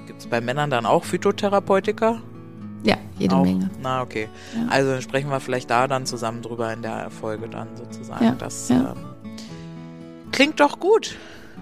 Gibt 0.07 0.20
es 0.20 0.26
bei 0.28 0.40
Männern 0.40 0.70
dann 0.70 0.86
auch 0.86 1.02
Phytotherapeutika? 1.04 2.22
Ja, 2.84 2.98
jede 3.18 3.34
auch? 3.34 3.42
Menge. 3.42 3.68
Na, 3.82 4.02
okay. 4.02 4.28
Ja. 4.54 4.68
Also 4.70 4.92
dann 4.92 5.02
sprechen 5.02 5.28
wir 5.28 5.40
vielleicht 5.40 5.68
da 5.70 5.88
dann 5.88 6.07
zusammen 6.07 6.40
drüber 6.40 6.72
in 6.72 6.82
der 6.82 7.11
Folge 7.11 7.48
dann 7.48 7.76
sozusagen. 7.76 8.24
Ja, 8.24 8.36
Das 8.38 8.68
ja. 8.68 8.94
Ähm, 8.94 9.04
klingt 10.30 10.61
doch 10.61 10.78
gut. 10.78 11.16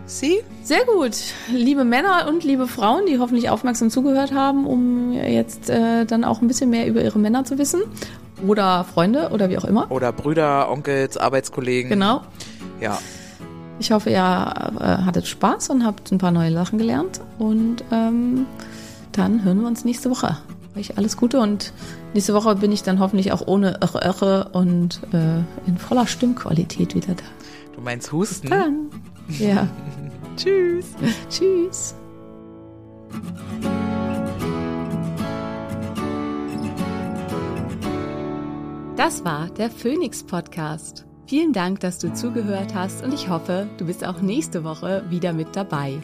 Sie? 0.07 0.43
Sehr 0.63 0.85
gut. 0.85 1.17
Liebe 1.51 1.85
Männer 1.85 2.27
und 2.29 2.45
liebe 2.45 2.67
Frauen, 2.67 3.07
die 3.07 3.19
hoffentlich 3.19 3.49
aufmerksam 3.49 3.91
zugehört 3.91 4.33
haben, 4.33 4.67
um 4.67 5.13
jetzt 5.13 5.71
äh, 5.71 6.05
dann 6.05 6.25
auch 6.25 6.43
ein 6.43 6.49
bisschen 6.49 6.71
mehr 6.71 6.87
über 6.87 7.03
ihre 7.03 7.19
Männer 7.19 7.45
zu 7.45 7.59
wissen. 7.59 7.83
Oder 8.47 8.85
Freunde 8.85 9.31
oder 9.31 9.49
wie 9.49 9.57
auch 9.57 9.65
immer. 9.65 9.91
Oder 9.91 10.13
Brüder, 10.13 10.71
Onkels, 10.71 11.17
Arbeitskollegen. 11.17 11.91
Genau. 11.91 12.21
Ja. 12.81 12.99
Ich 13.79 13.93
hoffe, 13.93 14.11
ihr 14.11 14.19
äh, 14.19 15.05
hattet 15.05 15.27
Spaß 15.27 15.71
und 15.71 15.85
habt 15.85 16.13
ein 16.13 16.19
paar 16.19 16.31
neue 16.31 16.53
Sachen 16.53 16.79
gelernt. 16.79 17.21
Und 17.39 17.83
ähm, 17.91 18.47
dann 19.13 19.43
hören 19.45 19.61
wir 19.61 19.67
uns 19.67 19.85
nächste 19.85 20.11
Woche. 20.11 20.37
Euch 20.77 20.99
alles 20.99 21.17
Gute 21.17 21.41
und 21.41 21.73
nächste 22.13 22.35
Woche 22.35 22.57
bin 22.57 22.73
ich 22.73 22.83
dann 22.83 22.99
hoffentlich 22.99 23.33
auch 23.33 23.47
ohne 23.47 23.79
Irre, 23.81 24.01
Irre 24.05 24.49
und 24.53 25.01
äh, 25.13 25.39
in 25.67 25.79
voller 25.79 26.07
Stimmqualität 26.07 26.95
wieder 26.95 27.15
da. 27.15 27.25
Du 27.75 27.81
meinst 27.81 28.13
Husten? 28.13 28.51
Dann. 28.51 28.91
Ja. 29.29 29.69
Tschüss. 30.37 30.95
Tschüss. 31.31 31.95
Das 38.97 39.25
war 39.25 39.49
der 39.51 39.71
Phoenix 39.71 40.23
Podcast. 40.23 41.05
Vielen 41.27 41.53
Dank, 41.53 41.81
dass 41.81 41.99
du 41.99 42.13
zugehört 42.13 42.75
hast 42.75 43.03
und 43.03 43.13
ich 43.13 43.29
hoffe, 43.29 43.69
du 43.79 43.87
bist 43.87 44.07
auch 44.07 44.21
nächste 44.21 44.63
Woche 44.63 45.05
wieder 45.09 45.33
mit 45.33 45.57
dabei. 45.57 45.99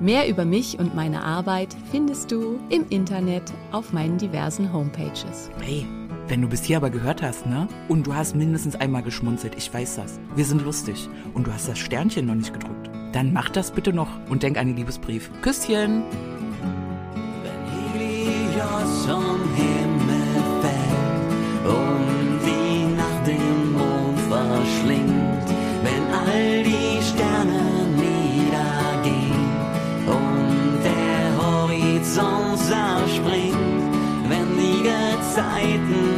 Mehr 0.00 0.28
über 0.28 0.44
mich 0.44 0.78
und 0.78 0.94
meine 0.94 1.24
Arbeit 1.24 1.74
findest 1.90 2.30
du 2.30 2.60
im 2.68 2.86
Internet 2.90 3.52
auf 3.72 3.92
meinen 3.92 4.18
diversen 4.18 4.72
Homepages. 4.72 5.50
Hey, 5.60 5.86
wenn 6.28 6.42
du 6.42 6.48
bis 6.48 6.64
hier 6.64 6.78
aber 6.78 6.90
gehört 6.90 7.22
hast, 7.22 7.46
ne? 7.46 7.68
Und 7.88 8.06
du 8.06 8.14
hast 8.14 8.34
mindestens 8.34 8.74
einmal 8.76 9.02
geschmunzelt, 9.02 9.54
ich 9.56 9.72
weiß 9.72 9.96
das. 9.96 10.18
Wir 10.34 10.44
sind 10.44 10.62
lustig. 10.62 11.08
Und 11.34 11.46
du 11.46 11.52
hast 11.52 11.68
das 11.68 11.78
Sternchen 11.78 12.26
noch 12.26 12.34
nicht 12.34 12.52
gedrückt. 12.52 12.90
Dann 13.12 13.32
mach 13.32 13.48
das 13.48 13.70
bitte 13.70 13.92
noch 13.92 14.08
und 14.28 14.42
denk 14.42 14.58
an 14.58 14.66
den 14.66 14.76
Liebesbrief. 14.76 15.30
Küsschen! 15.42 16.02
Wenn 17.42 17.62
Helios 17.94 19.06
vom 19.06 19.40
Himmel 19.54 20.26
fällt 20.62 21.74
und 21.74 22.40
die 22.44 22.96
Nacht 22.96 23.26
den 23.26 23.72
Mond 23.72 24.18
verschlingt, 24.28 25.48
wenn 25.82 26.02
all 26.12 26.62
die 26.64 27.02
Sterne 27.02 27.75